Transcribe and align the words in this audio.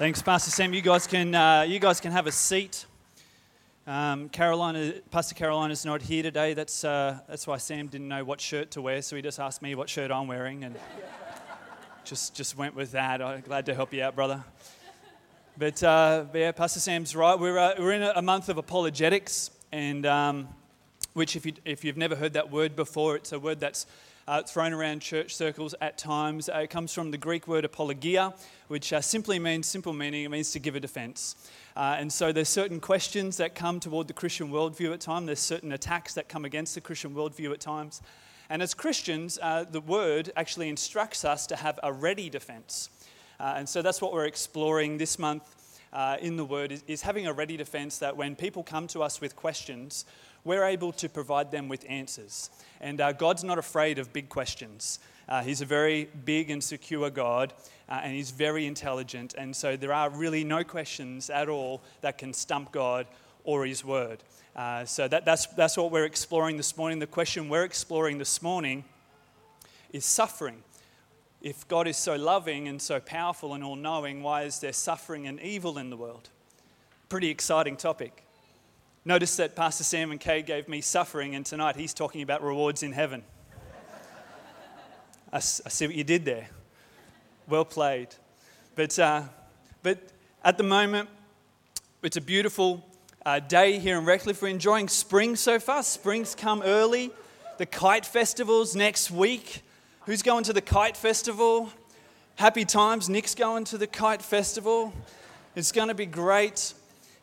Thanks, 0.00 0.22
Pastor 0.22 0.50
Sam. 0.50 0.72
You 0.72 0.80
guys 0.80 1.06
can, 1.06 1.34
uh, 1.34 1.60
you 1.60 1.78
guys 1.78 2.00
can 2.00 2.10
have 2.10 2.26
a 2.26 2.32
seat. 2.32 2.86
Um, 3.86 4.30
Carolina, 4.30 4.94
Pastor 5.10 5.34
Carolina's 5.34 5.84
not 5.84 6.00
here 6.00 6.22
today. 6.22 6.54
That's, 6.54 6.84
uh, 6.84 7.18
that's 7.28 7.46
why 7.46 7.58
Sam 7.58 7.86
didn't 7.86 8.08
know 8.08 8.24
what 8.24 8.40
shirt 8.40 8.70
to 8.70 8.80
wear, 8.80 9.02
so 9.02 9.14
he 9.14 9.20
just 9.20 9.38
asked 9.38 9.60
me 9.60 9.74
what 9.74 9.90
shirt 9.90 10.10
I'm 10.10 10.26
wearing 10.26 10.64
and 10.64 10.74
just, 12.04 12.34
just 12.34 12.56
went 12.56 12.74
with 12.74 12.92
that. 12.92 13.20
I'm 13.20 13.42
glad 13.42 13.66
to 13.66 13.74
help 13.74 13.92
you 13.92 14.02
out, 14.02 14.16
brother. 14.16 14.42
But, 15.58 15.82
uh, 15.82 16.24
but 16.32 16.38
yeah, 16.38 16.52
Pastor 16.52 16.80
Sam's 16.80 17.14
right. 17.14 17.38
We're, 17.38 17.58
uh, 17.58 17.74
we're 17.78 17.92
in 17.92 18.02
a 18.02 18.22
month 18.22 18.48
of 18.48 18.56
apologetics, 18.56 19.50
and 19.70 20.06
um, 20.06 20.48
which, 21.12 21.36
if, 21.36 21.44
you, 21.44 21.52
if 21.66 21.84
you've 21.84 21.98
never 21.98 22.16
heard 22.16 22.32
that 22.32 22.50
word 22.50 22.74
before, 22.74 23.16
it's 23.16 23.32
a 23.32 23.38
word 23.38 23.60
that's 23.60 23.84
uh, 24.30 24.44
thrown 24.44 24.72
around 24.72 25.00
church 25.00 25.34
circles 25.34 25.74
at 25.80 25.98
times. 25.98 26.48
Uh, 26.48 26.58
it 26.58 26.70
comes 26.70 26.94
from 26.94 27.10
the 27.10 27.18
Greek 27.18 27.48
word 27.48 27.64
apologia, 27.64 28.32
which 28.68 28.92
uh, 28.92 29.00
simply 29.00 29.40
means, 29.40 29.66
simple 29.66 29.92
meaning, 29.92 30.24
it 30.24 30.28
means 30.28 30.52
to 30.52 30.60
give 30.60 30.76
a 30.76 30.80
defense. 30.80 31.34
Uh, 31.74 31.96
and 31.98 32.12
so 32.12 32.30
there's 32.30 32.48
certain 32.48 32.78
questions 32.78 33.38
that 33.38 33.56
come 33.56 33.80
toward 33.80 34.06
the 34.06 34.12
Christian 34.12 34.52
worldview 34.52 34.94
at 34.94 35.00
times. 35.00 35.26
There's 35.26 35.40
certain 35.40 35.72
attacks 35.72 36.14
that 36.14 36.28
come 36.28 36.44
against 36.44 36.76
the 36.76 36.80
Christian 36.80 37.12
worldview 37.12 37.52
at 37.52 37.58
times. 37.58 38.02
And 38.48 38.62
as 38.62 38.72
Christians, 38.72 39.36
uh, 39.42 39.64
the 39.68 39.80
word 39.80 40.30
actually 40.36 40.68
instructs 40.68 41.24
us 41.24 41.48
to 41.48 41.56
have 41.56 41.80
a 41.82 41.92
ready 41.92 42.30
defense. 42.30 42.88
Uh, 43.40 43.54
and 43.56 43.68
so 43.68 43.82
that's 43.82 44.00
what 44.00 44.12
we're 44.12 44.26
exploring 44.26 44.96
this 44.96 45.18
month 45.18 45.56
uh, 45.92 46.18
in 46.20 46.36
the 46.36 46.44
Word 46.44 46.70
is, 46.70 46.84
is, 46.86 47.02
having 47.02 47.26
a 47.26 47.32
ready 47.32 47.56
defense 47.56 47.98
that 47.98 48.16
when 48.16 48.36
people 48.36 48.62
come 48.62 48.86
to 48.88 49.02
us 49.02 49.20
with 49.20 49.34
questions, 49.34 50.04
we're 50.44 50.64
able 50.64 50.92
to 50.92 51.08
provide 51.08 51.50
them 51.50 51.68
with 51.68 51.84
answers. 51.88 52.50
And 52.80 53.00
uh, 53.00 53.12
God's 53.12 53.44
not 53.44 53.58
afraid 53.58 53.98
of 53.98 54.12
big 54.12 54.28
questions. 54.28 54.98
Uh, 55.28 55.42
he's 55.42 55.60
a 55.60 55.66
very 55.66 56.08
big 56.24 56.50
and 56.50 56.62
secure 56.62 57.08
God, 57.08 57.52
uh, 57.88 58.00
and 58.02 58.14
He's 58.14 58.32
very 58.32 58.66
intelligent. 58.66 59.34
And 59.38 59.54
so 59.54 59.76
there 59.76 59.92
are 59.92 60.10
really 60.10 60.42
no 60.42 60.64
questions 60.64 61.30
at 61.30 61.48
all 61.48 61.82
that 62.00 62.18
can 62.18 62.32
stump 62.32 62.72
God 62.72 63.06
or 63.44 63.64
His 63.64 63.84
Word. 63.84 64.22
Uh, 64.56 64.84
so 64.84 65.06
that, 65.06 65.24
that's, 65.24 65.46
that's 65.46 65.76
what 65.76 65.92
we're 65.92 66.04
exploring 66.04 66.56
this 66.56 66.76
morning. 66.76 66.98
The 66.98 67.06
question 67.06 67.48
we're 67.48 67.64
exploring 67.64 68.18
this 68.18 68.42
morning 68.42 68.84
is 69.92 70.04
suffering. 70.04 70.62
If 71.40 71.66
God 71.68 71.86
is 71.86 71.96
so 71.96 72.16
loving 72.16 72.68
and 72.68 72.82
so 72.82 73.00
powerful 73.00 73.54
and 73.54 73.64
all 73.64 73.76
knowing, 73.76 74.22
why 74.22 74.42
is 74.42 74.58
there 74.58 74.72
suffering 74.72 75.26
and 75.26 75.40
evil 75.40 75.78
in 75.78 75.90
the 75.90 75.96
world? 75.96 76.28
Pretty 77.08 77.28
exciting 77.28 77.76
topic. 77.76 78.24
Notice 79.02 79.36
that 79.36 79.56
Pastor 79.56 79.82
Sam 79.82 80.10
and 80.10 80.20
Kay 80.20 80.42
gave 80.42 80.68
me 80.68 80.82
suffering, 80.82 81.34
and 81.34 81.46
tonight 81.46 81.74
he's 81.74 81.94
talking 81.94 82.20
about 82.20 82.42
rewards 82.42 82.82
in 82.82 82.92
heaven. 82.92 83.22
I, 85.32 85.36
I 85.36 85.40
see 85.40 85.86
what 85.86 85.96
you 85.96 86.04
did 86.04 86.26
there. 86.26 86.48
Well 87.48 87.64
played. 87.64 88.08
But, 88.74 88.98
uh, 88.98 89.22
but 89.82 89.98
at 90.44 90.58
the 90.58 90.64
moment, 90.64 91.08
it's 92.02 92.18
a 92.18 92.20
beautiful 92.20 92.86
uh, 93.24 93.38
day 93.40 93.78
here 93.78 93.98
in 93.98 94.04
Redcliffe. 94.04 94.42
We're 94.42 94.48
enjoying 94.48 94.88
spring 94.88 95.34
so 95.34 95.58
far. 95.58 95.82
Spring's 95.82 96.34
come 96.34 96.60
early. 96.62 97.10
The 97.56 97.64
kite 97.64 98.04
festival's 98.04 98.76
next 98.76 99.10
week. 99.10 99.62
Who's 100.04 100.20
going 100.20 100.44
to 100.44 100.52
the 100.52 100.60
kite 100.60 100.96
festival? 100.96 101.70
Happy 102.34 102.66
times. 102.66 103.08
Nick's 103.08 103.34
going 103.34 103.64
to 103.64 103.78
the 103.78 103.86
kite 103.86 104.20
festival. 104.20 104.92
It's 105.56 105.72
going 105.72 105.88
to 105.88 105.94
be 105.94 106.06
great. 106.06 106.74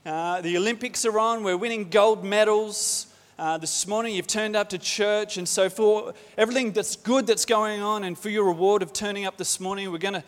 Uh, 0.08 0.40
the 0.40 0.56
Olympics 0.56 1.04
are 1.04 1.20
on. 1.20 1.44
We're 1.44 1.58
winning 1.58 1.90
gold 1.90 2.24
medals. 2.24 3.08
Uh, 3.38 3.58
this 3.58 3.86
morning 3.86 4.16
you've 4.16 4.26
turned 4.26 4.56
up 4.56 4.70
to 4.70 4.78
church. 4.78 5.36
And 5.36 5.46
so, 5.46 5.70
for 5.70 6.14
everything 6.38 6.72
that's 6.72 6.96
good 6.96 7.28
that's 7.28 7.44
going 7.44 7.82
on 7.82 8.06
and 8.06 8.18
for 8.18 8.30
your 8.30 8.46
reward 8.46 8.82
of 8.82 8.94
turning 8.94 9.26
up 9.26 9.36
this 9.36 9.60
morning, 9.60 9.92
we're 9.92 9.98
going 9.98 10.14
to 10.14 10.24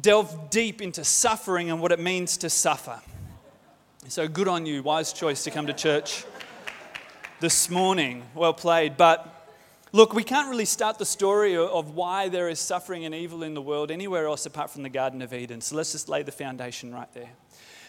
delve 0.00 0.50
deep 0.50 0.82
into 0.82 1.04
suffering 1.04 1.70
and 1.70 1.80
what 1.80 1.92
it 1.92 2.00
means 2.00 2.38
to 2.38 2.50
suffer. 2.50 3.00
So, 4.08 4.26
good 4.26 4.48
on 4.48 4.66
you. 4.66 4.82
Wise 4.82 5.12
choice 5.12 5.44
to 5.44 5.52
come 5.52 5.68
to 5.68 5.74
church 5.74 6.24
this 7.38 7.70
morning. 7.70 8.24
Well 8.34 8.52
played. 8.52 8.96
But 8.96 9.48
look, 9.92 10.12
we 10.12 10.24
can't 10.24 10.48
really 10.48 10.64
start 10.64 10.98
the 10.98 11.06
story 11.06 11.56
of 11.56 11.94
why 11.94 12.30
there 12.30 12.48
is 12.48 12.58
suffering 12.58 13.04
and 13.04 13.14
evil 13.14 13.44
in 13.44 13.54
the 13.54 13.62
world 13.62 13.92
anywhere 13.92 14.26
else 14.26 14.44
apart 14.44 14.70
from 14.70 14.82
the 14.82 14.88
Garden 14.88 15.22
of 15.22 15.32
Eden. 15.32 15.60
So, 15.60 15.76
let's 15.76 15.92
just 15.92 16.08
lay 16.08 16.24
the 16.24 16.32
foundation 16.32 16.92
right 16.92 17.14
there. 17.14 17.30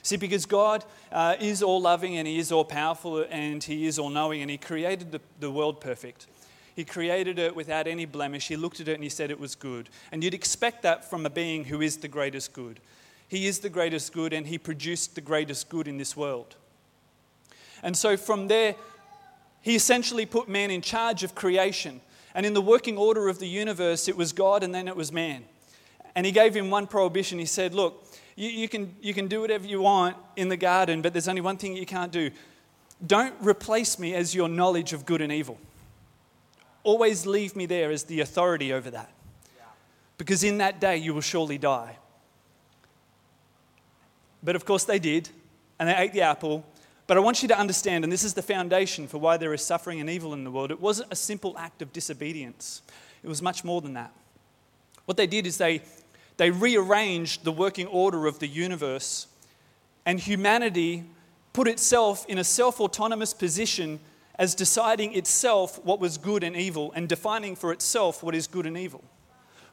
See, 0.03 0.17
because 0.17 0.45
God 0.45 0.83
uh, 1.11 1.35
is 1.39 1.61
all 1.61 1.81
loving 1.81 2.17
and 2.17 2.27
He 2.27 2.39
is 2.39 2.51
all 2.51 2.65
powerful 2.65 3.25
and 3.29 3.63
He 3.63 3.85
is 3.85 3.99
all 3.99 4.09
knowing 4.09 4.41
and 4.41 4.49
He 4.49 4.57
created 4.57 5.11
the, 5.11 5.21
the 5.39 5.51
world 5.51 5.79
perfect. 5.79 6.27
He 6.75 6.85
created 6.85 7.37
it 7.37 7.55
without 7.55 7.85
any 7.85 8.05
blemish. 8.05 8.47
He 8.47 8.55
looked 8.55 8.79
at 8.79 8.87
it 8.87 8.95
and 8.95 9.03
He 9.03 9.09
said 9.09 9.29
it 9.29 9.39
was 9.39 9.55
good. 9.55 9.89
And 10.11 10.23
you'd 10.23 10.33
expect 10.33 10.81
that 10.83 11.07
from 11.07 11.25
a 11.25 11.29
being 11.29 11.65
who 11.65 11.81
is 11.81 11.97
the 11.97 12.07
greatest 12.07 12.53
good. 12.53 12.79
He 13.27 13.47
is 13.47 13.59
the 13.59 13.69
greatest 13.69 14.11
good 14.13 14.33
and 14.33 14.47
He 14.47 14.57
produced 14.57 15.15
the 15.15 15.21
greatest 15.21 15.69
good 15.69 15.87
in 15.87 15.97
this 15.97 16.17
world. 16.17 16.55
And 17.83 17.95
so 17.95 18.17
from 18.17 18.47
there, 18.47 18.75
He 19.61 19.75
essentially 19.75 20.25
put 20.25 20.49
man 20.49 20.71
in 20.71 20.81
charge 20.81 21.23
of 21.23 21.35
creation. 21.35 22.01
And 22.33 22.45
in 22.45 22.53
the 22.53 22.61
working 22.61 22.97
order 22.97 23.27
of 23.27 23.39
the 23.39 23.47
universe, 23.47 24.07
it 24.07 24.17
was 24.17 24.33
God 24.33 24.63
and 24.63 24.73
then 24.73 24.87
it 24.87 24.95
was 24.95 25.11
man. 25.11 25.43
And 26.15 26.25
He 26.25 26.31
gave 26.31 26.55
him 26.55 26.71
one 26.71 26.87
prohibition. 26.87 27.37
He 27.37 27.45
said, 27.45 27.75
Look, 27.75 28.03
you, 28.41 28.49
you, 28.49 28.67
can, 28.67 28.95
you 29.01 29.13
can 29.13 29.27
do 29.27 29.39
whatever 29.39 29.67
you 29.67 29.81
want 29.81 30.17
in 30.35 30.49
the 30.49 30.57
garden, 30.57 31.03
but 31.03 31.13
there's 31.13 31.27
only 31.27 31.41
one 31.41 31.57
thing 31.57 31.77
you 31.77 31.85
can't 31.85 32.11
do. 32.11 32.31
Don't 33.05 33.35
replace 33.39 33.99
me 33.99 34.15
as 34.15 34.33
your 34.33 34.49
knowledge 34.49 34.93
of 34.93 35.05
good 35.05 35.21
and 35.21 35.31
evil. 35.31 35.59
Always 36.81 37.27
leave 37.27 37.55
me 37.55 37.67
there 37.67 37.91
as 37.91 38.05
the 38.05 38.21
authority 38.21 38.73
over 38.73 38.89
that. 38.89 39.11
Because 40.17 40.43
in 40.43 40.57
that 40.57 40.81
day 40.81 40.97
you 40.97 41.13
will 41.13 41.21
surely 41.21 41.59
die. 41.59 41.97
But 44.41 44.55
of 44.55 44.65
course 44.65 44.85
they 44.85 44.97
did, 44.97 45.29
and 45.77 45.87
they 45.87 45.95
ate 45.95 46.11
the 46.11 46.21
apple. 46.21 46.65
But 47.05 47.17
I 47.17 47.19
want 47.19 47.43
you 47.43 47.47
to 47.49 47.59
understand, 47.59 48.03
and 48.03 48.11
this 48.11 48.23
is 48.23 48.33
the 48.33 48.41
foundation 48.41 49.07
for 49.07 49.19
why 49.19 49.37
there 49.37 49.53
is 49.53 49.63
suffering 49.63 50.01
and 50.01 50.09
evil 50.09 50.33
in 50.33 50.43
the 50.43 50.51
world, 50.51 50.71
it 50.71 50.81
wasn't 50.81 51.13
a 51.13 51.15
simple 51.15 51.55
act 51.59 51.83
of 51.83 51.93
disobedience, 51.93 52.81
it 53.21 53.27
was 53.27 53.39
much 53.43 53.63
more 53.63 53.81
than 53.81 53.93
that. 53.93 54.11
What 55.05 55.17
they 55.17 55.27
did 55.27 55.45
is 55.45 55.59
they 55.59 55.83
they 56.41 56.49
rearranged 56.49 57.43
the 57.43 57.51
working 57.51 57.85
order 57.85 58.25
of 58.25 58.39
the 58.39 58.47
universe, 58.47 59.27
and 60.07 60.19
humanity 60.19 61.03
put 61.53 61.67
itself 61.67 62.25
in 62.25 62.39
a 62.39 62.43
self 62.43 62.81
autonomous 62.81 63.31
position 63.31 63.99
as 64.39 64.55
deciding 64.55 65.13
itself 65.13 65.79
what 65.85 65.99
was 65.99 66.17
good 66.17 66.43
and 66.43 66.55
evil 66.55 66.91
and 66.95 67.07
defining 67.07 67.55
for 67.55 67.71
itself 67.71 68.23
what 68.23 68.33
is 68.33 68.47
good 68.47 68.65
and 68.65 68.75
evil. 68.75 69.03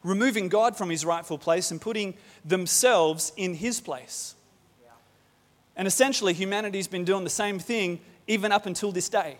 Removing 0.04 0.50
God 0.50 0.76
from 0.76 0.90
his 0.90 1.06
rightful 1.06 1.38
place 1.38 1.70
and 1.70 1.80
putting 1.80 2.12
themselves 2.44 3.32
in 3.38 3.54
his 3.54 3.80
place. 3.80 4.34
And 5.74 5.88
essentially, 5.88 6.34
humanity's 6.34 6.86
been 6.86 7.06
doing 7.06 7.24
the 7.24 7.30
same 7.30 7.58
thing 7.58 7.98
even 8.26 8.52
up 8.52 8.66
until 8.66 8.92
this 8.92 9.08
day. 9.08 9.38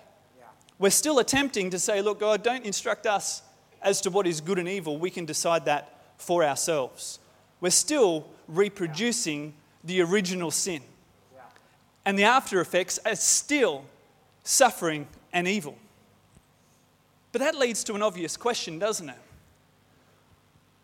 We're 0.78 0.88
still 0.88 1.18
attempting 1.18 1.68
to 1.72 1.78
say, 1.78 2.00
look, 2.00 2.20
God, 2.20 2.42
don't 2.42 2.64
instruct 2.64 3.06
us 3.06 3.42
as 3.82 4.00
to 4.00 4.10
what 4.10 4.26
is 4.26 4.40
good 4.40 4.58
and 4.58 4.66
evil. 4.66 4.96
We 4.96 5.10
can 5.10 5.26
decide 5.26 5.66
that 5.66 5.97
for 6.18 6.44
ourselves. 6.44 7.18
We're 7.60 7.70
still 7.70 8.26
reproducing 8.46 9.54
the 9.82 10.02
original 10.02 10.50
sin. 10.50 10.82
And 12.04 12.18
the 12.18 12.24
after 12.24 12.60
effects 12.60 12.98
are 13.04 13.14
still 13.14 13.84
suffering 14.44 15.06
and 15.32 15.46
evil. 15.46 15.76
But 17.32 17.40
that 17.40 17.54
leads 17.54 17.84
to 17.84 17.94
an 17.94 18.02
obvious 18.02 18.36
question, 18.36 18.78
doesn't 18.78 19.08
it? 19.08 19.18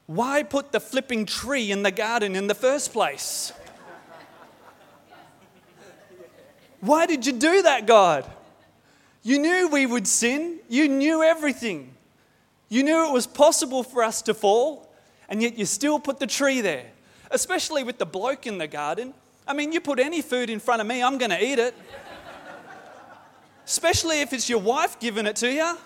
Why 0.06 0.42
put 0.42 0.72
the 0.72 0.80
flipping 0.80 1.24
tree 1.24 1.70
in 1.70 1.82
the 1.82 1.90
garden 1.90 2.36
in 2.36 2.46
the 2.46 2.54
first 2.54 2.92
place? 2.92 3.52
Why 6.80 7.06
did 7.06 7.24
you 7.24 7.32
do 7.32 7.62
that, 7.62 7.86
God? 7.86 8.30
You 9.22 9.38
knew 9.38 9.68
we 9.68 9.86
would 9.86 10.06
sin. 10.06 10.58
You 10.68 10.86
knew 10.86 11.22
everything. 11.22 11.94
You 12.68 12.82
knew 12.82 13.08
it 13.08 13.12
was 13.12 13.26
possible 13.26 13.82
for 13.82 14.02
us 14.02 14.20
to 14.22 14.34
fall 14.34 14.93
and 15.28 15.42
yet 15.42 15.58
you 15.58 15.66
still 15.66 15.98
put 15.98 16.18
the 16.18 16.26
tree 16.26 16.60
there. 16.60 16.86
Especially 17.30 17.82
with 17.82 17.98
the 17.98 18.06
bloke 18.06 18.46
in 18.46 18.58
the 18.58 18.66
garden. 18.66 19.14
I 19.46 19.54
mean, 19.54 19.72
you 19.72 19.80
put 19.80 19.98
any 19.98 20.22
food 20.22 20.50
in 20.50 20.60
front 20.60 20.80
of 20.80 20.86
me, 20.86 21.02
I'm 21.02 21.18
going 21.18 21.30
to 21.30 21.44
eat 21.44 21.58
it. 21.58 21.74
Especially 23.66 24.20
if 24.20 24.32
it's 24.32 24.48
your 24.48 24.60
wife 24.60 24.98
giving 25.00 25.26
it 25.26 25.36
to 25.36 25.50
you. 25.50 25.76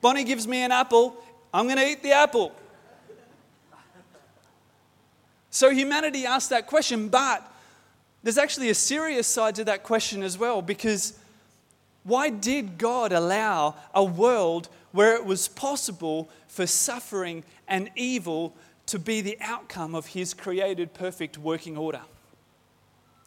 Bonnie 0.00 0.24
gives 0.24 0.46
me 0.46 0.58
an 0.58 0.72
apple, 0.72 1.16
I'm 1.52 1.66
going 1.66 1.78
to 1.78 1.86
eat 1.86 2.02
the 2.02 2.12
apple. 2.12 2.52
So 5.50 5.70
humanity 5.70 6.26
asked 6.26 6.50
that 6.50 6.66
question, 6.66 7.08
but 7.08 7.48
there's 8.24 8.38
actually 8.38 8.70
a 8.70 8.74
serious 8.74 9.26
side 9.26 9.54
to 9.54 9.64
that 9.64 9.82
question 9.82 10.22
as 10.22 10.36
well 10.36 10.62
because 10.62 11.18
why 12.02 12.30
did 12.30 12.76
God 12.76 13.12
allow 13.12 13.76
a 13.94 14.02
world 14.02 14.68
where 14.94 15.16
it 15.16 15.26
was 15.26 15.48
possible 15.48 16.30
for 16.46 16.68
suffering 16.68 17.42
and 17.66 17.90
evil 17.96 18.54
to 18.86 18.96
be 18.96 19.20
the 19.20 19.36
outcome 19.40 19.92
of 19.92 20.06
His 20.06 20.32
created 20.32 20.94
perfect 20.94 21.36
working 21.36 21.76
order? 21.76 22.02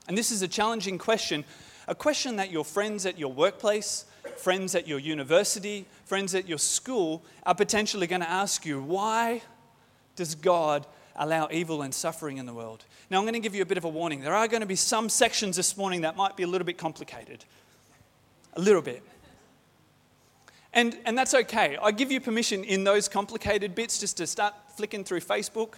And 0.07 0.17
this 0.17 0.31
is 0.31 0.41
a 0.41 0.47
challenging 0.47 0.97
question, 0.97 1.43
a 1.85 1.93
question 1.93 2.37
that 2.37 2.51
your 2.51 2.63
friends 2.63 3.05
at 3.05 3.19
your 3.19 3.33
workplace, 3.33 4.05
friends 4.37 4.75
at 4.75 4.87
your 4.87 4.97
university, 4.97 5.85
friends 6.05 6.33
at 6.33 6.47
your 6.47 6.57
school 6.57 7.21
are 7.45 7.53
potentially 7.53 8.07
going 8.07 8.21
to 8.21 8.29
ask 8.29 8.65
you 8.65 8.81
why 8.81 9.41
does 10.15 10.35
God 10.35 10.85
allow 11.17 11.49
evil 11.51 11.81
and 11.81 11.93
suffering 11.93 12.37
in 12.37 12.45
the 12.45 12.53
world. 12.53 12.85
Now, 13.09 13.17
I'm 13.17 13.23
going 13.25 13.33
to 13.33 13.39
give 13.39 13.55
you 13.55 13.61
a 13.61 13.65
bit 13.65 13.77
of 13.77 13.83
a 13.83 13.89
warning. 13.89 14.21
There 14.21 14.35
are 14.35 14.47
going 14.47 14.61
to 14.61 14.67
be 14.67 14.77
some 14.77 15.09
sections 15.09 15.57
this 15.57 15.75
morning 15.75 16.01
that 16.01 16.15
might 16.15 16.37
be 16.37 16.43
a 16.43 16.47
little 16.47 16.65
bit 16.65 16.77
complicated. 16.77 17.43
A 18.53 18.61
little 18.61 18.81
bit. 18.81 19.03
And, 20.77 20.95
and 21.05 21.17
that's 21.17 21.33
okay. 21.33 21.75
I 21.81 21.89
give 21.89 22.11
you 22.11 22.21
permission 22.21 22.63
in 22.63 22.83
those 22.83 23.09
complicated 23.09 23.73
bits 23.73 23.99
just 23.99 24.17
to 24.17 24.27
start 24.27 24.53
flicking 24.75 25.03
through 25.03 25.21
Facebook, 25.21 25.73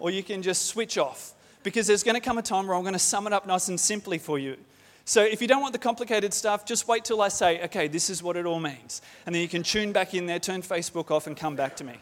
or 0.00 0.10
you 0.10 0.24
can 0.24 0.42
just 0.42 0.66
switch 0.66 0.98
off. 0.98 1.32
Because 1.62 1.86
there's 1.86 2.02
going 2.02 2.16
to 2.16 2.20
come 2.20 2.36
a 2.36 2.42
time 2.42 2.66
where 2.66 2.74
I'm 2.74 2.82
going 2.82 2.92
to 2.92 2.98
sum 2.98 3.28
it 3.28 3.32
up 3.32 3.46
nice 3.46 3.68
and 3.68 3.78
simply 3.78 4.18
for 4.18 4.36
you. 4.36 4.56
So 5.04 5.22
if 5.22 5.40
you 5.40 5.46
don't 5.46 5.60
want 5.62 5.74
the 5.74 5.78
complicated 5.78 6.34
stuff, 6.34 6.66
just 6.66 6.88
wait 6.88 7.04
till 7.04 7.22
I 7.22 7.28
say, 7.28 7.62
okay, 7.66 7.86
this 7.86 8.10
is 8.10 8.20
what 8.20 8.36
it 8.36 8.46
all 8.46 8.58
means. 8.58 9.00
And 9.26 9.34
then 9.34 9.42
you 9.42 9.48
can 9.48 9.62
tune 9.62 9.92
back 9.92 10.12
in 10.12 10.26
there, 10.26 10.40
turn 10.40 10.62
Facebook 10.62 11.12
off, 11.12 11.28
and 11.28 11.36
come 11.36 11.54
back 11.54 11.76
to 11.76 11.84
me. 11.84 11.94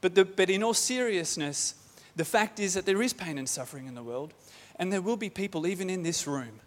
But, 0.00 0.14
the, 0.14 0.24
but 0.24 0.48
in 0.48 0.62
all 0.62 0.74
seriousness, 0.74 1.74
the 2.14 2.24
fact 2.24 2.60
is 2.60 2.74
that 2.74 2.86
there 2.86 3.02
is 3.02 3.12
pain 3.12 3.36
and 3.36 3.48
suffering 3.48 3.88
in 3.88 3.96
the 3.96 4.02
world, 4.04 4.32
and 4.76 4.92
there 4.92 5.02
will 5.02 5.16
be 5.16 5.28
people, 5.28 5.66
even 5.66 5.90
in 5.90 6.04
this 6.04 6.24
room, 6.24 6.60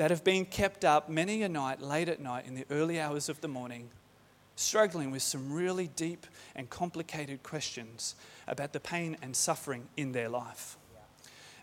that 0.00 0.10
have 0.10 0.24
been 0.24 0.46
kept 0.46 0.82
up 0.82 1.10
many 1.10 1.42
a 1.42 1.48
night, 1.50 1.82
late 1.82 2.08
at 2.08 2.20
night, 2.20 2.46
in 2.46 2.54
the 2.54 2.64
early 2.70 2.98
hours 2.98 3.28
of 3.28 3.38
the 3.42 3.48
morning, 3.48 3.90
struggling 4.56 5.10
with 5.10 5.20
some 5.20 5.52
really 5.52 5.88
deep 5.88 6.26
and 6.56 6.70
complicated 6.70 7.42
questions 7.42 8.14
about 8.48 8.72
the 8.72 8.80
pain 8.80 9.14
and 9.20 9.36
suffering 9.36 9.86
in 9.98 10.12
their 10.12 10.30
life. 10.30 10.78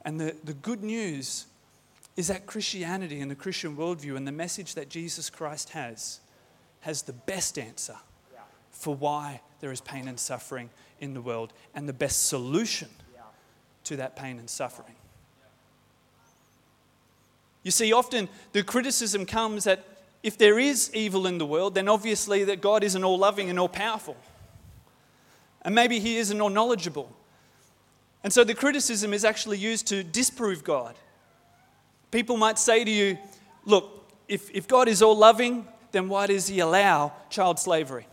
And 0.03 0.21
the, 0.21 0.35
the 0.43 0.53
good 0.53 0.83
news 0.83 1.47
is 2.15 2.27
that 2.27 2.45
Christianity 2.45 3.21
and 3.21 3.31
the 3.31 3.35
Christian 3.35 3.75
worldview 3.75 4.15
and 4.15 4.27
the 4.27 4.31
message 4.31 4.75
that 4.75 4.87
Jesus 4.87 5.31
Christ 5.31 5.69
has 5.69 6.19
has 6.81 7.01
the 7.01 7.13
best 7.13 7.57
answer 7.57 7.97
for 8.69 8.93
why 8.93 9.41
there 9.61 9.71
is 9.71 9.81
pain 9.81 10.07
and 10.07 10.19
suffering 10.19 10.69
in 10.99 11.15
the 11.15 11.21
world 11.21 11.53
and 11.73 11.89
the 11.89 11.93
best 11.93 12.27
solution 12.27 12.89
to 13.85 13.95
that 13.95 14.15
pain 14.15 14.37
and 14.37 14.47
suffering. 14.47 14.93
You 17.67 17.71
see, 17.71 17.91
often 17.91 18.29
the 18.53 18.63
criticism 18.63 19.25
comes 19.25 19.65
that 19.65 19.83
if 20.23 20.37
there 20.37 20.57
is 20.57 20.89
evil 20.93 21.27
in 21.27 21.37
the 21.37 21.45
world, 21.45 21.75
then 21.75 21.89
obviously 21.89 22.45
that 22.45 22.61
God 22.61 22.81
isn't 22.81 23.03
all 23.03 23.17
loving 23.17 23.49
and 23.49 23.59
all 23.59 23.67
powerful. 23.67 24.15
And 25.63 25.75
maybe 25.75 25.99
He 25.99 26.15
isn't 26.15 26.39
all 26.39 26.47
knowledgeable. 26.47 27.13
And 28.23 28.31
so 28.31 28.45
the 28.45 28.55
criticism 28.55 29.13
is 29.13 29.25
actually 29.25 29.57
used 29.57 29.85
to 29.87 30.01
disprove 30.01 30.63
God. 30.63 30.95
People 32.09 32.37
might 32.37 32.57
say 32.57 32.85
to 32.85 32.89
you, 32.89 33.17
look, 33.65 34.09
if, 34.29 34.49
if 34.51 34.65
God 34.65 34.87
is 34.87 35.01
all 35.01 35.17
loving, 35.17 35.67
then 35.91 36.07
why 36.07 36.27
does 36.27 36.47
He 36.47 36.61
allow 36.61 37.11
child 37.29 37.59
slavery? 37.59 38.07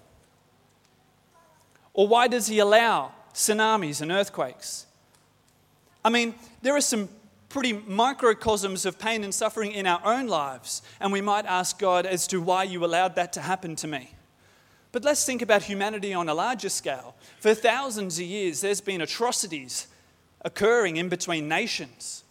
Or 1.93 2.09
why 2.09 2.27
does 2.27 2.49
he 2.49 2.59
allow 2.59 3.13
tsunamis 3.33 4.03
and 4.03 4.11
earthquakes? 4.11 4.87
I 6.05 6.11
mean, 6.11 6.35
there 6.61 6.75
are 6.75 6.81
some 6.81 7.09
pretty 7.55 7.73
microcosms 7.87 8.85
of 8.85 8.99
pain 8.99 9.23
and 9.23 9.33
suffering 9.33 9.71
in 9.71 9.87
our 9.87 10.01
own 10.05 10.27
lives, 10.27 10.83
and 10.99 11.13
we 11.13 11.21
might 11.21 11.47
ask 11.47 11.79
God 11.79 12.05
as 12.05 12.27
to 12.27 12.41
why 12.41 12.65
you 12.65 12.85
allowed 12.85 13.15
that 13.15 13.33
to 13.35 13.41
happen 13.41 13.77
to 13.77 13.87
me. 13.87 14.11
But 14.91 15.05
let's 15.05 15.25
think 15.25 15.41
about 15.41 15.63
humanity 15.63 16.13
on 16.13 16.29
a 16.29 16.35
larger 16.35 16.69
scale. 16.69 17.15
For 17.39 17.55
thousands 17.55 18.19
of 18.19 18.25
years, 18.25 18.61
there's 18.61 18.81
been 18.81 19.01
atrocities 19.01 19.87
occurring 20.45 20.97
in 20.97 21.09
between 21.09 21.47
nations. 21.47 22.25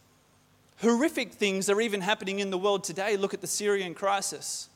Horrific 0.82 1.32
things 1.32 1.70
are 1.70 1.80
even 1.80 2.02
happening 2.02 2.40
in 2.40 2.50
the 2.50 2.58
world 2.58 2.84
today. 2.84 3.16
Look 3.16 3.34
at 3.34 3.40
the 3.40 3.48
Syrian 3.48 3.94
crisis. 3.94 4.68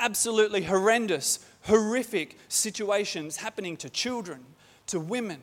Absolutely 0.00 0.62
horrendous 0.64 1.38
horrific 1.66 2.36
situations 2.48 3.36
happening 3.36 3.76
to 3.76 3.88
children, 3.88 4.44
to 4.88 4.98
women, 4.98 5.40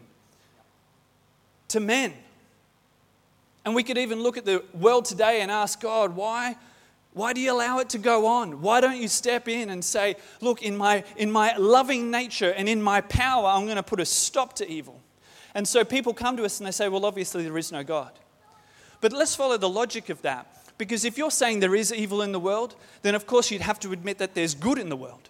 to 1.69 1.80
men. 1.80 2.13
And 3.66 3.76
we 3.76 3.84
could 3.84 3.98
even 3.98 4.22
look 4.22 4.38
at 4.38 4.46
the 4.46 4.64
world 4.74 5.06
today 5.06 5.42
and 5.42 5.52
ask 5.52 5.82
God, 5.82 6.16
why? 6.16 6.56
Why 7.14 7.34
do 7.34 7.42
you 7.42 7.52
allow 7.52 7.80
it 7.80 7.90
to 7.90 7.98
go 7.98 8.28
on? 8.28 8.62
Why 8.62 8.82
don't 8.82 8.98
you 8.98 9.08
step 9.08 9.48
in 9.48 9.70
and 9.70 9.84
say, 9.84 10.16
look, 10.42 10.62
in 10.62 10.78
my, 10.78 11.04
in 11.18 11.32
my 11.32 11.56
loving 11.58 12.12
nature 12.12 12.52
and 12.52 12.70
in 12.70 12.82
my 12.82 13.02
power, 13.02 13.48
I'm 13.48 13.66
going 13.66 13.76
to 13.78 13.84
put 13.84 14.00
a 14.00 14.06
stop 14.06 14.54
to 14.54 14.70
evil? 14.70 15.02
And 15.54 15.68
so 15.68 15.84
people 15.84 16.14
come 16.14 16.38
to 16.38 16.46
us 16.46 16.60
and 16.60 16.68
they 16.68 16.72
say, 16.72 16.88
well, 16.88 17.06
obviously 17.06 17.44
there 17.44 17.58
is 17.58 17.72
no 17.72 17.84
God. 17.84 18.12
But 19.02 19.14
let's 19.14 19.36
follow 19.36 19.58
the 19.58 19.70
logic 19.70 20.10
of 20.10 20.22
that. 20.22 20.56
Because 20.78 21.04
if 21.04 21.18
you're 21.18 21.32
saying 21.32 21.60
there 21.60 21.76
is 21.76 21.94
evil 21.94 22.22
in 22.22 22.32
the 22.32 22.40
world, 22.40 22.76
then 23.02 23.16
of 23.16 23.28
course 23.28 23.52
you'd 23.52 23.62
have 23.62 23.80
to 23.82 23.92
admit 23.92 24.20
that 24.20 24.34
there's 24.34 24.56
good 24.56 24.78
in 24.78 24.90
the 24.90 24.96
world. 24.96 25.30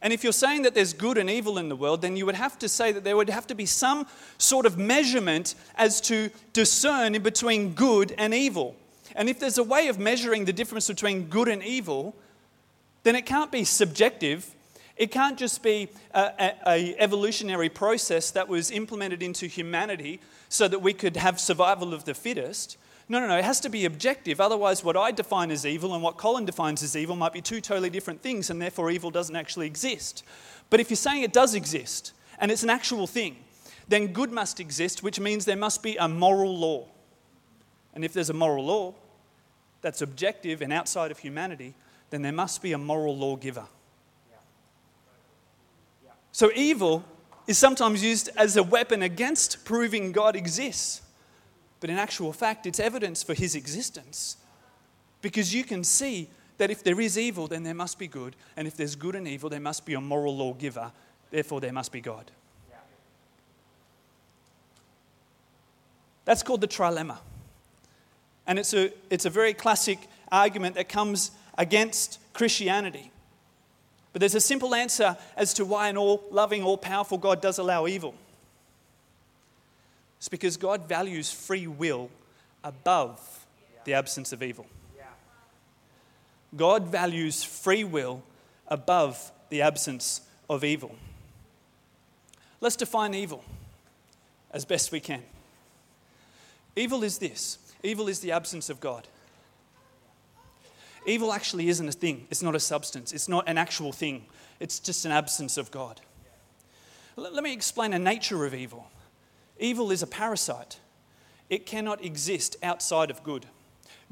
And 0.00 0.12
if 0.12 0.22
you're 0.22 0.32
saying 0.32 0.62
that 0.62 0.74
there's 0.74 0.92
good 0.92 1.18
and 1.18 1.28
evil 1.28 1.58
in 1.58 1.68
the 1.68 1.76
world, 1.76 2.02
then 2.02 2.16
you 2.16 2.24
would 2.26 2.36
have 2.36 2.58
to 2.60 2.68
say 2.68 2.92
that 2.92 3.02
there 3.02 3.16
would 3.16 3.30
have 3.30 3.46
to 3.48 3.54
be 3.54 3.66
some 3.66 4.06
sort 4.38 4.64
of 4.64 4.78
measurement 4.78 5.54
as 5.74 6.00
to 6.02 6.30
discern 6.52 7.14
in 7.14 7.22
between 7.22 7.74
good 7.74 8.14
and 8.16 8.32
evil. 8.32 8.76
And 9.16 9.28
if 9.28 9.40
there's 9.40 9.58
a 9.58 9.64
way 9.64 9.88
of 9.88 9.98
measuring 9.98 10.44
the 10.44 10.52
difference 10.52 10.86
between 10.86 11.24
good 11.24 11.48
and 11.48 11.62
evil, 11.64 12.14
then 13.02 13.16
it 13.16 13.26
can't 13.26 13.50
be 13.50 13.64
subjective. 13.64 14.54
It 14.96 15.10
can't 15.10 15.36
just 15.36 15.62
be 15.62 15.88
a, 16.14 16.94
evolutionary 16.98 17.68
process 17.68 18.30
that 18.32 18.46
was 18.46 18.70
implemented 18.70 19.22
into 19.22 19.46
humanity 19.46 20.20
so 20.48 20.68
that 20.68 20.80
we 20.80 20.92
could 20.92 21.16
have 21.16 21.40
survival 21.40 21.92
of 21.92 22.04
the 22.04 22.14
fittest. 22.14 22.76
No, 23.08 23.20
no, 23.20 23.26
no. 23.26 23.38
It 23.38 23.44
has 23.44 23.60
to 23.60 23.70
be 23.70 23.84
objective. 23.86 24.40
Otherwise, 24.40 24.84
what 24.84 24.96
I 24.96 25.10
define 25.12 25.50
as 25.50 25.64
evil 25.64 25.94
and 25.94 26.02
what 26.02 26.18
Colin 26.18 26.44
defines 26.44 26.82
as 26.82 26.94
evil 26.94 27.16
might 27.16 27.32
be 27.32 27.40
two 27.40 27.60
totally 27.60 27.90
different 27.90 28.22
things, 28.22 28.50
and 28.50 28.60
therefore 28.60 28.90
evil 28.90 29.10
doesn't 29.10 29.36
actually 29.36 29.66
exist. 29.66 30.22
But 30.68 30.80
if 30.80 30.90
you're 30.90 30.96
saying 30.96 31.22
it 31.22 31.32
does 31.32 31.54
exist 31.54 32.12
and 32.38 32.50
it's 32.50 32.62
an 32.62 32.70
actual 32.70 33.06
thing, 33.06 33.36
then 33.88 34.08
good 34.08 34.30
must 34.30 34.60
exist, 34.60 35.02
which 35.02 35.18
means 35.18 35.46
there 35.46 35.56
must 35.56 35.82
be 35.82 35.96
a 35.96 36.06
moral 36.06 36.54
law. 36.54 36.86
And 37.94 38.04
if 38.04 38.12
there's 38.12 38.30
a 38.30 38.34
moral 38.34 38.66
law 38.66 38.94
that's 39.80 40.02
objective 40.02 40.60
and 40.60 40.72
outside 40.72 41.10
of 41.10 41.18
humanity, 41.18 41.74
then 42.10 42.20
there 42.20 42.32
must 42.32 42.60
be 42.60 42.72
a 42.72 42.78
moral 42.78 43.16
lawgiver. 43.16 43.66
So 46.32 46.50
evil 46.54 47.04
is 47.46 47.56
sometimes 47.56 48.04
used 48.04 48.28
as 48.36 48.56
a 48.56 48.62
weapon 48.62 49.02
against 49.02 49.64
proving 49.64 50.12
God 50.12 50.36
exists. 50.36 51.00
But 51.80 51.90
in 51.90 51.98
actual 51.98 52.32
fact, 52.32 52.66
it's 52.66 52.80
evidence 52.80 53.22
for 53.22 53.34
his 53.34 53.54
existence. 53.54 54.36
Because 55.22 55.54
you 55.54 55.64
can 55.64 55.84
see 55.84 56.28
that 56.58 56.70
if 56.70 56.82
there 56.82 57.00
is 57.00 57.16
evil, 57.16 57.46
then 57.46 57.62
there 57.62 57.74
must 57.74 57.98
be 57.98 58.08
good. 58.08 58.34
And 58.56 58.66
if 58.66 58.76
there's 58.76 58.96
good 58.96 59.14
and 59.14 59.28
evil, 59.28 59.48
there 59.48 59.60
must 59.60 59.86
be 59.86 59.94
a 59.94 60.00
moral 60.00 60.36
lawgiver. 60.36 60.92
Therefore, 61.30 61.60
there 61.60 61.72
must 61.72 61.92
be 61.92 62.00
God. 62.00 62.30
That's 66.24 66.42
called 66.42 66.60
the 66.60 66.68
trilemma. 66.68 67.16
And 68.46 68.58
it's 68.58 68.74
a, 68.74 68.92
it's 69.08 69.24
a 69.24 69.30
very 69.30 69.54
classic 69.54 69.98
argument 70.30 70.74
that 70.74 70.88
comes 70.88 71.30
against 71.56 72.18
Christianity. 72.34 73.10
But 74.12 74.20
there's 74.20 74.34
a 74.34 74.40
simple 74.40 74.74
answer 74.74 75.16
as 75.36 75.54
to 75.54 75.64
why 75.64 75.88
an 75.88 75.96
all 75.96 76.24
loving, 76.30 76.62
all 76.62 76.76
powerful 76.76 77.18
God 77.18 77.40
does 77.40 77.58
allow 77.58 77.86
evil. 77.86 78.14
It's 80.18 80.28
because 80.28 80.56
God 80.56 80.88
values 80.88 81.30
free 81.30 81.66
will 81.66 82.10
above 82.62 83.46
the 83.84 83.94
absence 83.94 84.32
of 84.32 84.42
evil. 84.42 84.66
God 86.56 86.88
values 86.88 87.44
free 87.44 87.84
will 87.84 88.22
above 88.68 89.32
the 89.50 89.62
absence 89.62 90.22
of 90.48 90.64
evil. 90.64 90.94
Let's 92.60 92.76
define 92.76 93.14
evil 93.14 93.44
as 94.50 94.64
best 94.64 94.90
we 94.90 95.00
can. 95.00 95.22
Evil 96.74 97.02
is 97.04 97.18
this 97.18 97.58
evil 97.82 98.08
is 98.08 98.20
the 98.20 98.32
absence 98.32 98.70
of 98.70 98.80
God. 98.80 99.06
Evil 101.06 101.32
actually 101.32 101.68
isn't 101.68 101.88
a 101.88 101.92
thing, 101.92 102.26
it's 102.30 102.42
not 102.42 102.54
a 102.54 102.60
substance, 102.60 103.12
it's 103.12 103.28
not 103.28 103.48
an 103.48 103.56
actual 103.56 103.92
thing, 103.92 104.24
it's 104.60 104.78
just 104.78 105.04
an 105.04 105.12
absence 105.12 105.56
of 105.56 105.70
God. 105.70 106.00
Let 107.16 107.42
me 107.42 107.52
explain 107.52 107.92
the 107.92 107.98
nature 107.98 108.44
of 108.44 108.54
evil. 108.54 108.90
Evil 109.58 109.90
is 109.90 110.02
a 110.02 110.06
parasite, 110.06 110.78
it 111.50 111.66
cannot 111.66 112.04
exist 112.04 112.56
outside 112.62 113.10
of 113.10 113.22
good. 113.22 113.46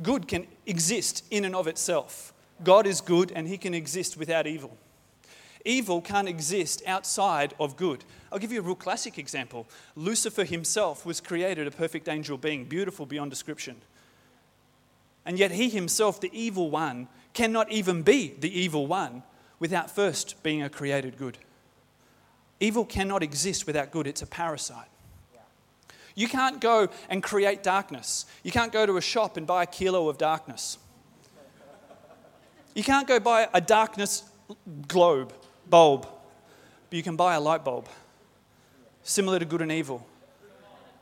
Good 0.02 0.28
can 0.28 0.46
exist 0.66 1.24
in 1.30 1.44
and 1.44 1.54
of 1.54 1.66
itself. 1.66 2.32
God 2.64 2.86
is 2.86 3.00
good 3.00 3.32
and 3.32 3.46
he 3.46 3.58
can 3.58 3.74
exist 3.74 4.16
without 4.16 4.46
evil. 4.46 4.76
Evil 5.64 6.00
can't 6.00 6.28
exist 6.28 6.82
outside 6.86 7.54
of 7.58 7.76
good. 7.76 8.04
I'll 8.30 8.38
give 8.38 8.52
you 8.52 8.60
a 8.60 8.62
real 8.62 8.74
classic 8.74 9.18
example. 9.18 9.66
Lucifer 9.96 10.44
himself 10.44 11.04
was 11.04 11.20
created 11.20 11.66
a 11.66 11.70
perfect 11.70 12.08
angel 12.08 12.38
being, 12.38 12.64
beautiful 12.64 13.04
beyond 13.04 13.30
description. 13.30 13.76
And 15.24 15.38
yet 15.38 15.50
he 15.50 15.68
himself, 15.68 16.20
the 16.20 16.30
evil 16.32 16.70
one, 16.70 17.08
cannot 17.34 17.70
even 17.72 18.02
be 18.02 18.34
the 18.38 18.58
evil 18.58 18.86
one 18.86 19.24
without 19.58 19.90
first 19.90 20.40
being 20.42 20.62
a 20.62 20.70
created 20.70 21.18
good. 21.18 21.38
Evil 22.60 22.84
cannot 22.84 23.22
exist 23.22 23.66
without 23.66 23.90
good, 23.90 24.06
it's 24.06 24.22
a 24.22 24.26
parasite. 24.26 24.88
You 26.16 26.28
can't 26.28 26.61
go 26.61 26.88
and 27.08 27.23
create 27.23 27.62
darkness. 27.62 28.25
You 28.42 28.50
can't 28.50 28.73
go 28.73 28.87
to 28.87 28.96
a 28.96 29.00
shop 29.00 29.37
and 29.37 29.46
buy 29.46 29.62
a 29.62 29.66
kilo 29.66 30.08
of 30.08 30.18
darkness. 30.18 30.78
You 32.75 32.82
can't 32.82 33.06
go 33.06 33.20
buy 33.20 33.49
a 33.54 33.61
darkness 33.61 34.25
globe, 34.88 35.32
bulb, 35.68 36.02
but 36.90 36.96
you 36.96 37.02
can 37.02 37.16
buy 37.16 37.35
a 37.35 37.40
light 37.40 37.64
bulb, 37.64 37.88
similar 39.02 39.38
to 39.38 39.44
good 39.44 39.62
and 39.62 39.70
evil. 39.70 40.06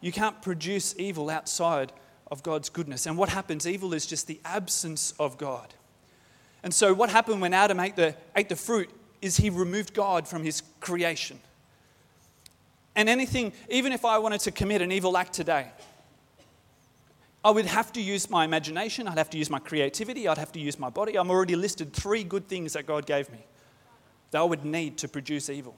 You 0.00 0.12
can't 0.12 0.42
produce 0.42 0.94
evil 0.98 1.30
outside 1.30 1.92
of 2.30 2.42
God's 2.42 2.68
goodness. 2.68 3.06
And 3.06 3.16
what 3.16 3.28
happens? 3.28 3.66
Evil 3.66 3.94
is 3.94 4.06
just 4.06 4.26
the 4.26 4.40
absence 4.44 5.14
of 5.18 5.38
God. 5.38 5.74
And 6.62 6.74
so, 6.74 6.92
what 6.92 7.10
happened 7.10 7.40
when 7.40 7.54
Adam 7.54 7.78
ate 7.78 7.94
the, 7.94 8.16
ate 8.34 8.48
the 8.48 8.56
fruit 8.56 8.90
is 9.22 9.36
he 9.36 9.48
removed 9.48 9.94
God 9.94 10.26
from 10.26 10.42
his 10.42 10.62
creation. 10.80 11.38
And 12.96 13.08
anything, 13.08 13.52
even 13.68 13.92
if 13.92 14.04
I 14.04 14.18
wanted 14.18 14.40
to 14.40 14.50
commit 14.50 14.82
an 14.82 14.92
evil 14.92 15.16
act 15.16 15.32
today, 15.32 15.68
I 17.44 17.50
would 17.50 17.66
have 17.66 17.92
to 17.92 18.00
use 18.00 18.30
my 18.30 18.44
imagination, 18.44 19.06
I'd 19.06 19.18
have 19.18 19.30
to 19.30 19.38
use 19.38 19.50
my 19.50 19.58
creativity, 19.58 20.26
I'd 20.26 20.38
have 20.38 20.52
to 20.52 20.60
use 20.60 20.78
my 20.78 20.88
body. 20.88 21.18
I'm 21.18 21.30
already 21.30 21.56
listed 21.56 21.92
three 21.92 22.24
good 22.24 22.48
things 22.48 22.72
that 22.72 22.86
God 22.86 23.04
gave 23.04 23.30
me 23.30 23.44
that 24.30 24.38
I 24.38 24.44
would 24.44 24.64
need 24.64 24.96
to 24.98 25.08
produce 25.08 25.50
evil. 25.50 25.76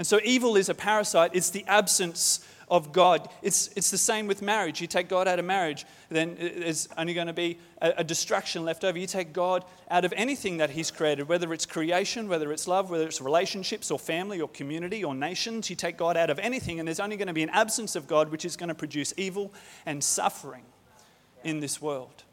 And 0.00 0.06
so 0.06 0.18
evil 0.24 0.56
is 0.56 0.70
a 0.70 0.74
parasite, 0.74 1.32
it's 1.34 1.50
the 1.50 1.62
absence 1.66 2.40
of 2.70 2.90
God. 2.90 3.28
It's, 3.42 3.68
it's 3.76 3.90
the 3.90 3.98
same 3.98 4.26
with 4.26 4.40
marriage. 4.40 4.80
You 4.80 4.86
take 4.86 5.10
God 5.10 5.28
out 5.28 5.38
of 5.38 5.44
marriage, 5.44 5.84
then 6.08 6.36
there's 6.40 6.88
only 6.96 7.12
going 7.12 7.26
to 7.26 7.34
be 7.34 7.58
a, 7.82 7.92
a 7.98 8.04
distraction 8.04 8.64
left 8.64 8.82
over. 8.82 8.98
You 8.98 9.06
take 9.06 9.34
God 9.34 9.62
out 9.90 10.06
of 10.06 10.14
anything 10.16 10.56
that 10.56 10.70
He's 10.70 10.90
created, 10.90 11.28
whether 11.28 11.52
it's 11.52 11.66
creation, 11.66 12.30
whether 12.30 12.50
it's 12.50 12.66
love, 12.66 12.88
whether 12.88 13.04
it's 13.04 13.20
relationships 13.20 13.90
or 13.90 13.98
family 13.98 14.40
or 14.40 14.48
community 14.48 15.04
or 15.04 15.14
nations. 15.14 15.68
You 15.68 15.76
take 15.76 15.98
God 15.98 16.16
out 16.16 16.30
of 16.30 16.38
anything, 16.38 16.78
and 16.78 16.88
there's 16.88 16.98
only 16.98 17.18
going 17.18 17.28
to 17.28 17.34
be 17.34 17.42
an 17.42 17.50
absence 17.50 17.94
of 17.94 18.06
God, 18.06 18.30
which 18.30 18.46
is 18.46 18.56
going 18.56 18.70
to 18.70 18.74
produce 18.74 19.12
evil 19.18 19.52
and 19.84 20.02
suffering 20.02 20.64
in 21.44 21.60
this 21.60 21.82
world. 21.82 22.24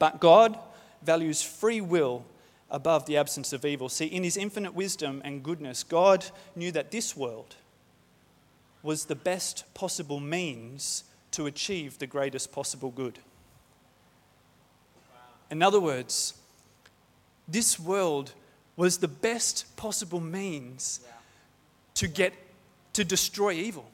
But 0.00 0.18
God 0.18 0.58
values 1.04 1.40
free 1.40 1.80
will 1.80 2.24
above 2.70 3.06
the 3.06 3.16
absence 3.16 3.52
of 3.52 3.64
evil. 3.64 3.88
See, 3.88 4.06
in 4.06 4.24
his 4.24 4.36
infinite 4.36 4.74
wisdom 4.74 5.22
and 5.24 5.42
goodness, 5.42 5.84
God 5.84 6.24
knew 6.56 6.72
that 6.72 6.90
this 6.90 7.16
world 7.16 7.56
was 8.82 9.06
the 9.06 9.14
best 9.14 9.64
possible 9.74 10.20
means 10.20 11.04
to 11.30 11.46
achieve 11.46 11.98
the 11.98 12.06
greatest 12.06 12.52
possible 12.52 12.90
good. 12.90 13.18
In 15.50 15.62
other 15.62 15.80
words, 15.80 16.34
this 17.46 17.78
world 17.78 18.32
was 18.76 18.98
the 18.98 19.08
best 19.08 19.76
possible 19.76 20.20
means 20.20 21.00
to 21.94 22.08
get 22.08 22.32
to 22.92 23.04
destroy 23.04 23.52
evil 23.52 23.90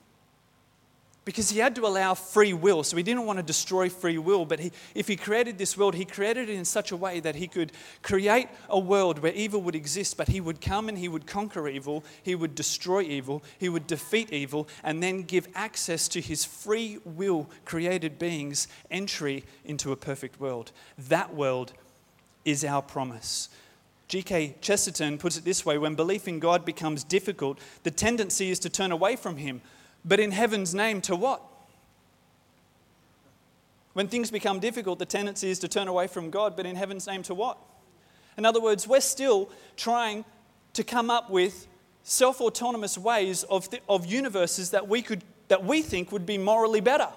because 1.24 1.50
he 1.50 1.58
had 1.58 1.74
to 1.74 1.86
allow 1.86 2.14
free 2.14 2.52
will. 2.52 2.82
So 2.82 2.96
he 2.96 3.02
didn't 3.02 3.26
want 3.26 3.38
to 3.38 3.42
destroy 3.42 3.88
free 3.88 4.18
will, 4.18 4.44
but 4.44 4.58
he, 4.58 4.72
if 4.94 5.06
he 5.06 5.16
created 5.16 5.58
this 5.58 5.76
world, 5.76 5.94
he 5.94 6.04
created 6.04 6.48
it 6.48 6.54
in 6.54 6.64
such 6.64 6.92
a 6.92 6.96
way 6.96 7.20
that 7.20 7.36
he 7.36 7.46
could 7.46 7.72
create 8.02 8.48
a 8.68 8.78
world 8.78 9.18
where 9.18 9.32
evil 9.32 9.60
would 9.62 9.74
exist, 9.74 10.16
but 10.16 10.28
he 10.28 10.40
would 10.40 10.60
come 10.60 10.88
and 10.88 10.96
he 10.96 11.08
would 11.08 11.26
conquer 11.26 11.68
evil, 11.68 12.04
he 12.22 12.34
would 12.34 12.54
destroy 12.54 13.02
evil, 13.02 13.42
he 13.58 13.68
would 13.68 13.86
defeat 13.86 14.32
evil, 14.32 14.66
and 14.82 15.02
then 15.02 15.22
give 15.22 15.46
access 15.54 16.08
to 16.08 16.20
his 16.20 16.44
free 16.44 16.98
will 17.04 17.50
created 17.64 18.18
beings 18.18 18.66
entry 18.90 19.44
into 19.64 19.92
a 19.92 19.96
perfect 19.96 20.40
world. 20.40 20.72
That 20.96 21.34
world 21.34 21.72
is 22.44 22.64
our 22.64 22.82
promise. 22.82 23.50
G.K. 24.08 24.56
Chesterton 24.60 25.18
puts 25.18 25.36
it 25.36 25.44
this 25.44 25.64
way 25.64 25.78
when 25.78 25.94
belief 25.94 26.26
in 26.26 26.40
God 26.40 26.64
becomes 26.64 27.04
difficult, 27.04 27.60
the 27.84 27.92
tendency 27.92 28.50
is 28.50 28.58
to 28.60 28.68
turn 28.68 28.90
away 28.90 29.14
from 29.14 29.36
him 29.36 29.60
but 30.04 30.20
in 30.20 30.30
heaven's 30.30 30.74
name, 30.74 31.00
to 31.02 31.16
what? 31.16 31.42
When 33.92 34.08
things 34.08 34.30
become 34.30 34.60
difficult, 34.60 34.98
the 34.98 35.06
tendency 35.06 35.50
is 35.50 35.58
to 35.60 35.68
turn 35.68 35.88
away 35.88 36.06
from 36.06 36.30
God, 36.30 36.56
but 36.56 36.64
in 36.64 36.76
heaven's 36.76 37.06
name, 37.06 37.22
to 37.24 37.34
what? 37.34 37.58
In 38.36 38.46
other 38.46 38.60
words, 38.60 38.86
we're 38.86 39.00
still 39.00 39.50
trying 39.76 40.24
to 40.74 40.84
come 40.84 41.10
up 41.10 41.28
with 41.30 41.66
self 42.02 42.40
autonomous 42.40 42.96
ways 42.96 43.42
of, 43.44 43.68
of 43.88 44.06
universes 44.06 44.70
that 44.70 44.88
we, 44.88 45.02
could, 45.02 45.24
that 45.48 45.64
we 45.64 45.82
think 45.82 46.12
would 46.12 46.24
be 46.24 46.38
morally 46.38 46.80
better. 46.80 47.08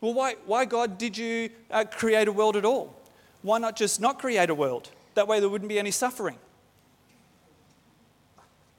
Well, 0.00 0.14
why, 0.14 0.34
why 0.46 0.64
God, 0.64 0.98
did 0.98 1.16
you 1.16 1.50
uh, 1.70 1.84
create 1.84 2.28
a 2.28 2.32
world 2.32 2.56
at 2.56 2.64
all? 2.64 2.94
Why 3.42 3.58
not 3.58 3.76
just 3.76 4.00
not 4.00 4.18
create 4.18 4.50
a 4.50 4.54
world? 4.54 4.90
That 5.14 5.28
way 5.28 5.40
there 5.40 5.48
wouldn't 5.48 5.68
be 5.68 5.78
any 5.78 5.90
suffering. 5.90 6.38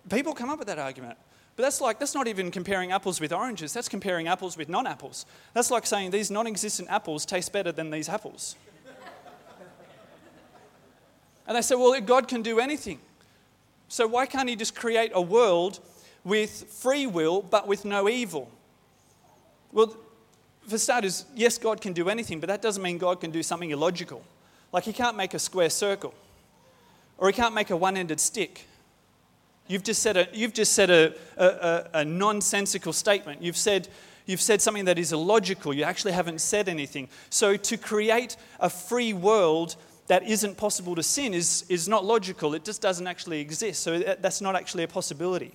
People 0.10 0.34
come 0.34 0.50
up 0.50 0.60
with 0.60 0.68
that 0.68 0.80
argument. 0.80 1.18
But 1.58 1.64
that's 1.64 1.82
like, 1.82 1.98
that's 1.98 2.14
not 2.14 2.28
even 2.28 2.52
comparing 2.52 2.92
apples 2.92 3.20
with 3.20 3.34
oranges, 3.34 3.74
that's 3.74 3.90
comparing 3.90 4.28
apples 4.28 4.56
with 4.56 4.70
non 4.70 4.86
apples. 4.86 5.26
That's 5.54 5.72
like 5.72 5.88
saying 5.88 6.12
these 6.12 6.30
non 6.30 6.46
existent 6.46 6.88
apples 6.90 7.26
taste 7.26 7.52
better 7.52 7.72
than 7.72 7.90
these 7.90 8.08
apples. 8.08 8.56
and 11.48 11.58
they 11.58 11.62
say, 11.64 11.74
well, 11.74 12.00
God 12.00 12.28
can 12.28 12.44
do 12.44 12.60
anything. 12.60 13.00
So 13.88 14.06
why 14.06 14.28
can't 14.28 14.48
He 14.48 14.56
just 14.56 14.76
create 14.76 15.12
a 15.16 15.22
world 15.22 15.80
with 16.24 16.52
free 16.70 17.08
will 17.08 17.42
but 17.42 17.68
with 17.68 17.86
no 17.86 18.08
evil? 18.08 18.52
Well, 19.72 19.98
for 20.68 20.78
starters, 20.78 21.26
yes, 21.36 21.58
God 21.58 21.82
can 21.82 21.92
do 21.92 22.08
anything, 22.08 22.40
but 22.40 22.48
that 22.50 22.62
doesn't 22.62 22.84
mean 22.84 23.00
God 23.00 23.20
can 23.20 23.32
do 23.32 23.42
something 23.42 23.72
illogical. 23.72 24.22
Like 24.72 24.84
He 24.84 24.94
can't 24.94 25.18
make 25.18 25.34
a 25.34 25.40
square 25.40 25.72
circle, 25.72 26.14
or 27.18 27.30
He 27.30 27.34
can't 27.34 27.56
make 27.56 27.72
a 27.72 27.76
one 27.76 27.98
ended 27.98 28.20
stick 28.20 28.67
You've 29.68 29.84
just 29.84 30.02
said 30.02 30.18
a, 30.18 30.28
you've 30.34 30.54
just 30.54 30.74
said 30.74 30.90
a, 30.90 31.14
a, 31.38 31.90
a 32.00 32.06
nonsensical 32.06 32.94
statement. 32.94 33.42
You've 33.42 33.58
said, 33.58 33.90
you've 34.26 34.42
said 34.42 34.62
something 34.62 34.86
that 34.86 34.98
is 34.98 35.12
illogical. 35.12 35.74
You 35.74 35.84
actually 35.84 36.14
haven't 36.14 36.40
said 36.40 36.70
anything. 36.70 37.10
So, 37.30 37.58
to 37.58 37.78
create 37.78 38.38
a 38.60 38.70
free 38.70 39.12
world 39.12 39.76
that 40.08 40.24
isn't 40.24 40.56
possible 40.56 40.96
to 40.96 41.04
sin 41.04 41.34
is, 41.34 41.66
is 41.68 41.90
not 41.90 42.06
logical. 42.06 42.54
It 42.54 42.64
just 42.64 42.82
doesn't 42.82 43.08
actually 43.08 43.42
exist. 43.42 43.84
So, 43.84 44.00
that's 44.00 44.40
not 44.40 44.56
actually 44.56 44.84
a 44.84 44.88
possibility. 44.88 45.52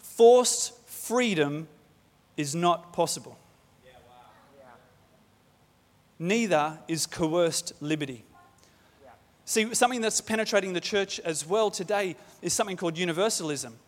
Forced 0.00 0.78
freedom 0.86 1.66
is 2.36 2.54
not 2.54 2.92
possible. 2.92 3.38
Neither 6.18 6.78
is 6.86 7.06
coerced 7.06 7.72
liberty. 7.80 8.26
See, 9.50 9.74
something 9.74 10.00
that's 10.00 10.20
penetrating 10.20 10.74
the 10.74 10.80
church 10.80 11.18
as 11.24 11.44
well 11.44 11.72
today 11.72 12.14
is 12.40 12.52
something 12.52 12.76
called 12.76 12.96
universalism. 12.96 13.80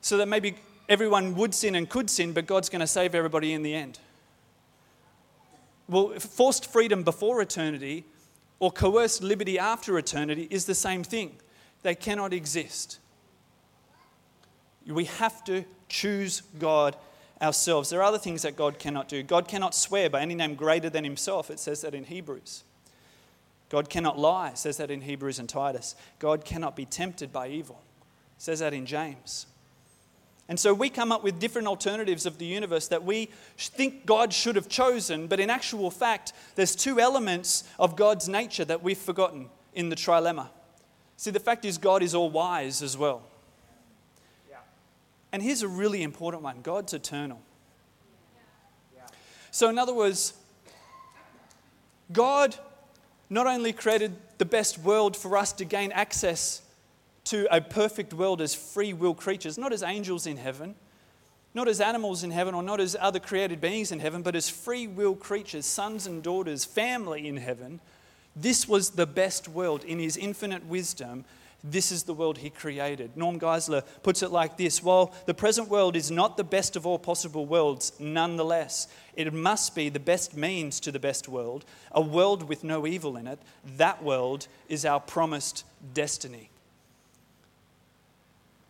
So 0.00 0.16
that 0.16 0.26
maybe 0.26 0.54
everyone 0.88 1.34
would 1.34 1.54
sin 1.54 1.74
and 1.74 1.86
could 1.86 2.08
sin, 2.08 2.32
but 2.32 2.46
God's 2.46 2.70
going 2.70 2.80
to 2.80 2.86
save 2.86 3.14
everybody 3.14 3.52
in 3.52 3.62
the 3.62 3.74
end. 3.74 3.98
Well, 5.86 6.18
forced 6.18 6.72
freedom 6.72 7.02
before 7.02 7.42
eternity 7.42 8.06
or 8.58 8.72
coerced 8.72 9.22
liberty 9.22 9.58
after 9.58 9.98
eternity 9.98 10.48
is 10.50 10.64
the 10.64 10.74
same 10.74 11.04
thing. 11.04 11.36
They 11.82 11.94
cannot 11.94 12.32
exist. 12.32 12.98
We 14.86 15.04
have 15.04 15.44
to 15.44 15.66
choose 15.90 16.40
God 16.58 16.96
ourselves. 17.42 17.90
There 17.90 18.00
are 18.00 18.04
other 18.04 18.16
things 18.16 18.40
that 18.42 18.56
God 18.56 18.78
cannot 18.78 19.08
do. 19.08 19.22
God 19.22 19.46
cannot 19.46 19.74
swear 19.74 20.08
by 20.08 20.22
any 20.22 20.34
name 20.34 20.54
greater 20.54 20.88
than 20.88 21.04
himself. 21.04 21.50
It 21.50 21.60
says 21.60 21.82
that 21.82 21.94
in 21.94 22.04
Hebrews. 22.04 22.64
God 23.72 23.88
cannot 23.88 24.18
lie, 24.18 24.52
says 24.52 24.76
that 24.76 24.90
in 24.90 25.00
Hebrews 25.00 25.38
and 25.38 25.48
Titus. 25.48 25.96
God 26.18 26.44
cannot 26.44 26.76
be 26.76 26.84
tempted 26.84 27.32
by 27.32 27.48
evil, 27.48 27.80
says 28.36 28.58
that 28.58 28.74
in 28.74 28.84
James. 28.84 29.46
And 30.46 30.60
so 30.60 30.74
we 30.74 30.90
come 30.90 31.10
up 31.10 31.24
with 31.24 31.40
different 31.40 31.66
alternatives 31.66 32.26
of 32.26 32.36
the 32.36 32.44
universe 32.44 32.88
that 32.88 33.02
we 33.02 33.30
think 33.56 34.04
God 34.04 34.34
should 34.34 34.56
have 34.56 34.68
chosen, 34.68 35.26
but 35.26 35.40
in 35.40 35.48
actual 35.48 35.90
fact, 35.90 36.34
there's 36.54 36.76
two 36.76 37.00
elements 37.00 37.64
of 37.78 37.96
God's 37.96 38.28
nature 38.28 38.66
that 38.66 38.82
we've 38.82 38.98
forgotten 38.98 39.48
in 39.72 39.88
the 39.88 39.96
trilemma. 39.96 40.50
See, 41.16 41.30
the 41.30 41.40
fact 41.40 41.64
is, 41.64 41.78
God 41.78 42.02
is 42.02 42.14
all 42.14 42.28
wise 42.28 42.82
as 42.82 42.98
well. 42.98 43.22
Yeah. 44.50 44.56
And 45.32 45.42
here's 45.42 45.62
a 45.62 45.68
really 45.68 46.02
important 46.02 46.42
one 46.42 46.60
God's 46.62 46.92
eternal. 46.92 47.40
Yeah. 48.94 49.06
So, 49.50 49.70
in 49.70 49.78
other 49.78 49.94
words, 49.94 50.34
God 52.12 52.58
not 53.32 53.46
only 53.46 53.72
created 53.72 54.14
the 54.36 54.44
best 54.44 54.76
world 54.78 55.16
for 55.16 55.38
us 55.38 55.54
to 55.54 55.64
gain 55.64 55.90
access 55.92 56.60
to 57.24 57.46
a 57.50 57.62
perfect 57.62 58.12
world 58.12 58.42
as 58.42 58.54
free 58.54 58.92
will 58.92 59.14
creatures, 59.14 59.56
not 59.56 59.72
as 59.72 59.82
angels 59.82 60.26
in 60.26 60.36
heaven, 60.36 60.74
not 61.54 61.66
as 61.66 61.80
animals 61.80 62.22
in 62.22 62.30
heaven, 62.30 62.54
or 62.54 62.62
not 62.62 62.78
as 62.78 62.94
other 63.00 63.18
created 63.18 63.58
beings 63.58 63.90
in 63.90 64.00
heaven, 64.00 64.20
but 64.20 64.36
as 64.36 64.50
free 64.50 64.86
will 64.86 65.14
creatures, 65.14 65.64
sons 65.64 66.06
and 66.06 66.22
daughters, 66.22 66.66
family 66.66 67.26
in 67.26 67.38
heaven. 67.38 67.80
This 68.36 68.68
was 68.68 68.90
the 68.90 69.06
best 69.06 69.48
world 69.48 69.82
in 69.82 69.98
his 69.98 70.18
infinite 70.18 70.66
wisdom 70.66 71.24
this 71.64 71.92
is 71.92 72.02
the 72.02 72.14
world 72.14 72.38
he 72.38 72.50
created. 72.50 73.16
Norm 73.16 73.38
Geisler 73.38 73.84
puts 74.02 74.22
it 74.22 74.32
like 74.32 74.56
this 74.56 74.82
While 74.82 75.14
the 75.26 75.34
present 75.34 75.68
world 75.68 75.94
is 75.94 76.10
not 76.10 76.36
the 76.36 76.44
best 76.44 76.74
of 76.74 76.86
all 76.86 76.98
possible 76.98 77.46
worlds, 77.46 77.92
nonetheless, 77.98 78.88
it 79.14 79.32
must 79.32 79.74
be 79.74 79.88
the 79.88 80.00
best 80.00 80.36
means 80.36 80.80
to 80.80 80.90
the 80.90 80.98
best 80.98 81.28
world, 81.28 81.64
a 81.92 82.00
world 82.00 82.48
with 82.48 82.64
no 82.64 82.86
evil 82.86 83.16
in 83.16 83.26
it. 83.26 83.38
That 83.76 84.02
world 84.02 84.48
is 84.68 84.84
our 84.84 85.00
promised 85.00 85.64
destiny. 85.94 86.50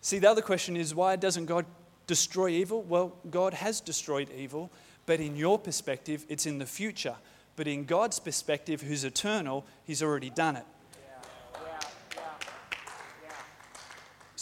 See, 0.02 0.18
the 0.18 0.28
other 0.28 0.42
question 0.42 0.76
is 0.76 0.94
why 0.94 1.16
doesn't 1.16 1.46
God 1.46 1.64
destroy 2.06 2.48
evil? 2.48 2.82
Well, 2.82 3.14
God 3.30 3.54
has 3.54 3.80
destroyed 3.80 4.28
evil, 4.36 4.70
but 5.06 5.20
in 5.20 5.36
your 5.36 5.58
perspective, 5.58 6.26
it's 6.28 6.44
in 6.44 6.58
the 6.58 6.66
future. 6.66 7.16
But 7.56 7.68
in 7.68 7.84
God's 7.84 8.18
perspective, 8.18 8.82
who's 8.82 9.04
eternal, 9.04 9.64
He's 9.84 10.02
already 10.02 10.30
done 10.30 10.56
it. 10.56 10.64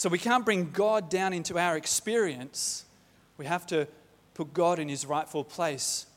So 0.01 0.09
we 0.09 0.17
can't 0.17 0.43
bring 0.43 0.71
God 0.71 1.11
down 1.11 1.31
into 1.31 1.59
our 1.59 1.77
experience 1.77 2.85
We 3.37 3.45
have 3.45 3.67
to 3.67 3.87
put 4.33 4.51
God 4.51 4.79
in 4.79 4.89
his 4.89 5.05
rightful 5.05 5.43
place. 5.43 6.07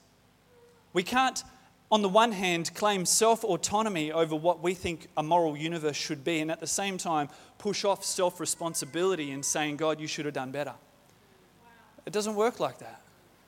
We 0.94 1.02
can't, 1.02 1.44
on 1.92 2.00
the 2.00 2.08
one 2.08 2.32
hand, 2.32 2.74
claim 2.74 3.04
self 3.04 3.44
autonomy 3.44 4.10
over 4.10 4.34
what 4.34 4.62
we 4.62 4.72
think 4.72 5.08
a 5.18 5.22
moral 5.22 5.54
universe 5.54 5.96
should 5.96 6.24
be, 6.24 6.40
and 6.40 6.50
at 6.50 6.60
the 6.60 6.66
same 6.66 6.96
time, 6.96 7.28
push 7.58 7.84
off 7.84 8.06
self 8.06 8.40
responsibility 8.40 9.30
in 9.30 9.42
saying, 9.42 9.76
God, 9.76 10.00
you 10.00 10.06
should 10.06 10.24
have 10.24 10.32
done 10.32 10.50
better. 10.50 10.72
It 12.06 12.14
doesn't 12.14 12.36
work 12.36 12.60
like 12.60 12.78
that. 12.78 13.02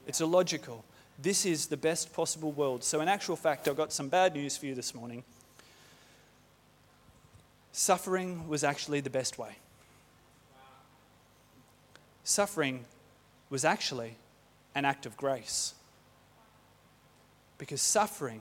It's 0.07 0.21
illogical. 0.21 0.85
This 1.19 1.47
is 1.47 1.69
the 1.69 1.79
best 1.79 2.13
possible 2.13 2.53
world. 2.53 2.85
So, 2.85 3.01
in 3.01 3.09
actual 3.09 3.37
fact, 3.37 3.69
I've 3.69 3.77
got 3.79 3.91
some 3.91 4.11
bad 4.11 4.35
news 4.35 4.55
for 4.55 4.67
you 4.67 4.75
this 4.75 4.95
morning. 4.95 5.25
Suffering 7.73 8.49
was 8.49 8.65
actually 8.65 9.01
the 9.01 9.09
best 9.09 9.39
way. 9.39 9.57
Suffering 12.27 12.85
was 13.51 13.65
actually 13.65 14.17
an 14.75 14.85
act 14.85 15.07
of 15.07 15.17
grace. 15.17 15.75
Because 17.57 17.81
suffering 17.81 18.41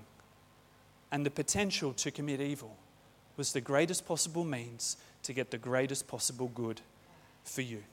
and 1.11 1.23
the 1.23 1.29
potential 1.29 1.93
to 1.93 2.09
commit 2.09 2.41
evil 2.41 2.75
was 3.37 3.53
the 3.53 3.61
greatest 3.61 4.07
possible 4.07 4.43
means 4.43 4.97
to 5.21 5.33
get 5.33 5.51
the 5.51 5.59
greatest 5.59 6.07
possible 6.07 6.47
good 6.55 6.81
for 7.43 7.61
you. 7.61 7.83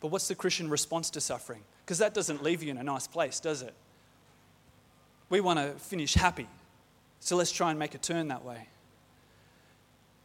But 0.00 0.08
what's 0.08 0.28
the 0.28 0.34
Christian 0.34 0.68
response 0.68 1.08
to 1.10 1.22
suffering? 1.22 1.62
Because 1.82 1.96
that 1.98 2.12
doesn't 2.12 2.42
leave 2.42 2.62
you 2.62 2.70
in 2.70 2.76
a 2.76 2.82
nice 2.82 3.06
place, 3.06 3.40
does 3.40 3.62
it? 3.62 3.72
We 5.30 5.40
want 5.40 5.58
to 5.58 5.70
finish 5.78 6.12
happy. 6.12 6.48
So 7.20 7.36
let's 7.36 7.50
try 7.50 7.70
and 7.70 7.78
make 7.78 7.94
a 7.94 7.98
turn 7.98 8.28
that 8.28 8.44
way. 8.44 8.68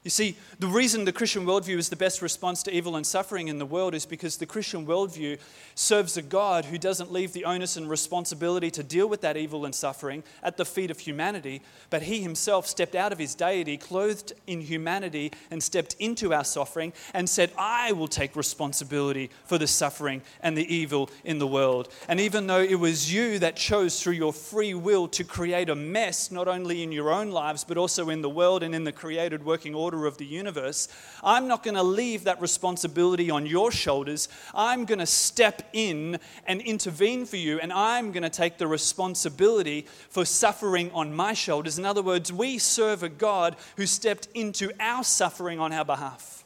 You 0.06 0.12
see, 0.12 0.38
the 0.60 0.68
reason 0.68 1.04
the 1.04 1.12
Christian 1.12 1.48
worldview 1.48 1.80
is 1.80 1.90
the 1.90 1.96
best 1.96 2.22
response 2.22 2.62
to 2.64 2.72
evil 2.72 2.96
and 2.96 3.04
suffering 3.04 3.48
in 3.48 3.58
the 3.58 3.66
world 3.66 3.96
is 3.96 4.06
because 4.06 4.38
the 4.38 4.46
Christian 4.46 4.86
worldview 4.86 5.40
serves 5.74 6.16
a 6.16 6.22
God 6.22 6.66
who 6.66 6.78
doesn't 6.78 7.12
leave 7.12 7.34
the 7.34 7.44
onus 7.44 7.76
and 7.76 7.90
responsibility 7.90 8.70
to 8.70 8.84
deal 8.84 9.10
with 9.10 9.22
that 9.22 9.36
evil 9.36 9.66
and 9.66 9.74
suffering 9.74 10.24
at 10.44 10.58
the 10.58 10.64
feet 10.64 10.92
of 10.92 11.00
humanity, 11.00 11.64
but 11.90 12.04
he 12.04 12.22
himself 12.22 12.68
stepped 12.68 12.94
out 12.94 13.14
of 13.14 13.18
his 13.18 13.34
deity, 13.34 13.78
clothed 13.78 14.34
in 14.46 14.62
humanity, 14.62 15.32
and 15.50 15.64
stepped 15.64 15.96
into 15.98 16.36
our 16.36 16.44
suffering 16.44 16.94
and 17.16 17.28
said, 17.28 17.52
I 17.58 17.92
will 17.94 18.08
take 18.08 18.36
responsibility 18.36 19.32
for 19.46 19.58
the 19.58 19.66
suffering 19.66 20.22
and 20.44 20.56
the 20.56 20.72
evil 20.72 21.10
in 21.24 21.40
the 21.40 21.48
world. 21.48 21.92
And 22.08 22.20
even 22.20 22.46
though 22.46 22.62
it 22.62 22.80
was 22.80 23.12
you 23.12 23.40
that 23.40 23.56
chose 23.56 24.04
through 24.04 24.14
your 24.14 24.34
free 24.34 24.76
will 24.76 25.08
to 25.08 25.24
create 25.24 25.70
a 25.70 25.76
mess, 25.76 26.30
not 26.30 26.48
only 26.48 26.84
in 26.84 26.92
your 26.92 27.12
own 27.12 27.32
lives, 27.32 27.64
but 27.64 27.76
also 27.76 28.10
in 28.10 28.22
the 28.22 28.30
world 28.30 28.62
and 28.62 28.76
in 28.76 28.84
the 28.84 28.92
created 28.92 29.44
working 29.44 29.74
order 29.74 29.95
of 30.04 30.18
the 30.18 30.26
universe, 30.26 30.90
I'm 31.24 31.48
not 31.48 31.64
going 31.64 31.76
to 31.76 31.84
leave 31.84 32.26
that 32.26 32.42
responsibility 32.42 33.32
on 33.32 33.46
your 33.46 33.72
shoulders. 33.72 34.28
I'm 34.54 34.84
going 34.86 35.00
to 35.00 35.06
step 35.06 35.62
in 35.72 36.20
and 36.46 36.62
intervene 36.62 37.26
for 37.26 37.38
you, 37.38 37.60
and 37.60 37.72
I'm 37.72 38.12
going 38.12 38.24
to 38.24 38.30
take 38.30 38.58
the 38.58 38.68
responsibility 38.68 39.88
for 40.10 40.26
suffering 40.26 40.92
on 40.92 41.16
my 41.16 41.34
shoulders. 41.34 41.80
In 41.80 41.86
other 41.86 42.02
words, 42.02 42.34
we 42.34 42.58
serve 42.58 43.04
a 43.04 43.10
God 43.10 43.56
who 43.78 43.86
stepped 43.86 44.28
into 44.34 44.72
our 44.80 45.04
suffering 45.04 45.60
on 45.60 45.72
our 45.72 45.86
behalf. 45.86 46.44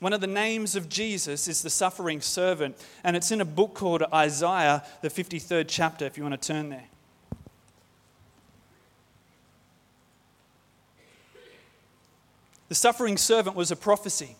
One 0.00 0.12
of 0.12 0.20
the 0.20 0.26
names 0.26 0.76
of 0.76 0.88
Jesus 0.88 1.48
is 1.48 1.62
the 1.62 1.70
suffering 1.70 2.20
servant, 2.20 2.76
and 3.02 3.16
it's 3.16 3.30
in 3.30 3.40
a 3.40 3.44
book 3.44 3.74
called 3.74 4.02
Isaiah, 4.12 4.84
the 5.00 5.08
53rd 5.08 5.64
chapter, 5.66 6.04
if 6.04 6.18
you 6.18 6.24
want 6.24 6.40
to 6.40 6.46
turn 6.52 6.68
there. 6.68 6.84
The 12.68 12.74
suffering 12.74 13.16
servant 13.16 13.56
was 13.56 13.70
a 13.70 13.76
prophecy 13.76 14.36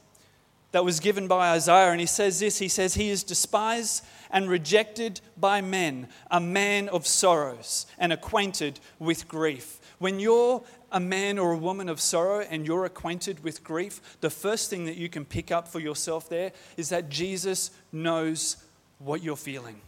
that 0.73 0.85
was 0.85 0.99
given 0.99 1.29
by 1.29 1.53
Isaiah, 1.53 1.93
and 1.93 2.01
he 2.01 2.07
says 2.07 2.41
this 2.41 2.59
He 2.59 2.69
says, 2.69 2.95
He 2.95 3.11
is 3.11 3.23
despised 3.23 4.05
and 4.31 4.51
rejected 4.51 5.21
by 5.37 5.61
men, 5.61 6.09
a 6.31 6.41
man 6.41 6.89
of 6.89 7.07
sorrows 7.07 7.87
and 7.99 8.13
acquainted 8.13 8.81
with 8.99 9.29
grief. 9.29 9.81
When 9.99 10.19
you're 10.19 10.65
a 10.91 10.99
man 10.99 11.39
or 11.39 11.53
a 11.53 11.57
woman 11.57 11.89
of 11.89 12.01
sorrow 12.01 12.41
and 12.41 12.67
you're 12.67 12.85
acquainted 12.85 13.45
with 13.45 13.63
grief, 13.63 14.19
the 14.21 14.31
first 14.31 14.69
thing 14.71 14.87
that 14.87 14.97
you 14.97 15.09
can 15.09 15.25
pick 15.25 15.53
up 15.53 15.69
for 15.69 15.79
yourself 15.79 16.29
there 16.29 16.53
is 16.77 16.89
that 16.89 17.09
Jesus 17.09 17.71
knows 17.93 18.57
what 18.99 19.23
you're 19.23 19.37
feeling. 19.37 19.81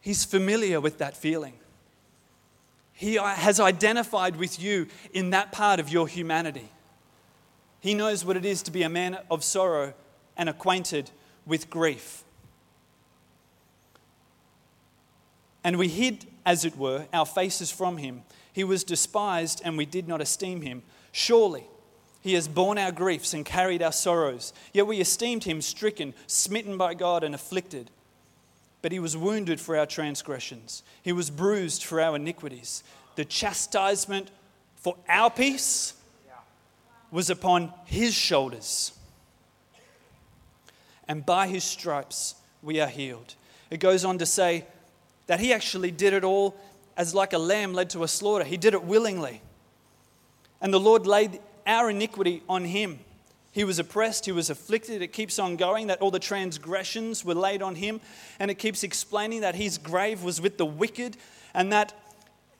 He's 0.00 0.24
familiar 0.24 0.80
with 0.80 0.98
that 0.98 1.16
feeling. 1.16 1.54
He 3.00 3.18
uh, 3.18 3.24
has 3.24 3.58
identified 3.58 4.36
with 4.36 4.60
you 4.60 4.86
in 5.14 5.30
that 5.30 5.52
part 5.52 5.80
of 5.80 5.88
your 5.88 6.06
humanity. 6.06 6.68
He 7.80 7.94
knows 7.94 8.26
what 8.26 8.36
it 8.36 8.44
is 8.44 8.62
to 8.64 8.70
be 8.70 8.82
a 8.82 8.90
man 8.90 9.16
of 9.30 9.42
sorrow 9.42 9.94
and 10.36 10.50
acquainted 10.50 11.10
with 11.46 11.70
grief. 11.70 12.24
And 15.64 15.78
we 15.78 15.88
hid, 15.88 16.26
as 16.44 16.66
it 16.66 16.76
were, 16.76 17.06
our 17.10 17.24
faces 17.24 17.70
from 17.72 17.96
him. 17.96 18.22
He 18.52 18.64
was 18.64 18.84
despised, 18.84 19.62
and 19.64 19.78
we 19.78 19.86
did 19.86 20.06
not 20.06 20.20
esteem 20.20 20.60
him. 20.60 20.82
Surely, 21.10 21.64
he 22.20 22.34
has 22.34 22.48
borne 22.48 22.76
our 22.76 22.92
griefs 22.92 23.32
and 23.32 23.46
carried 23.46 23.80
our 23.80 23.92
sorrows. 23.92 24.52
Yet 24.74 24.86
we 24.86 25.00
esteemed 25.00 25.44
him 25.44 25.62
stricken, 25.62 26.12
smitten 26.26 26.76
by 26.76 26.92
God, 26.92 27.24
and 27.24 27.34
afflicted. 27.34 27.90
But 28.82 28.92
he 28.92 28.98
was 28.98 29.16
wounded 29.16 29.60
for 29.60 29.76
our 29.76 29.86
transgressions, 29.86 30.82
he 31.02 31.12
was 31.12 31.30
bruised 31.30 31.84
for 31.84 32.00
our 32.00 32.16
iniquities. 32.16 32.82
The 33.16 33.24
chastisement 33.24 34.30
for 34.76 34.96
our 35.08 35.30
peace 35.30 35.94
was 37.10 37.28
upon 37.28 37.72
his 37.84 38.14
shoulders. 38.14 38.92
And 41.08 41.26
by 41.26 41.48
his 41.48 41.64
stripes 41.64 42.36
we 42.62 42.80
are 42.80 42.88
healed. 42.88 43.34
It 43.68 43.78
goes 43.80 44.04
on 44.04 44.18
to 44.18 44.26
say 44.26 44.64
that 45.26 45.40
he 45.40 45.52
actually 45.52 45.90
did 45.90 46.12
it 46.12 46.24
all 46.24 46.56
as 46.96 47.14
like 47.14 47.32
a 47.32 47.38
lamb 47.38 47.74
led 47.74 47.90
to 47.90 48.04
a 48.04 48.08
slaughter. 48.08 48.44
He 48.44 48.56
did 48.56 48.74
it 48.74 48.84
willingly. 48.84 49.42
And 50.60 50.72
the 50.72 50.80
Lord 50.80 51.06
laid 51.06 51.40
our 51.66 51.90
iniquity 51.90 52.42
on 52.48 52.64
him. 52.64 53.00
He 53.52 53.64
was 53.64 53.78
oppressed, 53.78 54.26
he 54.26 54.32
was 54.32 54.48
afflicted. 54.48 55.02
It 55.02 55.12
keeps 55.12 55.38
on 55.38 55.56
going 55.56 55.88
that 55.88 56.00
all 56.00 56.10
the 56.10 56.20
transgressions 56.20 57.24
were 57.24 57.34
laid 57.34 57.62
on 57.62 57.74
him. 57.74 58.00
And 58.38 58.50
it 58.50 58.56
keeps 58.56 58.84
explaining 58.84 59.40
that 59.40 59.56
his 59.56 59.76
grave 59.76 60.22
was 60.22 60.40
with 60.40 60.56
the 60.56 60.66
wicked. 60.66 61.16
And 61.52 61.72
that 61.72 61.92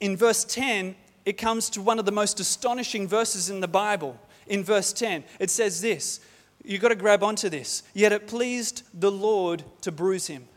in 0.01 0.17
verse 0.17 0.43
10, 0.43 0.95
it 1.25 1.33
comes 1.33 1.69
to 1.71 1.81
one 1.81 1.99
of 1.99 2.05
the 2.05 2.11
most 2.11 2.39
astonishing 2.39 3.07
verses 3.07 3.49
in 3.49 3.61
the 3.61 3.67
Bible. 3.67 4.19
In 4.47 4.63
verse 4.63 4.91
10, 4.91 5.23
it 5.39 5.49
says 5.49 5.81
this 5.81 6.19
You've 6.63 6.81
got 6.81 6.89
to 6.89 6.95
grab 6.95 7.23
onto 7.23 7.47
this. 7.47 7.83
Yet 7.93 8.11
it 8.11 8.27
pleased 8.27 8.83
the 8.99 9.11
Lord 9.11 9.63
to 9.81 9.91
bruise 9.91 10.27
him. 10.27 10.47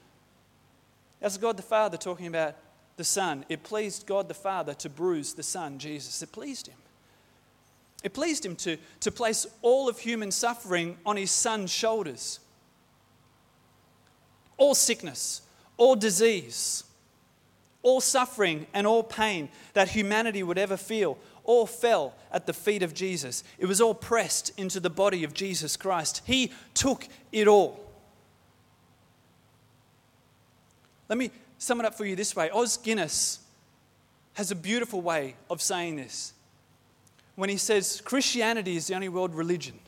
That's 1.20 1.38
God 1.38 1.56
the 1.56 1.62
Father 1.62 1.96
talking 1.96 2.26
about 2.26 2.56
the 2.96 3.04
Son. 3.04 3.44
It 3.48 3.62
pleased 3.62 4.06
God 4.06 4.28
the 4.28 4.34
Father 4.34 4.74
to 4.74 4.90
bruise 4.90 5.34
the 5.34 5.42
Son, 5.42 5.78
Jesus. 5.78 6.22
It 6.22 6.32
pleased 6.32 6.66
him. 6.66 6.76
It 8.04 8.12
pleased 8.12 8.44
him 8.44 8.54
to, 8.56 8.76
to 9.00 9.10
place 9.10 9.46
all 9.62 9.88
of 9.88 9.98
human 9.98 10.30
suffering 10.30 10.98
on 11.06 11.16
his 11.16 11.30
son's 11.30 11.72
shoulders. 11.72 12.38
All 14.58 14.74
sickness, 14.74 15.40
all 15.78 15.96
disease, 15.96 16.84
all 17.82 18.02
suffering, 18.02 18.66
and 18.74 18.86
all 18.86 19.02
pain 19.02 19.48
that 19.72 19.88
humanity 19.88 20.42
would 20.42 20.58
ever 20.58 20.76
feel, 20.76 21.16
all 21.44 21.66
fell 21.66 22.14
at 22.30 22.46
the 22.46 22.52
feet 22.52 22.82
of 22.82 22.92
Jesus. 22.92 23.42
It 23.58 23.66
was 23.66 23.80
all 23.80 23.94
pressed 23.94 24.52
into 24.58 24.80
the 24.80 24.90
body 24.90 25.24
of 25.24 25.32
Jesus 25.32 25.76
Christ. 25.76 26.20
He 26.26 26.52
took 26.74 27.08
it 27.32 27.48
all. 27.48 27.80
Let 31.08 31.16
me 31.16 31.30
sum 31.56 31.80
it 31.80 31.86
up 31.86 31.94
for 31.94 32.04
you 32.04 32.16
this 32.16 32.36
way 32.36 32.50
Os 32.50 32.76
Guinness 32.76 33.38
has 34.34 34.50
a 34.50 34.54
beautiful 34.54 35.00
way 35.00 35.36
of 35.48 35.62
saying 35.62 35.96
this 35.96 36.34
when 37.36 37.48
he 37.48 37.56
says 37.56 38.00
Christianity 38.04 38.76
is 38.76 38.86
the 38.86 38.94
only 38.94 39.08
world 39.08 39.34
religion 39.34 39.78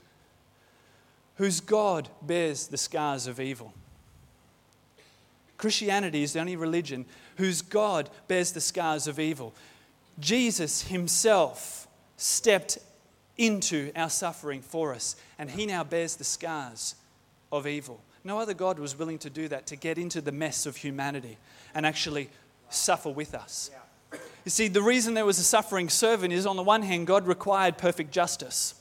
whose 1.36 1.60
God 1.60 2.08
bears 2.22 2.66
the 2.66 2.76
scars 2.76 3.26
of 3.26 3.38
evil. 3.40 3.72
Christianity 5.58 6.22
is 6.22 6.32
the 6.32 6.40
only 6.40 6.56
religion 6.56 7.06
whose 7.36 7.62
God 7.62 8.10
bears 8.28 8.52
the 8.52 8.60
scars 8.60 9.06
of 9.06 9.18
evil. 9.18 9.54
Jesus 10.18 10.82
himself 10.82 11.86
stepped 12.16 12.78
into 13.36 13.92
our 13.94 14.10
suffering 14.10 14.62
for 14.62 14.94
us, 14.94 15.16
and 15.38 15.50
he 15.50 15.66
now 15.66 15.84
bears 15.84 16.16
the 16.16 16.24
scars 16.24 16.94
of 17.52 17.66
evil. 17.66 18.00
No 18.24 18.38
other 18.38 18.54
God 18.54 18.78
was 18.78 18.98
willing 18.98 19.18
to 19.18 19.30
do 19.30 19.48
that, 19.48 19.66
to 19.66 19.76
get 19.76 19.98
into 19.98 20.20
the 20.20 20.32
mess 20.32 20.66
of 20.66 20.76
humanity 20.76 21.38
and 21.74 21.86
actually 21.86 22.30
suffer 22.70 23.10
with 23.10 23.34
us. 23.34 23.70
Yeah. 23.72 23.80
You 24.46 24.50
see, 24.50 24.68
the 24.68 24.80
reason 24.80 25.14
there 25.14 25.26
was 25.26 25.40
a 25.40 25.44
suffering 25.44 25.88
servant 25.88 26.32
is 26.32 26.46
on 26.46 26.54
the 26.54 26.62
one 26.62 26.82
hand, 26.82 27.08
God 27.08 27.26
required 27.26 27.76
perfect 27.76 28.12
justice. 28.12 28.76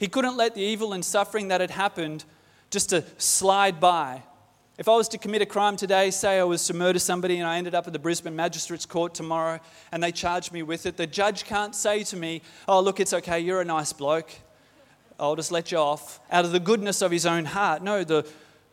He 0.00 0.08
couldn't 0.08 0.36
let 0.36 0.56
the 0.56 0.60
evil 0.60 0.92
and 0.92 1.04
suffering 1.04 1.48
that 1.48 1.60
had 1.60 1.70
happened 1.70 2.24
just 2.68 2.90
to 2.90 3.04
slide 3.16 3.78
by. 3.78 4.24
If 4.76 4.88
I 4.88 4.96
was 4.96 5.06
to 5.10 5.18
commit 5.18 5.40
a 5.42 5.46
crime 5.46 5.76
today, 5.76 6.10
say 6.10 6.40
I 6.40 6.42
was 6.42 6.66
to 6.66 6.74
murder 6.74 6.98
somebody 6.98 7.36
and 7.38 7.46
I 7.46 7.58
ended 7.58 7.76
up 7.76 7.86
at 7.86 7.92
the 7.92 7.98
Brisbane 8.00 8.34
Magistrates 8.34 8.86
Court 8.86 9.14
tomorrow 9.14 9.60
and 9.92 10.02
they 10.02 10.10
charged 10.10 10.52
me 10.52 10.64
with 10.64 10.84
it, 10.84 10.96
the 10.96 11.06
judge 11.06 11.44
can't 11.44 11.72
say 11.72 12.02
to 12.02 12.16
me, 12.16 12.42
Oh, 12.66 12.80
look, 12.80 12.98
it's 12.98 13.12
okay, 13.12 13.38
you're 13.38 13.60
a 13.60 13.64
nice 13.64 13.92
bloke. 13.92 14.32
I'll 15.16 15.36
just 15.36 15.52
let 15.52 15.70
you 15.70 15.78
off, 15.78 16.18
out 16.28 16.44
of 16.44 16.50
the 16.50 16.58
goodness 16.58 17.02
of 17.02 17.12
his 17.12 17.24
own 17.24 17.44
heart. 17.44 17.84
No, 17.84 18.02
the, 18.02 18.28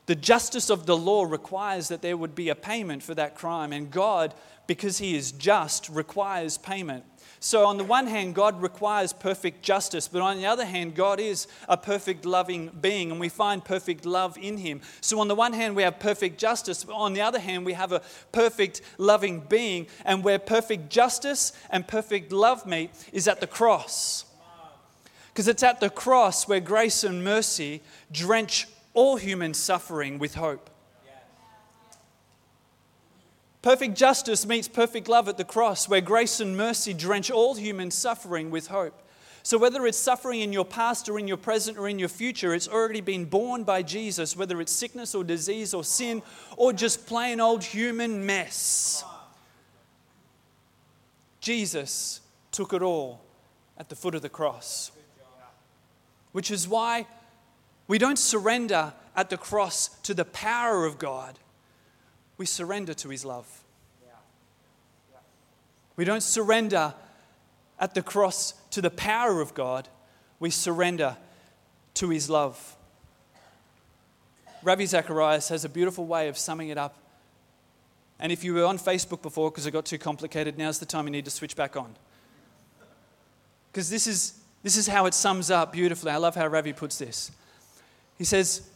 the 0.08 0.16
justice 0.16 0.72
of 0.72 0.88
the 0.88 0.98
law 0.98 1.24
requires 1.24 1.88
that 1.90 2.02
there 2.02 2.18
would 2.18 2.34
be 2.34 2.50
a 2.50 2.56
payment 2.56 3.04
for 3.04 3.14
that 3.14 3.36
crime. 3.36 3.72
And 3.72 3.92
God, 3.92 4.34
because 4.68 4.98
he 4.98 5.16
is 5.16 5.32
just, 5.32 5.90
requires 5.90 6.58
payment. 6.58 7.04
So, 7.44 7.66
on 7.66 7.78
the 7.78 7.84
one 7.84 8.06
hand, 8.06 8.36
God 8.36 8.62
requires 8.62 9.14
perfect 9.14 9.64
justice, 9.64 10.08
but 10.08 10.22
on 10.22 10.38
the 10.38 10.46
other 10.46 10.64
hand, 10.64 10.94
God 10.94 11.20
is 11.20 11.48
a 11.68 11.76
perfect 11.76 12.24
loving 12.24 12.70
being, 12.82 13.10
and 13.10 13.20
we 13.20 13.30
find 13.30 13.66
perfect 13.66 14.06
love 14.06 14.38
in 14.38 14.58
Him. 14.58 14.82
So, 15.02 15.20
on 15.20 15.28
the 15.28 15.34
one 15.34 15.54
hand, 15.54 15.76
we 15.76 15.82
have 15.82 16.00
perfect 16.00 16.40
justice, 16.40 16.84
but 16.84 16.94
on 16.94 17.14
the 17.14 17.22
other 17.22 17.40
hand, 17.40 17.66
we 17.66 17.74
have 17.74 17.94
a 17.94 18.04
perfect 18.32 18.82
loving 19.00 19.40
being, 19.40 19.88
and 20.06 20.24
where 20.24 20.38
perfect 20.38 20.92
justice 20.92 21.52
and 21.72 21.88
perfect 21.88 22.32
love 22.32 22.68
meet 22.68 22.92
is 23.12 23.28
at 23.28 23.40
the 23.40 23.48
cross. 23.48 24.26
Because 25.34 25.48
it's 25.48 25.64
at 25.64 25.80
the 25.80 25.90
cross 25.90 26.48
where 26.48 26.60
grace 26.60 27.04
and 27.04 27.24
mercy 27.24 27.82
drench 28.12 28.68
all 28.94 29.16
human 29.16 29.56
suffering 29.56 30.20
with 30.20 30.36
hope. 30.36 30.71
Perfect 33.62 33.96
justice 33.96 34.46
meets 34.46 34.68
perfect 34.68 35.08
love 35.08 35.28
at 35.28 35.38
the 35.38 35.44
cross, 35.44 35.88
where 35.88 36.02
grace 36.02 36.40
and 36.40 36.58
mercy 36.58 36.94
drench 36.94 37.30
all 37.30 37.54
human 37.54 37.92
suffering 37.92 38.50
with 38.50 38.68
hope. 38.68 39.00
So, 39.44 39.58
whether 39.58 39.86
it's 39.86 39.98
suffering 39.98 40.42
in 40.42 40.54
your 40.54 40.66
past 40.66 41.10
or 41.10 41.20
in 41.20 41.28
your 41.28 41.38
present 41.38 41.78
or 41.78 41.88
in 41.88 42.00
your 42.00 42.10
future, 42.10 42.54
it's 42.54 42.68
already 42.68 43.02
been 43.02 43.26
borne 43.26 43.64
by 43.64 43.82
Jesus, 43.82 44.36
whether 44.36 44.62
it's 44.62 44.72
sickness 44.72 45.14
or 45.16 45.24
disease 45.24 45.74
or 45.74 45.84
sin 45.84 46.22
or 46.58 46.74
just 46.74 47.08
plain 47.08 47.40
old 47.40 47.64
human 47.64 48.26
mess. 48.26 49.04
Jesus 51.40 52.22
took 52.52 52.74
it 52.74 52.84
all 52.84 53.22
at 53.78 53.90
the 53.90 53.96
foot 53.96 54.14
of 54.14 54.22
the 54.22 54.30
cross, 54.30 54.92
which 56.32 56.52
is 56.52 56.68
why 56.68 57.08
we 57.88 57.98
don't 57.98 58.20
surrender 58.20 58.94
at 59.16 59.30
the 59.30 59.38
cross 59.38 59.90
to 60.04 60.14
the 60.14 60.26
power 60.26 60.86
of 60.86 61.00
God 61.00 61.38
we 62.42 62.48
surrender 62.48 62.96
to 62.96 63.10
His 63.10 63.24
love. 63.24 63.46
We 65.96 66.06
don't 66.06 66.24
surrender 66.24 66.96
at 67.80 67.94
the 67.94 68.02
cross 68.02 68.56
to 68.72 68.82
the 68.82 68.90
power 68.90 69.42
of 69.42 69.54
God, 69.54 69.88
we 70.40 70.50
surrender 70.50 71.18
to 71.94 72.10
His 72.10 72.32
love. 72.32 72.76
Ravi 74.64 74.88
Zacharias 74.88 75.50
has 75.50 75.66
a 75.66 75.70
beautiful 75.70 76.08
way 76.08 76.30
of 76.30 76.36
summing 76.36 76.70
it 76.70 76.80
up. 76.80 76.98
And 78.20 78.32
if 78.32 78.44
you 78.44 78.56
were 78.56 78.66
on 78.66 78.80
Facebook 78.80 79.22
before 79.22 79.52
because 79.52 79.68
it 79.68 79.72
got 79.72 79.86
too 79.86 80.00
complicated, 80.00 80.58
now's 80.58 80.80
the 80.80 80.88
time 80.88 81.06
you 81.06 81.12
need 81.12 81.26
to 81.26 81.32
switch 81.32 81.56
back 81.56 81.78
on. 81.78 81.96
Because 83.72 83.88
this 83.88 84.08
is, 84.08 84.40
this 84.64 84.78
is 84.78 84.88
how 84.88 85.06
it 85.06 85.14
sums 85.14 85.52
up 85.52 85.74
beautifully. 85.74 86.12
I 86.12 86.18
love 86.18 86.34
how 86.34 86.48
Ravi 86.48 86.74
puts 86.74 86.98
this. 86.98 87.32
He 88.18 88.24
says, 88.24 88.68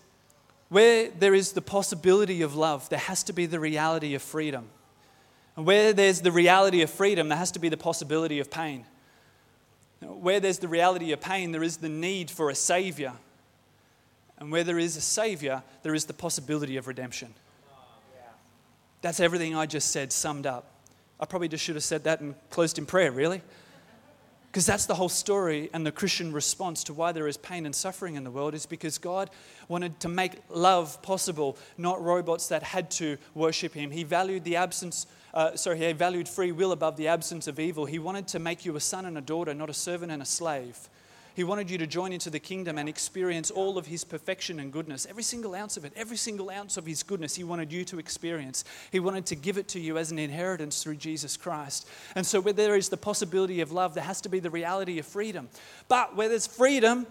where 0.75 1.09
there 1.09 1.33
is 1.33 1.53
the 1.53 1.61
possibility 1.61 2.41
of 2.41 2.53
love, 2.53 2.89
there 2.89 2.99
has 2.99 3.23
to 3.23 3.31
be 3.31 3.45
the 3.45 3.61
reality 3.61 4.13
of 4.13 4.21
freedom. 4.21 4.67
And 5.55 5.65
where 5.65 5.93
there's 5.93 6.19
the 6.19 6.33
reality 6.33 6.81
of 6.81 6.89
freedom, 6.89 7.29
there 7.29 7.37
has 7.37 7.51
to 7.51 7.59
be 7.59 7.69
the 7.69 7.77
possibility 7.77 8.41
of 8.41 8.51
pain. 8.51 8.83
Where 10.01 10.41
there's 10.41 10.59
the 10.59 10.67
reality 10.67 11.13
of 11.13 11.21
pain, 11.21 11.53
there 11.53 11.63
is 11.63 11.77
the 11.77 11.87
need 11.87 12.29
for 12.29 12.49
a 12.49 12.55
savior. 12.55 13.13
And 14.37 14.51
where 14.51 14.65
there 14.65 14.77
is 14.77 14.97
a 14.97 15.01
savior, 15.01 15.63
there 15.83 15.95
is 15.95 16.07
the 16.07 16.13
possibility 16.13 16.75
of 16.75 16.87
redemption. 16.87 17.33
That's 19.01 19.21
everything 19.21 19.55
I 19.55 19.67
just 19.67 19.91
said 19.91 20.11
summed 20.11 20.45
up. 20.45 20.65
I 21.21 21.25
probably 21.25 21.47
just 21.47 21.63
should 21.63 21.75
have 21.75 21.85
said 21.85 22.03
that 22.03 22.19
and 22.19 22.35
closed 22.49 22.77
in 22.77 22.85
prayer, 22.85 23.13
really. 23.13 23.41
Because 24.55 24.65
that's 24.65 24.85
the 24.85 24.95
whole 24.95 25.09
story 25.09 25.69
and 25.73 25.85
the 25.85 25.91
Christian 25.91 26.31
response 26.31 26.85
to 26.85 26.93
why 26.93 27.11
there 27.11 27.27
is 27.27 27.35
pain 27.35 27.65
and 27.65 27.75
suffering 27.75 28.15
in 28.15 28.23
the 28.23 28.31
world 28.31 28.53
is 28.53 28.65
because 28.65 28.97
God 28.97 29.29
wanted 29.67 29.99
to 29.99 30.07
make 30.07 30.41
love 30.47 31.01
possible, 31.01 31.57
not 31.77 32.01
robots 32.01 32.47
that 32.47 32.63
had 32.63 32.89
to 32.91 33.17
worship 33.33 33.73
Him. 33.73 33.91
He 33.91 34.05
valued 34.05 34.45
the 34.45 34.55
absence, 34.55 35.07
uh, 35.33 35.57
sorry, 35.57 35.79
He 35.79 35.91
valued 35.91 36.29
free 36.29 36.53
will 36.53 36.71
above 36.71 36.95
the 36.95 37.09
absence 37.09 37.47
of 37.47 37.59
evil. 37.59 37.83
He 37.83 37.99
wanted 37.99 38.29
to 38.29 38.39
make 38.39 38.63
you 38.63 38.77
a 38.77 38.79
son 38.79 39.05
and 39.05 39.17
a 39.17 39.21
daughter, 39.21 39.53
not 39.53 39.69
a 39.69 39.73
servant 39.73 40.09
and 40.09 40.21
a 40.21 40.25
slave. 40.25 40.87
He 41.35 41.43
wanted 41.43 41.69
you 41.69 41.77
to 41.79 41.87
join 41.87 42.13
into 42.13 42.29
the 42.29 42.39
kingdom 42.39 42.77
and 42.77 42.87
experience 42.87 43.51
all 43.51 43.77
of 43.77 43.87
His 43.87 44.05
perfection 44.05 44.57
and 44.59 44.71
goodness. 44.71 45.05
Every 45.05 45.21
single 45.21 45.53
ounce 45.53 45.75
of 45.75 45.83
it, 45.83 45.91
every 45.95 46.15
single 46.15 46.49
ounce 46.49 46.77
of 46.77 46.85
His 46.85 47.03
goodness, 47.03 47.35
He 47.35 47.43
wanted 47.43 47.73
you 47.73 47.83
to 47.85 47.99
experience. 47.99 48.63
He 48.89 49.01
wanted 49.01 49.25
to 49.27 49.35
give 49.35 49.57
it 49.57 49.67
to 49.69 49.79
you 49.79 49.97
as 49.97 50.11
an 50.11 50.17
inheritance 50.17 50.81
through 50.81 50.95
Jesus 50.95 51.35
Christ. 51.35 51.89
And 52.15 52.25
so, 52.25 52.39
where 52.39 52.53
there 52.53 52.77
is 52.77 52.87
the 52.87 52.95
possibility 52.95 53.59
of 53.59 53.73
love, 53.73 53.95
there 53.95 54.03
has 54.05 54.21
to 54.21 54.29
be 54.29 54.39
the 54.39 54.49
reality 54.49 54.97
of 54.97 55.05
freedom. 55.05 55.49
But 55.89 56.15
where 56.15 56.29
there's 56.29 56.47
freedom, 56.47 57.05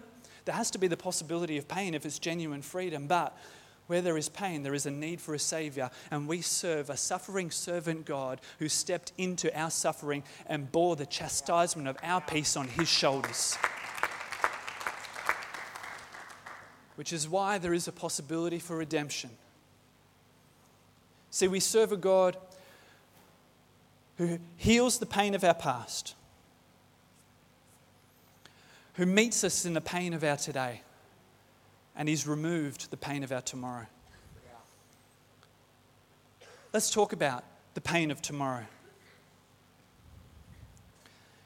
there 0.45 0.55
has 0.55 0.71
to 0.71 0.79
be 0.79 0.87
the 0.87 0.97
possibility 0.97 1.57
of 1.59 1.67
pain 1.67 1.93
if 1.93 2.03
it's 2.03 2.17
genuine 2.17 2.63
freedom. 2.63 3.05
But 3.05 3.37
where 3.85 4.01
there 4.01 4.17
is 4.17 4.29
pain, 4.29 4.63
there 4.63 4.73
is 4.73 4.87
a 4.87 4.91
need 4.91 5.21
for 5.21 5.35
a 5.35 5.39
Savior, 5.39 5.91
and 6.09 6.27
we 6.27 6.41
serve 6.41 6.89
a 6.89 6.97
suffering 6.97 7.51
servant 7.51 8.05
God 8.05 8.41
who 8.57 8.69
stepped 8.69 9.11
into 9.19 9.55
our 9.55 9.69
suffering 9.69 10.23
and 10.47 10.71
bore 10.71 10.95
the 10.95 11.05
chastisement 11.05 11.87
of 11.87 11.97
our 12.01 12.21
peace 12.21 12.57
on 12.57 12.67
His 12.67 12.87
shoulders. 12.87 13.55
Which 16.95 17.11
is 17.11 17.27
why 17.27 17.57
there 17.57 17.73
is 17.73 17.87
a 17.87 17.91
possibility 17.91 18.59
for 18.59 18.77
redemption. 18.77 19.29
See, 21.29 21.47
we 21.47 21.59
serve 21.59 21.91
a 21.91 21.97
God 21.97 22.37
who 24.17 24.39
heals 24.55 24.99
the 24.99 25.05
pain 25.05 25.35
of 25.35 25.43
our 25.43 25.53
past, 25.53 26.15
who 28.93 29.05
meets 29.05 29.43
us 29.43 29.65
in 29.65 29.73
the 29.73 29.81
pain 29.81 30.13
of 30.13 30.23
our 30.23 30.37
today, 30.37 30.81
and 31.95 32.07
He's 32.07 32.25
removed 32.25 32.89
the 32.91 32.97
pain 32.97 33.23
of 33.23 33.31
our 33.31 33.41
tomorrow. 33.41 33.87
Let's 36.71 36.89
talk 36.89 37.13
about 37.13 37.43
the 37.73 37.81
pain 37.81 38.11
of 38.11 38.21
tomorrow. 38.21 38.65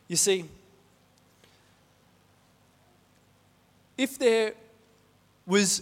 You 0.08 0.16
see, 0.16 0.46
if 3.98 4.18
there 4.18 4.54
was 5.50 5.82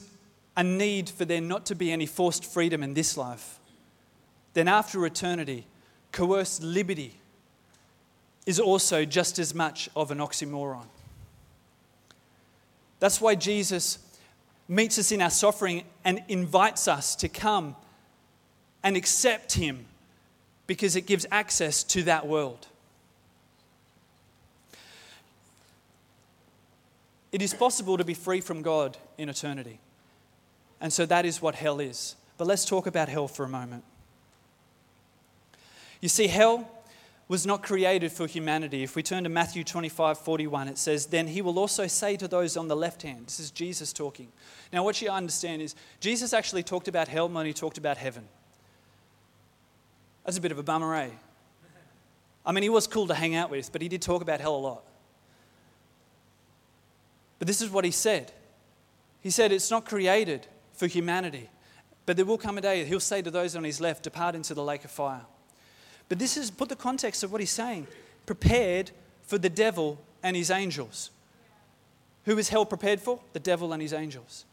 a 0.55 0.63
need 0.63 1.09
for 1.09 1.25
there 1.25 1.41
not 1.41 1.65
to 1.67 1.75
be 1.75 1.91
any 1.91 2.05
forced 2.05 2.43
freedom 2.43 2.81
in 2.81 2.95
this 2.95 3.17
life, 3.17 3.59
then 4.53 4.67
after 4.67 5.05
eternity, 5.05 5.67
coerced 6.11 6.63
liberty 6.63 7.19
is 8.47 8.59
also 8.59 9.05
just 9.05 9.37
as 9.37 9.53
much 9.53 9.89
of 9.95 10.09
an 10.09 10.19
oxymoron. 10.19 10.85
That's 12.99 13.21
why 13.21 13.35
Jesus 13.35 13.99
meets 14.67 14.97
us 14.97 15.11
in 15.11 15.21
our 15.21 15.29
suffering 15.29 15.83
and 16.03 16.23
invites 16.27 16.87
us 16.87 17.15
to 17.17 17.27
come 17.29 17.75
and 18.83 18.95
accept 18.95 19.53
Him 19.53 19.85
because 20.65 20.95
it 20.95 21.01
gives 21.01 21.25
access 21.29 21.83
to 21.83 22.03
that 22.03 22.25
world. 22.25 22.67
It 27.37 27.43
is 27.43 27.53
possible 27.53 27.97
to 27.97 28.03
be 28.03 28.15
free 28.15 28.41
from 28.41 28.63
God 28.63 28.97
in 29.19 29.29
eternity. 29.29 29.79
And 30.81 30.91
so 30.91 31.05
that 31.05 31.23
is 31.23 31.39
what 31.39 31.53
hell 31.53 31.79
is. 31.79 32.15
But 32.35 32.47
let's 32.47 32.65
talk 32.65 32.87
about 32.87 33.09
hell 33.09 33.27
for 33.27 33.43
a 33.45 33.47
moment. 33.47 33.83
You 36.01 36.09
see, 36.09 36.25
hell 36.25 36.67
was 37.27 37.45
not 37.45 37.61
created 37.61 38.11
for 38.11 38.25
humanity. 38.25 38.81
If 38.81 38.95
we 38.95 39.03
turn 39.03 39.23
to 39.23 39.29
Matthew 39.29 39.63
25 39.63 40.17
41, 40.17 40.67
it 40.67 40.79
says, 40.79 41.05
Then 41.05 41.27
he 41.27 41.43
will 41.43 41.59
also 41.59 41.85
say 41.85 42.17
to 42.17 42.27
those 42.27 42.57
on 42.57 42.69
the 42.69 42.75
left 42.75 43.03
hand, 43.03 43.27
this 43.27 43.39
is 43.39 43.51
Jesus 43.51 43.93
talking. 43.93 44.29
Now, 44.73 44.83
what 44.83 44.99
you 44.99 45.09
understand 45.09 45.61
is, 45.61 45.75
Jesus 45.99 46.33
actually 46.33 46.63
talked 46.63 46.87
about 46.87 47.07
hell 47.07 47.29
when 47.29 47.45
he 47.45 47.53
talked 47.53 47.77
about 47.77 47.97
heaven. 47.97 48.27
That's 50.25 50.39
a 50.39 50.41
bit 50.41 50.51
of 50.51 50.57
a 50.57 50.63
bummer, 50.63 50.95
eh? 50.95 51.09
I 52.43 52.51
mean, 52.51 52.63
he 52.63 52.69
was 52.69 52.87
cool 52.87 53.05
to 53.05 53.13
hang 53.13 53.35
out 53.35 53.51
with, 53.51 53.71
but 53.71 53.83
he 53.83 53.89
did 53.89 54.01
talk 54.01 54.23
about 54.23 54.41
hell 54.41 54.55
a 54.55 54.57
lot. 54.57 54.86
But 57.39 57.47
this 57.47 57.61
is 57.61 57.69
what 57.69 57.85
he 57.85 57.91
said 57.91 58.31
He 59.21 59.29
said, 59.29 59.51
It's 59.51 59.71
not 59.71 59.85
created 59.85 60.47
for 60.73 60.87
humanity, 60.87 61.49
but 62.05 62.15
there 62.15 62.25
will 62.25 62.37
come 62.37 62.57
a 62.57 62.61
day 62.61 62.83
he'll 62.85 62.99
say 62.99 63.21
to 63.21 63.31
those 63.31 63.55
on 63.55 63.63
his 63.63 63.81
left, 63.81 64.03
Depart 64.03 64.35
into 64.35 64.53
the 64.53 64.63
lake 64.63 64.85
of 64.85 64.91
fire. 64.91 65.25
But 66.09 66.19
this 66.19 66.37
is, 66.37 66.51
put 66.51 66.69
the 66.69 66.75
context 66.75 67.23
of 67.23 67.31
what 67.31 67.41
he's 67.41 67.51
saying, 67.51 67.87
prepared 68.25 68.91
for 69.23 69.37
the 69.37 69.49
devil 69.49 69.99
and 70.23 70.35
his 70.35 70.49
angels. 70.49 71.11
Who 72.25 72.37
is 72.37 72.49
hell 72.49 72.65
prepared 72.65 73.01
for? 73.01 73.19
The 73.33 73.39
devil 73.39 73.73
and 73.73 73.81
his 73.81 73.93
angels. 73.93 74.45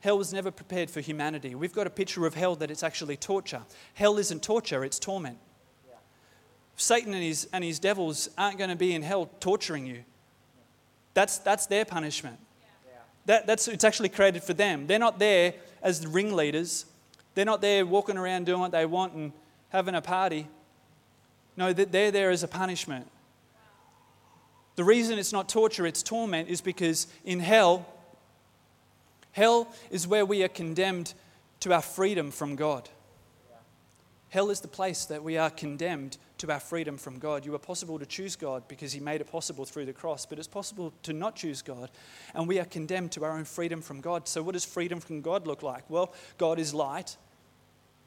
Hell 0.00 0.18
was 0.18 0.32
never 0.32 0.50
prepared 0.50 0.90
for 0.90 1.00
humanity. 1.00 1.54
We've 1.54 1.72
got 1.72 1.86
a 1.86 1.90
picture 1.90 2.26
of 2.26 2.34
hell 2.34 2.56
that 2.56 2.70
it's 2.70 2.82
actually 2.82 3.16
torture. 3.16 3.62
Hell 3.94 4.18
isn't 4.18 4.42
torture, 4.42 4.84
it's 4.84 4.98
torment. 4.98 5.38
Satan 6.76 7.14
and 7.14 7.22
his, 7.22 7.48
and 7.52 7.62
his 7.62 7.78
devils 7.78 8.28
aren't 8.36 8.58
going 8.58 8.70
to 8.70 8.76
be 8.76 8.94
in 8.94 9.02
hell 9.02 9.30
torturing 9.40 9.86
you. 9.86 10.04
That's, 11.14 11.38
that's 11.38 11.66
their 11.66 11.84
punishment. 11.84 12.38
That, 13.26 13.46
that's, 13.46 13.68
it's 13.68 13.84
actually 13.84 14.08
created 14.08 14.42
for 14.42 14.52
them. 14.52 14.86
They're 14.86 14.98
not 14.98 15.18
there 15.18 15.54
as 15.82 16.00
the 16.00 16.08
ringleaders. 16.08 16.86
They're 17.34 17.44
not 17.44 17.60
there 17.60 17.86
walking 17.86 18.16
around 18.16 18.46
doing 18.46 18.60
what 18.60 18.72
they 18.72 18.84
want 18.84 19.14
and 19.14 19.32
having 19.68 19.94
a 19.94 20.02
party. 20.02 20.48
No, 21.56 21.72
they're 21.72 22.10
there 22.10 22.30
as 22.30 22.42
a 22.42 22.48
punishment. 22.48 23.08
The 24.74 24.84
reason 24.84 25.18
it's 25.18 25.32
not 25.32 25.48
torture, 25.48 25.86
it's 25.86 26.02
torment, 26.02 26.48
is 26.48 26.60
because 26.60 27.06
in 27.24 27.40
hell, 27.40 27.86
Hell 29.32 29.74
is 29.90 30.06
where 30.06 30.24
we 30.24 30.42
are 30.44 30.48
condemned 30.48 31.14
to 31.60 31.72
our 31.72 31.82
freedom 31.82 32.30
from 32.30 32.54
God. 32.54 32.88
Hell 34.28 34.50
is 34.50 34.60
the 34.60 34.68
place 34.68 35.06
that 35.06 35.22
we 35.22 35.36
are 35.36 35.50
condemned 35.50 36.18
to 36.42 36.52
our 36.52 36.58
freedom 36.58 36.98
from 36.98 37.20
God. 37.20 37.46
You 37.46 37.54
are 37.54 37.58
possible 37.60 38.00
to 38.00 38.04
choose 38.04 38.34
God 38.34 38.66
because 38.66 38.92
He 38.92 38.98
made 38.98 39.20
it 39.20 39.30
possible 39.30 39.64
through 39.64 39.84
the 39.84 39.92
cross, 39.92 40.26
but 40.26 40.40
it's 40.40 40.48
possible 40.48 40.92
to 41.04 41.12
not 41.12 41.36
choose 41.36 41.62
God, 41.62 41.88
and 42.34 42.48
we 42.48 42.58
are 42.58 42.64
condemned 42.64 43.12
to 43.12 43.24
our 43.24 43.30
own 43.30 43.44
freedom 43.44 43.80
from 43.80 44.00
God. 44.00 44.26
So, 44.26 44.42
what 44.42 44.54
does 44.54 44.64
freedom 44.64 44.98
from 44.98 45.20
God 45.20 45.46
look 45.46 45.62
like? 45.62 45.88
Well, 45.88 46.12
God 46.38 46.58
is 46.58 46.74
light, 46.74 47.16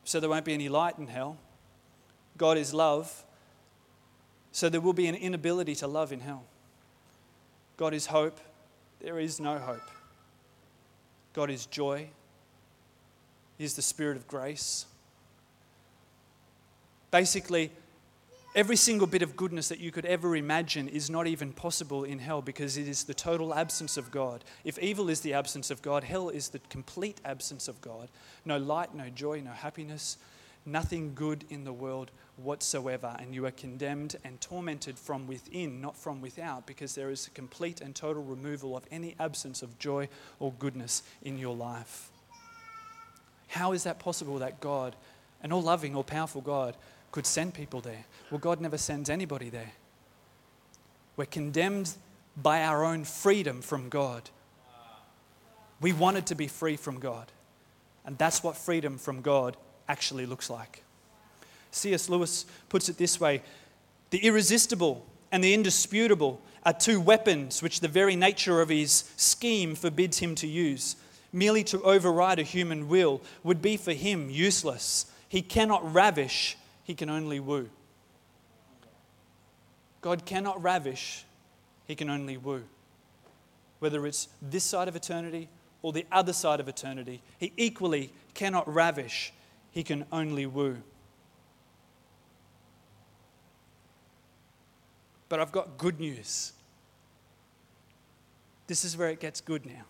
so 0.03 0.19
there 0.19 0.29
won't 0.29 0.43
be 0.43 0.53
any 0.53 0.67
light 0.67 0.97
in 0.97 1.07
hell. 1.07 1.37
God 2.35 2.57
is 2.57 2.73
love, 2.73 3.23
so 4.51 4.67
there 4.67 4.81
will 4.81 4.91
be 4.91 5.07
an 5.07 5.15
inability 5.15 5.75
to 5.75 5.87
love 5.87 6.11
in 6.11 6.19
hell. 6.19 6.43
God 7.77 7.93
is 7.93 8.07
hope, 8.07 8.41
there 8.99 9.17
is 9.17 9.39
no 9.39 9.59
hope. 9.59 9.89
God 11.31 11.49
is 11.49 11.67
joy, 11.67 12.09
He 13.57 13.63
is 13.63 13.75
the 13.75 13.81
Spirit 13.81 14.17
of 14.17 14.27
grace. 14.27 14.87
Basically, 17.11 17.71
every 18.55 18.77
single 18.77 19.05
bit 19.05 19.21
of 19.21 19.35
goodness 19.35 19.67
that 19.67 19.81
you 19.81 19.91
could 19.91 20.05
ever 20.05 20.33
imagine 20.35 20.87
is 20.87 21.09
not 21.09 21.27
even 21.27 21.51
possible 21.51 22.05
in 22.05 22.19
hell 22.19 22.41
because 22.41 22.77
it 22.77 22.87
is 22.87 23.03
the 23.03 23.13
total 23.13 23.53
absence 23.53 23.97
of 23.97 24.09
God. 24.09 24.45
If 24.63 24.79
evil 24.79 25.09
is 25.09 25.19
the 25.19 25.33
absence 25.33 25.69
of 25.69 25.81
God, 25.81 26.05
hell 26.05 26.29
is 26.29 26.49
the 26.49 26.59
complete 26.69 27.19
absence 27.25 27.67
of 27.67 27.81
God. 27.81 28.07
No 28.45 28.57
light, 28.57 28.95
no 28.95 29.09
joy, 29.09 29.41
no 29.41 29.51
happiness, 29.51 30.17
nothing 30.65 31.13
good 31.13 31.43
in 31.49 31.65
the 31.65 31.73
world 31.73 32.11
whatsoever. 32.37 33.17
And 33.19 33.35
you 33.35 33.45
are 33.45 33.51
condemned 33.51 34.15
and 34.23 34.39
tormented 34.39 34.97
from 34.97 35.27
within, 35.27 35.81
not 35.81 35.97
from 35.97 36.21
without, 36.21 36.65
because 36.65 36.95
there 36.95 37.09
is 37.09 37.27
a 37.27 37.31
complete 37.31 37.81
and 37.81 37.93
total 37.93 38.23
removal 38.23 38.77
of 38.77 38.85
any 38.89 39.15
absence 39.19 39.63
of 39.63 39.77
joy 39.79 40.07
or 40.39 40.53
goodness 40.53 41.03
in 41.21 41.37
your 41.37 41.55
life. 41.55 42.09
How 43.49 43.73
is 43.73 43.83
that 43.83 43.99
possible 43.99 44.39
that 44.39 44.61
God, 44.61 44.95
an 45.43 45.51
all 45.51 45.61
loving, 45.61 45.93
all 45.93 46.03
powerful 46.03 46.41
God, 46.41 46.75
could 47.15 47.25
send 47.25 47.53
people 47.53 47.79
there? 47.79 48.03
Well, 48.29 48.39
God 48.39 48.59
never 48.59 48.77
sends 48.77 49.09
anybody 49.09 49.49
there. 49.49 49.71
We're 51.15 51.25
condemned 51.25 51.93
by 52.35 52.61
our 52.61 52.83
own 52.83 53.05
freedom 53.05 53.61
from 53.61 53.87
God. 53.87 54.29
We 55.79 55.93
wanted 55.93 56.25
to 56.25 56.35
be 56.35 56.47
free 56.47 56.75
from 56.75 56.99
God. 56.99 57.31
And 58.05 58.17
that's 58.17 58.43
what 58.43 58.57
freedom 58.57 58.97
from 58.97 59.21
God 59.21 59.55
actually 59.87 60.25
looks 60.25 60.49
like. 60.49 60.83
C.S. 61.71 62.09
Lewis 62.09 62.45
puts 62.67 62.89
it 62.89 62.97
this 62.97 63.17
way 63.17 63.41
The 64.09 64.19
irresistible 64.19 65.05
and 65.31 65.41
the 65.41 65.53
indisputable 65.53 66.41
are 66.65 66.73
two 66.73 66.99
weapons 66.99 67.63
which 67.63 67.79
the 67.79 67.87
very 67.87 68.17
nature 68.17 68.59
of 68.59 68.67
his 68.67 69.09
scheme 69.15 69.73
forbids 69.73 70.19
him 70.19 70.35
to 70.35 70.47
use. 70.47 70.97
Merely 71.31 71.63
to 71.63 71.81
override 71.83 72.39
a 72.39 72.43
human 72.43 72.89
will 72.89 73.21
would 73.41 73.61
be 73.61 73.77
for 73.77 73.93
him 73.93 74.29
useless. 74.29 75.05
He 75.29 75.41
cannot 75.41 75.93
ravish, 75.93 76.57
he 76.85 76.93
can 76.93 77.09
only 77.09 77.39
woo. 77.39 77.69
God 80.01 80.23
cannot 80.25 80.61
ravish, 80.61 81.25
he 81.87 81.95
can 81.95 82.09
only 82.09 82.37
woo. 82.37 82.63
Whether 83.79 84.05
it's 84.05 84.29
this 84.41 84.63
side 84.63 84.87
of 84.87 84.95
eternity 84.95 85.49
or 85.81 85.91
the 85.91 86.05
other 86.11 86.31
side 86.31 86.59
of 86.59 86.69
eternity, 86.69 87.21
he 87.39 87.51
equally 87.57 88.13
cannot 88.35 88.71
ravish, 88.71 89.33
he 89.71 89.83
can 89.83 90.05
only 90.11 90.45
woo. 90.45 90.77
But 95.27 95.39
I've 95.39 95.51
got 95.51 95.79
good 95.79 95.99
news. 95.99 96.53
This 98.67 98.85
is 98.85 98.95
where 98.95 99.09
it 99.09 99.19
gets 99.19 99.41
good 99.41 99.65
now. 99.65 99.85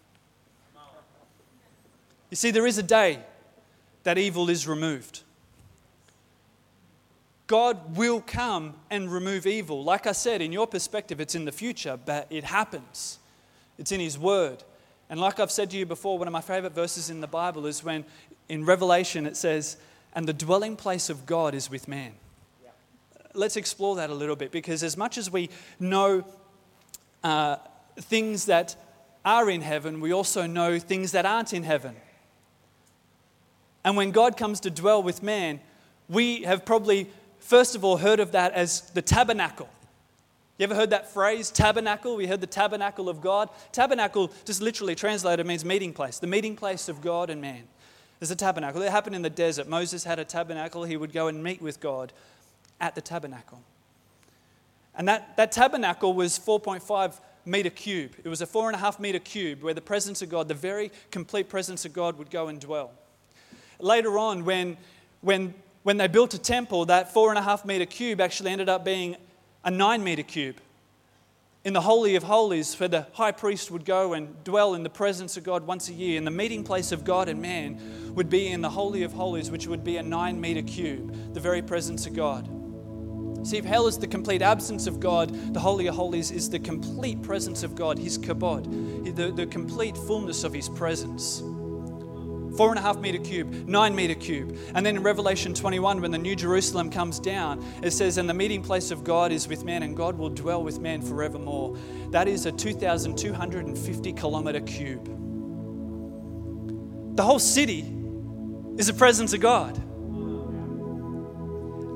You 2.30 2.38
see, 2.38 2.52
there 2.52 2.66
is 2.66 2.78
a 2.78 2.84
day 2.84 3.20
that 4.04 4.18
evil 4.18 4.50
is 4.50 4.66
removed. 4.66 5.24
God 7.48 7.96
will 7.96 8.22
come 8.22 8.74
and 8.90 9.12
remove 9.12 9.46
evil. 9.46 9.84
Like 9.84 10.08
I 10.08 10.14
said, 10.14 10.42
in 10.42 10.52
your 10.52 10.66
perspective, 10.66 11.20
it's 11.20 11.36
in 11.36 11.46
the 11.46 11.52
future, 11.52 12.00
but 12.04 12.28
it 12.30 12.44
happens. 12.44 13.20
It's 13.78 13.92
in 13.92 14.00
His 14.00 14.18
Word. 14.18 14.64
And 15.10 15.20
like 15.20 15.40
I've 15.40 15.52
said 15.52 15.70
to 15.72 15.78
you 15.78 15.86
before, 15.86 16.18
one 16.18 16.28
of 16.28 16.32
my 16.32 16.42
favorite 16.42 16.74
verses 16.74 17.10
in 17.10 17.22
the 17.22 17.28
Bible 17.28 17.68
is 17.68 17.84
when 17.84 18.06
in 18.50 18.66
Revelation 18.66 19.26
it 19.26 19.38
says, 19.38 19.78
And 20.14 20.28
the 20.28 20.34
dwelling 20.34 20.76
place 20.76 21.10
of 21.10 21.26
God 21.26 21.54
is 21.54 21.70
with 21.70 21.88
man. 21.88 22.14
Yeah. 22.64 22.72
Let's 23.34 23.58
explore 23.58 23.98
that 23.98 24.10
a 24.10 24.16
little 24.16 24.36
bit 24.36 24.52
because 24.52 24.82
as 24.82 24.98
much 24.98 25.18
as 25.18 25.30
we 25.30 25.50
know 25.80 26.26
uh, 27.24 27.58
things 27.98 28.46
that 28.46 28.76
are 29.24 29.50
in 29.50 29.62
heaven, 29.62 30.02
we 30.02 30.12
also 30.12 30.48
know 30.48 30.80
things 30.80 31.12
that 31.12 31.26
aren't 31.26 31.54
in 31.54 31.64
heaven. 31.64 31.96
And 33.84 33.96
when 33.96 34.10
God 34.10 34.36
comes 34.36 34.60
to 34.62 34.72
dwell 34.72 35.04
with 35.04 35.22
man, 35.22 35.60
we 36.10 36.42
have 36.44 36.66
probably, 36.66 37.10
first 37.46 37.76
of 37.76 37.84
all, 37.84 37.98
heard 37.98 38.20
of 38.20 38.32
that 38.34 38.54
as 38.54 38.82
the 38.92 39.02
tabernacle. 39.02 39.70
You 40.58 40.64
ever 40.64 40.76
heard 40.76 40.92
that 40.92 41.12
phrase, 41.12 41.52
tabernacle? 41.52 42.16
We 42.16 42.28
heard 42.28 42.42
the 42.42 42.48
tabernacle 42.48 43.10
of 43.10 43.22
God. 43.22 43.50
Tabernacle, 43.72 44.32
just 44.46 44.62
literally 44.62 44.96
translated, 44.96 45.46
means 45.46 45.66
meeting 45.66 45.94
place, 45.94 46.20
the 46.20 46.28
meeting 46.28 46.56
place 46.56 46.88
of 46.88 47.02
God 47.02 47.30
and 47.30 47.42
man. 47.42 47.64
There's 48.20 48.32
a 48.32 48.36
tabernacle. 48.36 48.82
It 48.82 48.92
happened 48.92 49.16
in 49.16 49.22
the 49.22 49.30
desert. 49.30 49.68
Moses 49.68 50.06
had 50.06 50.20
a 50.20 50.26
tabernacle. 50.26 50.84
He 50.84 50.96
would 50.96 51.12
go 51.12 51.28
and 51.28 51.44
meet 51.44 51.62
with 51.62 51.82
God 51.82 52.14
at 52.80 52.96
the 52.96 53.02
tabernacle. 53.02 53.62
And 54.98 55.08
that, 55.10 55.36
that 55.36 55.52
tabernacle 55.52 56.14
was 56.14 56.40
4.5 56.40 57.20
meter 57.46 57.70
cube. 57.70 58.16
It 58.24 58.30
was 58.30 58.42
a 58.42 58.46
four 58.46 58.70
and 58.70 58.76
a 58.76 58.80
half 58.80 59.00
meter 59.00 59.20
cube 59.20 59.62
where 59.62 59.74
the 59.74 59.82
presence 59.82 60.22
of 60.22 60.30
God, 60.30 60.48
the 60.48 60.54
very 60.54 60.92
complete 61.12 61.50
presence 61.50 61.86
of 61.86 61.94
God, 61.94 62.18
would 62.18 62.32
go 62.32 62.48
and 62.48 62.60
dwell. 62.60 62.92
Later 63.80 64.18
on, 64.18 64.46
when, 64.46 64.78
when, 65.22 65.54
when 65.86 65.98
they 65.98 66.08
built 66.08 66.34
a 66.34 66.40
temple, 66.40 66.86
that 66.86 67.14
four 67.14 67.30
and 67.30 67.38
a 67.38 67.44
half 67.44 67.64
meter 67.64 67.86
cube 67.86 68.20
actually 68.20 68.50
ended 68.50 68.68
up 68.68 68.84
being 68.84 69.16
a 69.64 69.70
nine 69.70 70.04
meter 70.04 70.24
cube. 70.24 70.56
In 71.64 71.74
the 71.74 71.82
Holy 71.82 72.16
of 72.16 72.24
Holies, 72.24 72.74
where 72.80 72.90
the 72.90 73.06
high 73.14 73.32
priest 73.32 73.70
would 73.70 73.86
go 73.86 74.14
and 74.14 74.44
dwell 74.44 74.74
in 74.74 74.82
the 74.82 74.90
presence 74.90 75.38
of 75.38 75.44
God 75.44 75.68
once 75.68 75.88
a 75.88 75.94
year, 75.94 76.18
and 76.18 76.26
the 76.26 76.32
meeting 76.32 76.64
place 76.64 76.92
of 76.92 77.04
God 77.04 77.30
and 77.30 77.40
man 77.40 77.80
would 78.16 78.32
be 78.32 78.48
in 78.48 78.62
the 78.62 78.70
Holy 78.72 79.04
of 79.04 79.14
Holies, 79.14 79.52
which 79.52 79.68
would 79.68 79.84
be 79.84 79.98
a 79.98 80.02
nine 80.02 80.42
meter 80.42 80.64
cube, 80.64 81.36
the 81.36 81.40
very 81.40 81.62
presence 81.62 82.08
of 82.08 82.16
God. 82.16 82.50
See, 83.46 83.58
if 83.58 83.66
hell 83.66 83.86
is 83.86 84.00
the 84.00 84.08
complete 84.08 84.42
absence 84.42 84.88
of 84.88 85.00
God, 85.00 85.54
the 85.54 85.60
Holy 85.60 85.86
of 85.86 85.94
Holies 85.94 86.32
is 86.32 86.50
the 86.50 86.58
complete 86.58 87.22
presence 87.22 87.62
of 87.62 87.76
God, 87.76 88.00
His 88.00 88.18
kabod, 88.18 89.16
the, 89.16 89.32
the 89.32 89.46
complete 89.46 89.96
fullness 89.96 90.44
of 90.44 90.52
His 90.52 90.68
presence 90.68 91.44
four 92.58 92.70
and 92.70 92.80
a 92.80 92.82
half 92.82 92.98
meter 92.98 93.18
cube, 93.18 93.52
nine 93.68 93.96
meter 93.96 94.16
cube. 94.16 94.58
And 94.74 94.86
then 94.86 94.98
in 94.98 95.04
Revelation 95.04 95.54
21, 95.54 96.02
when 96.02 96.12
the 96.12 96.18
New 96.18 96.36
Jerusalem 96.36 96.90
comes 96.90 97.20
down, 97.20 97.64
it 97.84 97.92
says, 97.92 98.18
And 98.18 98.30
the 98.30 98.34
meeting 98.34 98.62
place 98.62 98.92
of 98.92 99.04
God 99.04 99.32
is 99.32 99.48
with 99.48 99.64
man, 99.64 99.84
and 99.84 99.96
God 99.96 100.18
will 100.18 100.30
dwell 100.30 100.64
with 100.64 100.80
man 100.80 101.02
forevermore. 101.02 101.78
That 102.12 102.28
is 102.28 102.46
a 102.46 102.52
2,250 102.52 104.14
kilometer 104.14 104.62
cube. 104.62 105.06
The 107.16 107.24
whole 107.24 107.40
city 107.40 107.82
is 108.78 108.88
the 108.88 108.94
presence 108.94 109.34
of 109.34 109.40
God. 109.40 109.78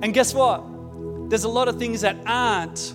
And 0.01 0.13
guess 0.13 0.33
what? 0.33 0.63
There's 1.29 1.43
a 1.43 1.49
lot 1.49 1.67
of 1.67 1.77
things 1.77 2.01
that 2.01 2.15
aren't 2.25 2.93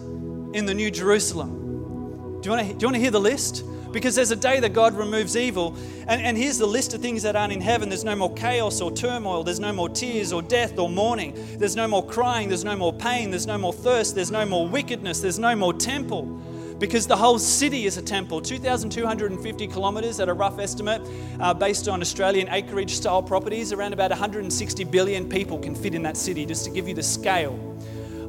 in 0.54 0.64
the 0.66 0.74
New 0.74 0.90
Jerusalem. 0.90 2.40
Do 2.40 2.50
you 2.50 2.56
want 2.56 2.68
to, 2.68 2.74
do 2.74 2.82
you 2.82 2.86
want 2.86 2.94
to 2.96 3.00
hear 3.00 3.10
the 3.10 3.20
list? 3.20 3.64
Because 3.94 4.16
there's 4.16 4.32
a 4.32 4.36
day 4.36 4.60
that 4.60 4.72
God 4.72 4.94
removes 4.94 5.36
evil. 5.36 5.74
And, 6.08 6.20
and 6.20 6.36
here's 6.36 6.58
the 6.58 6.66
list 6.66 6.92
of 6.92 7.00
things 7.00 7.22
that 7.22 7.36
aren't 7.36 7.52
in 7.52 7.60
heaven 7.60 7.88
there's 7.88 8.04
no 8.04 8.16
more 8.16 8.34
chaos 8.34 8.80
or 8.80 8.90
turmoil, 8.90 9.44
there's 9.44 9.60
no 9.60 9.72
more 9.72 9.88
tears 9.88 10.32
or 10.32 10.42
death 10.42 10.78
or 10.78 10.90
mourning, 10.90 11.32
there's 11.58 11.76
no 11.76 11.86
more 11.86 12.04
crying, 12.04 12.48
there's 12.48 12.64
no 12.64 12.76
more 12.76 12.92
pain, 12.92 13.30
there's 13.30 13.46
no 13.46 13.56
more 13.56 13.72
thirst, 13.72 14.16
there's 14.16 14.32
no 14.32 14.44
more 14.44 14.68
wickedness, 14.68 15.20
there's 15.20 15.38
no 15.38 15.54
more 15.54 15.72
temple. 15.72 16.42
Because 16.78 17.06
the 17.06 17.16
whole 17.16 17.38
city 17.38 17.86
is 17.86 17.96
a 17.98 18.02
temple. 18.02 18.40
2,250 18.40 19.68
kilometres 19.68 20.18
at 20.18 20.28
a 20.28 20.34
rough 20.34 20.58
estimate, 20.58 21.00
uh, 21.38 21.54
based 21.54 21.86
on 21.86 22.00
Australian 22.00 22.48
acreage 22.48 22.90
style 22.90 23.22
properties. 23.22 23.72
Around 23.72 23.92
about 23.92 24.10
160 24.10 24.82
billion 24.84 25.28
people 25.28 25.56
can 25.56 25.76
fit 25.76 25.94
in 25.94 26.02
that 26.02 26.16
city, 26.16 26.44
just 26.44 26.64
to 26.64 26.72
give 26.72 26.88
you 26.88 26.94
the 26.94 27.02
scale 27.02 27.73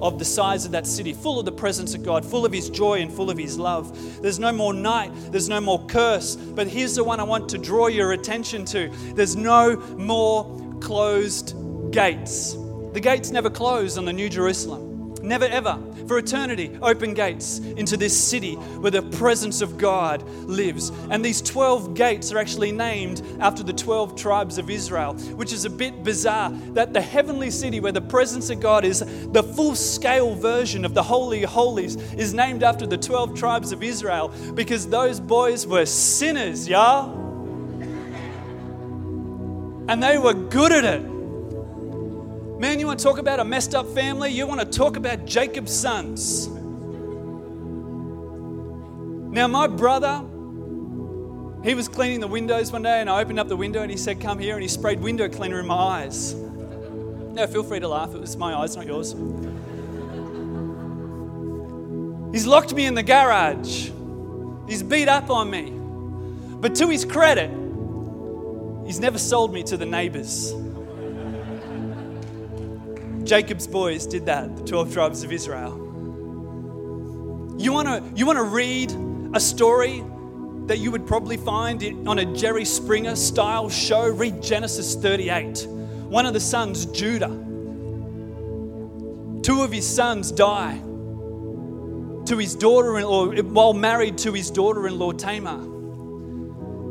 of 0.01 0.19
the 0.19 0.25
size 0.25 0.65
of 0.65 0.71
that 0.71 0.87
city, 0.87 1.13
full 1.13 1.39
of 1.39 1.45
the 1.45 1.51
presence 1.51 1.93
of 1.93 2.03
God, 2.03 2.25
full 2.25 2.45
of 2.45 2.51
His 2.51 2.69
joy 2.69 3.01
and 3.01 3.11
full 3.11 3.29
of 3.29 3.37
His 3.37 3.57
love. 3.57 4.21
There's 4.21 4.39
no 4.39 4.51
more 4.51 4.73
night, 4.73 5.11
there's 5.31 5.49
no 5.49 5.61
more 5.61 5.85
curse. 5.87 6.35
But 6.35 6.67
here's 6.67 6.95
the 6.95 7.03
one 7.03 7.19
I 7.19 7.23
want 7.23 7.49
to 7.49 7.57
draw 7.57 7.87
your 7.87 8.13
attention 8.13 8.65
to 8.65 8.89
there's 9.13 9.35
no 9.35 9.77
more 9.97 10.77
closed 10.81 11.55
gates. 11.91 12.55
The 12.93 12.99
gates 13.01 13.31
never 13.31 13.49
close 13.49 13.97
on 13.97 14.05
the 14.05 14.13
New 14.13 14.29
Jerusalem. 14.29 14.94
Never 15.25 15.45
ever, 15.45 15.79
for 16.07 16.19
eternity, 16.19 16.77
open 16.83 17.15
gates 17.15 17.57
into 17.57 17.97
this 17.97 18.15
city 18.15 18.53
where 18.53 18.91
the 18.91 19.01
presence 19.01 19.61
of 19.61 19.75
God 19.75 20.21
lives. 20.47 20.91
And 21.09 21.25
these 21.25 21.41
12 21.41 21.95
gates 21.95 22.31
are 22.31 22.37
actually 22.37 22.71
named 22.71 23.23
after 23.39 23.63
the 23.63 23.73
12 23.73 24.15
tribes 24.15 24.59
of 24.59 24.69
Israel, 24.69 25.15
which 25.33 25.51
is 25.51 25.65
a 25.65 25.69
bit 25.69 26.03
bizarre 26.03 26.51
that 26.73 26.93
the 26.93 27.01
heavenly 27.01 27.49
city 27.49 27.79
where 27.79 27.91
the 27.91 28.01
presence 28.01 28.51
of 28.51 28.59
God 28.59 28.85
is 28.85 28.99
the 28.99 29.41
full 29.41 29.73
scale 29.73 30.35
version 30.35 30.85
of 30.85 30.93
the 30.93 31.01
Holy 31.01 31.41
Holies 31.41 31.95
is 32.13 32.35
named 32.35 32.61
after 32.61 32.85
the 32.85 32.97
12 32.97 33.33
tribes 33.35 33.71
of 33.71 33.81
Israel 33.81 34.31
because 34.53 34.87
those 34.87 35.19
boys 35.19 35.65
were 35.65 35.87
sinners, 35.87 36.69
y'all. 36.69 37.09
And 39.87 40.03
they 40.03 40.19
were 40.19 40.35
good 40.35 40.71
at 40.71 40.83
it. 40.83 41.14
Man, 42.57 42.79
you 42.79 42.87
want 42.87 42.99
to 42.99 43.03
talk 43.03 43.17
about 43.17 43.41
a 43.41 43.43
messed 43.43 43.75
up 43.75 43.85
family? 43.89 44.31
You 44.31 44.47
want 44.47 44.61
to 44.61 44.65
talk 44.65 44.95
about 44.95 45.25
Jacob's 45.25 45.73
sons. 45.73 46.47
Now, 49.35 49.47
my 49.47 49.67
brother, 49.67 50.23
he 51.67 51.75
was 51.75 51.89
cleaning 51.89 52.21
the 52.21 52.29
windows 52.29 52.71
one 52.71 52.83
day, 52.83 53.01
and 53.01 53.09
I 53.09 53.19
opened 53.19 53.41
up 53.41 53.49
the 53.49 53.57
window 53.57 53.81
and 53.81 53.91
he 53.91 53.97
said, 53.97 54.21
Come 54.21 54.39
here. 54.39 54.53
And 54.53 54.61
he 54.61 54.69
sprayed 54.69 55.01
window 55.01 55.27
cleaner 55.27 55.59
in 55.59 55.67
my 55.67 55.75
eyes. 55.75 56.33
Now, 56.33 57.45
feel 57.45 57.63
free 57.63 57.81
to 57.81 57.89
laugh. 57.89 58.15
It 58.15 58.21
was 58.21 58.37
my 58.37 58.55
eyes, 58.55 58.77
not 58.77 58.85
yours. 58.85 59.11
He's 62.31 62.47
locked 62.47 62.73
me 62.73 62.85
in 62.85 62.93
the 62.93 63.03
garage. 63.03 63.89
He's 64.65 64.81
beat 64.81 65.09
up 65.09 65.29
on 65.29 65.49
me. 65.49 65.73
But 66.61 66.75
to 66.75 66.87
his 66.87 67.03
credit, 67.03 67.49
he's 68.85 69.01
never 69.01 69.17
sold 69.17 69.51
me 69.51 69.61
to 69.63 69.75
the 69.75 69.85
neighbors. 69.85 70.53
Jacob's 73.25 73.65
boys 73.65 74.05
did 74.05 74.27
that, 74.27 74.55
the 74.55 74.63
12 74.63 74.93
tribes 74.93 75.23
of 75.23 75.31
Israel. 75.31 75.81
You 77.57 77.73
want 77.73 77.87
to 77.87 78.03
you 78.15 78.25
want 78.25 78.37
to 78.37 78.43
read 78.43 78.95
a 79.33 79.39
story 79.39 80.03
that 80.67 80.77
you 80.77 80.91
would 80.91 81.07
probably 81.07 81.37
find 81.37 82.07
on 82.07 82.19
a 82.19 82.25
Jerry 82.35 82.65
Springer 82.65 83.15
style 83.15 83.69
show? 83.69 84.07
Read 84.09 84.43
Genesis 84.43 84.95
38. 84.95 85.65
One 85.67 86.25
of 86.25 86.33
the 86.33 86.39
sons, 86.39 86.85
Judah. 86.87 87.29
Two 89.41 89.61
of 89.61 89.71
his 89.71 89.87
sons 89.87 90.31
die 90.31 90.77
to 92.25 92.37
his 92.37 92.55
daughter 92.55 92.97
in 92.99 93.05
law 93.05 93.27
while 93.27 93.73
married 93.73 94.17
to 94.19 94.33
his 94.33 94.51
daughter 94.51 94.87
in 94.87 94.99
law, 94.99 95.11
Tamar. 95.11 95.57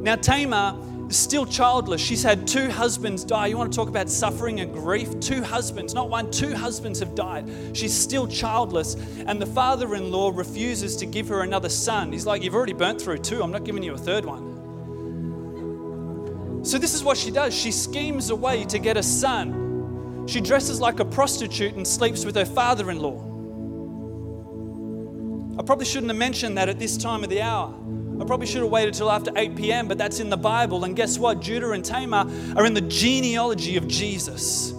Now, 0.02 0.16
Tamar 0.16 0.76
still 1.16 1.46
childless. 1.46 2.00
She's 2.00 2.22
had 2.22 2.46
two 2.46 2.70
husbands 2.70 3.24
die. 3.24 3.48
You 3.48 3.58
want 3.58 3.72
to 3.72 3.76
talk 3.76 3.88
about 3.88 4.08
suffering 4.08 4.60
and 4.60 4.72
grief? 4.72 5.18
Two 5.20 5.42
husbands, 5.42 5.94
not 5.94 6.08
one, 6.08 6.30
two 6.30 6.54
husbands 6.54 6.98
have 7.00 7.14
died. 7.14 7.50
She's 7.72 7.92
still 7.92 8.26
childless, 8.26 8.94
and 9.26 9.40
the 9.40 9.46
father 9.46 9.94
in 9.94 10.10
law 10.10 10.30
refuses 10.34 10.96
to 10.96 11.06
give 11.06 11.28
her 11.28 11.42
another 11.42 11.68
son. 11.68 12.12
He's 12.12 12.26
like, 12.26 12.42
You've 12.42 12.54
already 12.54 12.72
burnt 12.72 13.00
through 13.00 13.18
two, 13.18 13.42
I'm 13.42 13.50
not 13.50 13.64
giving 13.64 13.82
you 13.82 13.94
a 13.94 13.98
third 13.98 14.24
one. 14.24 14.54
So, 16.64 16.78
this 16.78 16.94
is 16.94 17.04
what 17.04 17.18
she 17.18 17.30
does 17.30 17.54
she 17.54 17.70
schemes 17.70 18.30
a 18.30 18.36
way 18.36 18.64
to 18.64 18.78
get 18.78 18.96
a 18.96 19.02
son. 19.02 20.24
She 20.26 20.40
dresses 20.40 20.80
like 20.80 21.00
a 21.00 21.04
prostitute 21.04 21.74
and 21.74 21.86
sleeps 21.86 22.24
with 22.24 22.34
her 22.36 22.46
father 22.46 22.90
in 22.90 22.98
law. 23.00 23.20
I 25.58 25.62
probably 25.62 25.86
shouldn't 25.86 26.10
have 26.10 26.18
mentioned 26.18 26.56
that 26.58 26.68
at 26.68 26.78
this 26.78 26.96
time 26.96 27.22
of 27.22 27.30
the 27.30 27.42
hour. 27.42 27.74
I 28.20 28.24
probably 28.24 28.46
should 28.46 28.62
have 28.62 28.70
waited 28.70 28.94
till 28.94 29.10
after 29.10 29.32
8 29.34 29.56
p.m., 29.56 29.88
but 29.88 29.98
that's 29.98 30.20
in 30.20 30.30
the 30.30 30.36
Bible. 30.36 30.84
And 30.84 30.94
guess 30.94 31.18
what? 31.18 31.40
Judah 31.40 31.72
and 31.72 31.84
Tamar 31.84 32.30
are 32.56 32.64
in 32.64 32.74
the 32.74 32.80
genealogy 32.80 33.76
of 33.76 33.88
Jesus. 33.88 34.72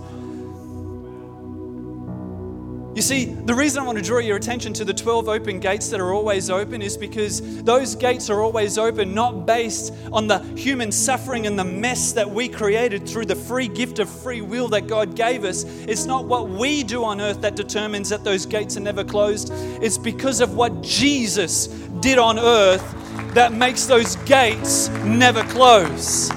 You 2.96 3.02
see, 3.02 3.26
the 3.26 3.54
reason 3.54 3.84
I 3.84 3.86
want 3.86 3.98
to 3.98 4.04
draw 4.04 4.20
your 4.20 4.38
attention 4.38 4.72
to 4.72 4.86
the 4.86 4.94
12 4.94 5.28
open 5.28 5.60
gates 5.60 5.90
that 5.90 6.00
are 6.00 6.14
always 6.14 6.50
open 6.50 6.82
is 6.82 6.96
because 6.96 7.62
those 7.64 7.94
gates 7.94 8.30
are 8.30 8.42
always 8.42 8.78
open 8.78 9.14
not 9.14 9.46
based 9.46 9.94
on 10.14 10.28
the 10.28 10.40
human 10.56 10.94
suffering 10.94 11.46
and 11.46 11.60
the 11.60 11.66
mess 11.66 12.14
that 12.14 12.30
we 12.30 12.48
created 12.48 13.06
through 13.06 13.26
the 13.26 13.36
free 13.36 13.68
gift 13.68 14.00
of 14.00 14.10
free 14.10 14.40
will 14.40 14.70
that 14.70 14.88
God 14.88 15.14
gave 15.14 15.44
us. 15.44 15.66
It's 15.66 16.06
not 16.06 16.24
what 16.24 16.48
we 16.48 16.84
do 16.84 17.04
on 17.04 17.20
earth 17.20 17.42
that 17.42 17.58
determines 17.58 18.08
that 18.08 18.24
those 18.24 18.46
gates 18.46 18.78
are 18.78 18.80
never 18.80 19.04
closed, 19.04 19.52
it's 19.84 19.98
because 19.98 20.40
of 20.40 20.56
what 20.56 20.82
Jesus 20.82 21.68
did 22.00 22.18
on 22.18 22.40
earth 22.40 23.05
that 23.36 23.52
makes 23.52 23.86
those 23.86 24.16
gates 24.18 24.88
never 25.04 25.44
close. 25.44 26.32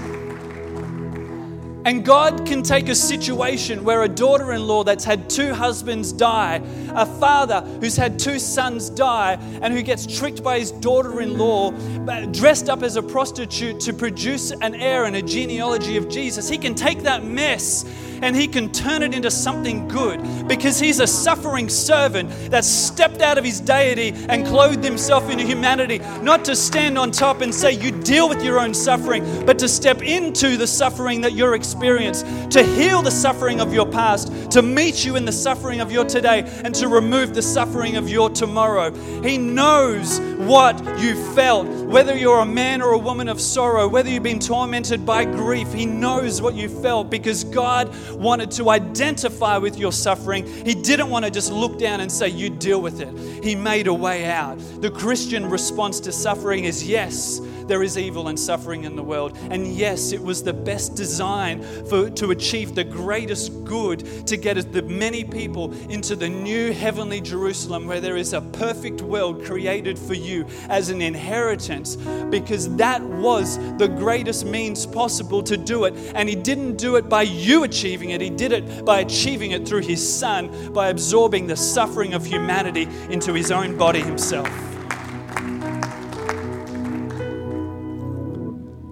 And 1.85 2.05
God 2.05 2.45
can 2.45 2.63
take 2.63 2.89
a 2.89 2.95
situation 2.95 3.85
where 3.85 4.03
a 4.03 4.09
daughter 4.09 4.53
in 4.53 4.67
law 4.67 4.83
that's 4.83 5.05
had 5.05 5.31
two 5.31 5.55
husbands 5.55 6.13
die, 6.13 6.61
a 6.91 7.07
father 7.07 7.61
who's 7.81 7.97
had 7.97 8.19
two 8.19 8.41
sons 8.41 8.91
die, 8.91 9.39
and 9.63 9.73
who 9.73 9.81
gets 9.81 10.07
tricked 10.07 10.43
by 10.43 10.59
his 10.59 10.73
daughter 10.73 11.21
in 11.21 11.39
law, 11.39 11.73
uh, 11.73 12.27
dressed 12.27 12.69
up 12.69 12.83
as 12.83 12.97
a 12.97 13.03
prostitute 13.03 13.79
to 13.81 13.93
produce 13.93 14.51
an 14.51 14.75
heir 14.75 15.05
and 15.05 15.15
a 15.15 15.23
genealogy 15.23 15.97
of 15.97 16.09
Jesus. 16.09 16.49
He 16.49 16.59
can 16.59 16.75
take 16.75 17.05
that 17.05 17.25
mess 17.25 17.85
and 18.23 18.35
he 18.37 18.49
can 18.49 18.71
turn 18.73 19.03
it 19.03 19.15
into 19.15 19.31
something 19.31 19.89
good 19.89 20.49
because 20.49 20.79
he's 20.79 21.01
a 21.01 21.07
suffering 21.07 21.69
servant 21.69 22.31
that 22.51 22.65
stepped 22.65 23.21
out 23.21 23.39
of 23.39 23.45
his 23.45 23.61
deity 23.61 24.15
and 24.29 24.47
clothed 24.47 24.85
himself 24.85 25.31
in 25.31 25.39
humanity, 25.39 25.99
not 26.23 26.45
to 26.45 26.57
stand 26.57 26.99
on 26.99 27.11
top 27.11 27.41
and 27.41 27.55
say, 27.55 27.73
You 27.73 27.91
deal 27.91 28.29
with 28.29 28.43
your 28.43 28.61
own 28.61 28.75
suffering, 28.75 29.25
but 29.45 29.59
to 29.61 29.69
step 29.69 30.03
into 30.03 30.57
the 30.57 30.67
suffering 30.67 31.21
that 31.23 31.33
you're 31.33 31.55
experiencing, 31.55 32.49
to 32.51 32.63
heal 32.63 33.03
the 33.03 33.11
suffering 33.11 33.61
of 33.61 33.73
your 33.73 33.87
past, 33.87 34.51
to 34.53 34.63
meet 34.63 35.05
you 35.05 35.17
in 35.17 35.25
the 35.25 35.33
suffering 35.33 35.81
of 35.81 35.93
your 35.93 36.05
today, 36.05 36.43
and 36.65 36.75
to 36.75 36.89
remove 36.89 37.35
the 37.35 37.43
suffering 37.43 37.97
of 37.97 38.09
your 38.09 38.31
tomorrow. 38.31 38.93
He 39.23 39.39
knows 39.39 40.21
what 40.39 40.79
you 41.01 41.15
felt, 41.35 41.67
whether 41.67 42.17
you're 42.17 42.41
a 42.41 42.47
man 42.47 42.83
or 42.83 42.93
a 42.93 42.99
woman 42.99 43.29
of 43.29 43.41
sorrow, 43.41 43.89
whether 43.89 44.09
you've 44.09 44.23
been 44.23 44.39
tormented 44.39 45.05
by 45.05 45.25
grief, 45.25 45.73
He 45.73 45.87
knows 45.87 46.41
what 46.41 46.55
you 46.55 46.69
felt 46.69 47.11
because 47.11 47.45
God 47.45 47.95
wanted 48.13 48.51
to 48.53 48.71
identify 48.71 49.59
with 49.59 49.79
your 49.79 49.93
suffering. 49.93 50.47
He 50.47 50.75
didn't 50.75 51.11
want 51.11 51.25
to 51.25 51.31
just 51.31 51.53
look 51.53 51.79
down 51.79 52.01
and 52.01 52.11
say, 52.11 52.29
You 52.29 52.51
deal 52.51 52.81
with 52.81 53.01
it. 53.01 53.45
He 53.45 53.55
made 53.55 53.87
a 53.87 53.95
way 53.95 54.27
out. 54.27 54.59
The 54.81 54.91
Christian 54.91 55.49
response 55.49 56.01
to 56.01 56.13
suffering 56.13 56.65
is 56.65 56.87
yes, 56.87 57.41
there 57.69 57.83
is 57.83 57.99
evil 57.99 58.29
and 58.29 58.41
suffering 58.41 58.85
in 58.85 58.97
the 58.97 59.03
world. 59.03 59.37
And 59.51 59.67
yes, 59.67 60.13
it 60.13 60.23
was 60.23 60.43
the 60.43 60.55
best 60.55 60.95
design 60.95 61.63
for, 61.85 62.09
to 62.11 62.31
achieve 62.31 62.75
the 62.75 62.83
greatest 62.83 63.65
good 63.65 64.27
to 64.27 64.37
get 64.37 64.59
the 64.73 64.83
many 64.83 65.23
people 65.23 65.73
into 65.91 66.17
the 66.17 66.29
new 66.29 66.73
heavenly 66.73 67.21
Jerusalem 67.21 67.87
where 67.87 68.01
there 68.01 68.17
is 68.17 68.33
a 68.33 68.41
perfect 68.41 69.03
world 69.03 69.45
created 69.45 69.99
for 69.99 70.15
you 70.15 70.47
as 70.69 70.89
an 70.89 71.03
inheritance 71.03 71.97
because 72.31 72.75
that 72.77 73.03
was 73.03 73.59
the 73.77 73.89
greatest 73.89 74.47
means 74.47 74.87
possible 74.87 75.43
to 75.43 75.57
do 75.57 75.85
it. 75.85 75.95
And 76.15 76.29
He 76.29 76.35
didn't 76.35 76.77
do 76.77 76.97
it 76.97 77.09
by 77.09 77.23
you 77.23 77.65
achieving 77.99 78.11
it, 78.11 78.21
He 78.21 78.31
did 78.31 78.53
it 78.53 78.85
by 78.85 79.01
achieving 79.01 79.51
it 79.53 79.67
through 79.67 79.83
His 79.83 80.19
Son, 80.19 80.73
by 80.73 80.89
absorbing 80.89 81.47
the 81.47 81.57
suffering 81.57 82.15
of 82.15 82.25
humanity 82.25 82.89
into 83.11 83.33
His 83.33 83.51
own 83.51 83.77
body 83.77 84.01
Himself. 84.01 84.49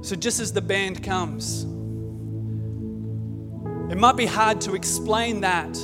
So, 0.04 0.14
just 0.16 0.40
as 0.40 0.52
the 0.52 0.60
band 0.60 1.02
comes, 1.02 1.64
it 3.92 3.98
might 3.98 4.16
be 4.16 4.26
hard 4.26 4.60
to 4.62 4.74
explain 4.74 5.40
that 5.42 5.76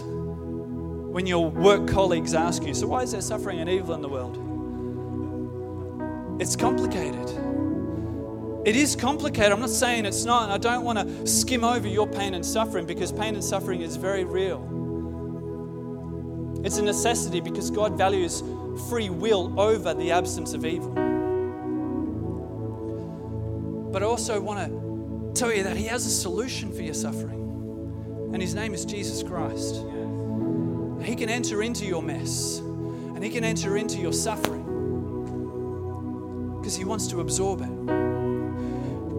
when 1.12 1.26
your 1.26 1.50
work 1.50 1.88
colleagues 1.88 2.35
ask 2.35 2.64
you, 2.64 2.74
So, 2.74 2.88
why 2.88 3.02
is 3.02 3.12
there 3.12 3.20
suffering 3.20 3.61
and 3.61 3.68
evil 3.68 3.94
in 3.94 4.02
the 4.02 4.08
world? 4.08 4.38
It's 6.40 6.56
complicated. 6.56 7.52
It 8.64 8.77
is 8.77 8.94
complicated. 8.94 9.51
I'm 9.51 9.59
not 9.61 9.70
saying 9.70 10.07
it's 10.07 10.25
not. 10.25 10.51
I 10.51 10.59
don't 10.59 10.85
want 10.85 10.98
to 10.98 11.27
skim 11.27 11.64
over 11.64 11.88
your 11.88 12.07
pain 12.07 12.35
and 12.35 12.46
suffering 12.46 12.87
because 12.87 13.11
pain 13.11 13.35
and 13.35 13.42
suffering 13.42 13.81
is 13.81 13.96
very 13.96 14.22
real. 14.22 14.68
It's 16.64 16.79
a 16.79 16.83
necessity 16.83 17.40
because 17.40 17.72
God 17.72 17.98
values 17.98 18.44
free 18.88 19.11
will 19.11 19.59
over 19.61 19.94
the 19.94 20.12
absence 20.12 20.55
of 20.55 20.64
evil. 20.64 20.92
But 23.90 24.05
I 24.05 24.07
also 24.07 24.40
want 24.40 24.70
to 24.70 25.33
tell 25.38 25.53
you 25.53 25.64
that 25.64 25.77
He 25.77 25.87
has 25.87 26.07
a 26.07 26.11
solution 26.11 26.72
for 26.72 26.83
your 26.83 26.94
suffering, 26.94 28.31
and 28.33 28.40
His 28.40 28.55
name 28.55 28.75
is 28.75 28.85
Jesus 28.85 29.25
Christ. 29.25 29.85
He 31.02 31.17
can 31.17 31.29
enter 31.29 31.63
into 31.63 31.85
your 31.85 32.00
mess, 32.00 32.58
and 32.58 33.25
He 33.25 33.31
can 33.31 33.42
enter 33.42 33.77
into 33.77 33.98
your 33.98 34.13
suffering 34.13 34.63
because 36.60 36.77
He 36.77 36.85
wants 36.85 37.08
to 37.08 37.21
absorb 37.21 37.60
it. 37.63 38.02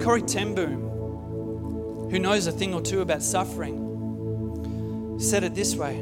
Corrie 0.03 0.21
ten 0.21 0.53
Boom, 0.53 2.09
who 2.11 2.19
knows 2.19 2.45
a 2.45 2.51
thing 2.51 2.73
or 2.73 2.81
two 2.81 2.99
about 2.99 3.23
suffering, 3.23 5.17
said 5.17 5.45
it 5.45 5.55
this 5.55 5.77
way. 5.77 6.01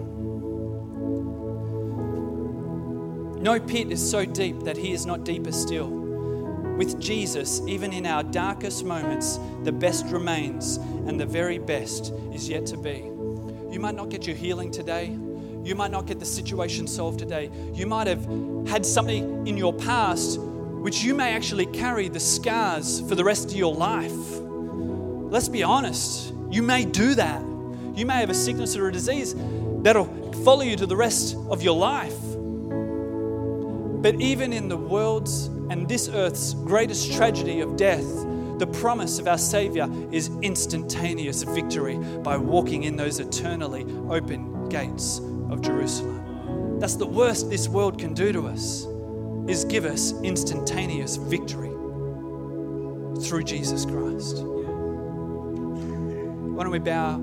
No 3.40 3.60
pit 3.60 3.92
is 3.92 4.02
so 4.10 4.26
deep 4.26 4.62
that 4.62 4.76
he 4.76 4.92
is 4.92 5.06
not 5.06 5.24
deeper 5.24 5.52
still. 5.52 5.88
With 5.88 7.00
Jesus, 7.00 7.62
even 7.68 7.94
in 7.94 8.08
our 8.08 8.24
darkest 8.24 8.84
moments, 8.84 9.40
the 9.66 9.72
best 9.72 10.08
remains 10.08 10.78
and 10.78 11.20
the 11.20 11.28
very 11.28 11.60
best 11.60 12.12
is 12.34 12.50
yet 12.50 12.66
to 12.68 12.78
be. 12.78 13.04
You 13.72 13.80
might 13.80 13.94
not 13.94 14.10
get 14.10 14.26
your 14.26 14.36
healing 14.36 14.72
today. 14.72 15.16
You 15.64 15.76
might 15.76 15.92
not 15.92 16.08
get 16.08 16.20
the 16.20 16.26
situation 16.26 16.88
solved 16.88 17.20
today. 17.20 17.52
You 17.76 17.86
might 17.86 18.08
have 18.08 18.26
had 18.68 18.84
something 18.84 19.46
in 19.46 19.58
your 19.58 19.74
past 19.74 20.40
which 20.82 21.04
you 21.04 21.14
may 21.14 21.34
actually 21.34 21.68
carry 21.68 22.10
the 22.10 22.20
scars 22.20 23.02
for 23.08 23.16
the 23.16 23.24
rest 23.24 23.52
of 23.52 23.56
your 23.56 23.74
life. 23.74 24.12
Let's 25.32 25.48
be 25.48 25.64
honest, 25.64 26.34
you 26.50 26.64
may 26.64 26.86
do 26.86 27.16
that. 27.16 27.42
You 27.96 28.06
may 28.06 28.16
have 28.16 28.30
a 28.30 28.34
sickness 28.34 28.76
or 28.76 28.88
a 28.88 28.92
disease 28.92 29.36
that'll 29.84 30.10
follow 30.44 30.64
you 30.64 30.76
to 30.78 30.86
the 30.88 30.96
rest 30.96 31.36
of 31.50 31.62
your 31.62 31.78
life. 31.78 32.20
But 34.02 34.20
even 34.20 34.52
in 34.52 34.68
the 34.68 34.78
world's 34.78 35.46
and 35.70 35.88
this 35.88 36.10
earth's 36.10 36.56
greatest 36.56 37.14
tragedy 37.14 37.62
of 37.62 37.78
death, 37.78 38.06
The 38.62 38.68
promise 38.68 39.18
of 39.18 39.28
our 39.28 39.40
Savior 39.40 39.90
is 40.12 40.30
instantaneous 40.44 41.42
victory 41.42 41.98
by 41.98 42.38
walking 42.38 42.84
in 42.84 42.96
those 42.96 43.20
eternally 43.20 43.88
open 44.08 44.70
gates 44.70 45.18
of 45.50 45.62
Jerusalem. 45.64 46.78
That's 46.80 46.96
the 46.96 47.08
worst 47.08 47.50
this 47.50 47.68
world 47.68 47.98
can 47.98 48.14
do 48.14 48.32
to 48.32 48.48
us 48.48 48.86
is 49.52 49.66
give 49.66 49.84
us 49.84 50.14
instantaneous 50.24 51.18
victory 51.18 51.72
through 53.22 53.44
Jesus 53.44 53.86
Christ. 53.86 54.38
Why 56.56 56.64
don't 56.64 56.72
we 56.72 56.80
bow 56.80 57.22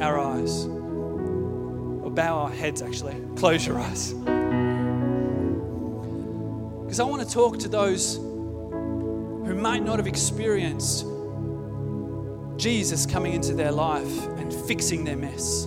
our 0.00 0.20
eyes? 0.20 0.66
Or 0.66 2.12
bow 2.12 2.38
our 2.38 2.50
heads, 2.50 2.80
actually. 2.80 3.16
Close 3.34 3.66
your 3.66 3.80
eyes. 3.80 4.12
Because 6.82 7.00
I 7.00 7.04
want 7.04 7.26
to 7.26 7.34
talk 7.34 7.58
to 7.58 7.68
those 7.68 8.18
who 8.18 9.54
might 9.56 9.82
not 9.82 9.98
have 9.98 10.06
experienced 10.06 11.04
Jesus 12.56 13.04
coming 13.04 13.32
into 13.32 13.52
their 13.52 13.72
life 13.72 14.26
and 14.38 14.54
fixing 14.54 15.02
their 15.02 15.16
mess. 15.16 15.64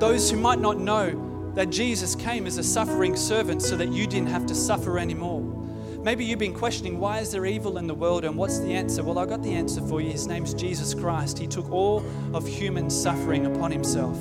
Those 0.00 0.28
who 0.28 0.38
might 0.38 0.58
not 0.58 0.80
know 0.80 1.29
that 1.54 1.70
Jesus 1.70 2.14
came 2.14 2.46
as 2.46 2.58
a 2.58 2.62
suffering 2.62 3.16
servant 3.16 3.62
so 3.62 3.76
that 3.76 3.88
you 3.92 4.06
didn't 4.06 4.28
have 4.28 4.46
to 4.46 4.54
suffer 4.54 4.98
anymore. 4.98 5.60
Maybe 6.02 6.24
you've 6.24 6.38
been 6.38 6.54
questioning 6.54 6.98
why 6.98 7.18
is 7.18 7.30
there 7.30 7.44
evil 7.44 7.76
in 7.76 7.86
the 7.86 7.94
world 7.94 8.24
and 8.24 8.34
what's 8.34 8.58
the 8.58 8.72
answer? 8.72 9.02
Well, 9.02 9.18
I 9.18 9.26
got 9.26 9.42
the 9.42 9.52
answer 9.52 9.82
for 9.82 10.00
you. 10.00 10.10
His 10.10 10.26
name's 10.26 10.54
Jesus 10.54 10.94
Christ. 10.94 11.38
He 11.38 11.46
took 11.46 11.70
all 11.70 12.02
of 12.32 12.46
human 12.46 12.88
suffering 12.88 13.44
upon 13.44 13.70
himself. 13.70 14.16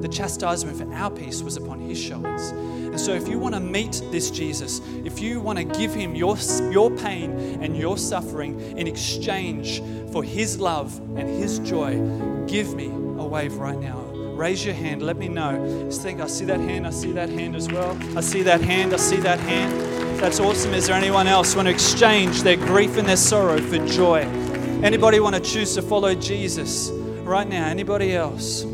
The 0.00 0.06
chastisement 0.06 0.78
for 0.78 0.92
our 0.94 1.10
peace 1.10 1.42
was 1.42 1.56
upon 1.56 1.80
his 1.80 2.00
shoulders. 2.00 2.50
And 2.50 3.00
so 3.00 3.14
if 3.14 3.26
you 3.26 3.40
want 3.40 3.56
to 3.56 3.60
meet 3.60 4.00
this 4.12 4.30
Jesus, 4.30 4.80
if 5.04 5.18
you 5.18 5.40
want 5.40 5.58
to 5.58 5.64
give 5.64 5.92
him 5.92 6.14
your, 6.14 6.36
your 6.70 6.92
pain 6.92 7.32
and 7.60 7.76
your 7.76 7.98
suffering 7.98 8.60
in 8.78 8.86
exchange 8.86 9.82
for 10.12 10.22
his 10.22 10.60
love 10.60 10.96
and 11.18 11.28
his 11.28 11.58
joy, 11.58 11.94
give 12.46 12.76
me 12.76 12.86
a 12.86 13.26
wave 13.26 13.54
right 13.54 13.80
now. 13.80 14.03
Raise 14.34 14.64
your 14.64 14.74
hand. 14.74 15.00
Let 15.00 15.16
me 15.16 15.28
know. 15.28 15.86
Just 15.86 16.02
think, 16.02 16.20
I 16.20 16.26
see 16.26 16.44
that 16.46 16.58
hand. 16.58 16.86
I 16.88 16.90
see 16.90 17.12
that 17.12 17.28
hand 17.28 17.54
as 17.54 17.70
well. 17.70 17.96
I 18.16 18.20
see 18.20 18.42
that 18.42 18.60
hand. 18.60 18.92
I 18.92 18.96
see 18.96 19.16
that 19.18 19.38
hand. 19.38 19.80
That's 20.20 20.40
awesome. 20.40 20.74
Is 20.74 20.88
there 20.88 20.96
anyone 20.96 21.28
else 21.28 21.54
want 21.54 21.68
to 21.68 21.72
exchange 21.72 22.42
their 22.42 22.56
grief 22.56 22.96
and 22.96 23.06
their 23.08 23.16
sorrow 23.16 23.60
for 23.60 23.78
joy? 23.86 24.22
Anybody 24.82 25.20
want 25.20 25.36
to 25.36 25.40
choose 25.40 25.74
to 25.76 25.82
follow 25.82 26.16
Jesus 26.16 26.90
right 27.22 27.46
now? 27.48 27.68
Anybody 27.68 28.16
else? 28.16 28.64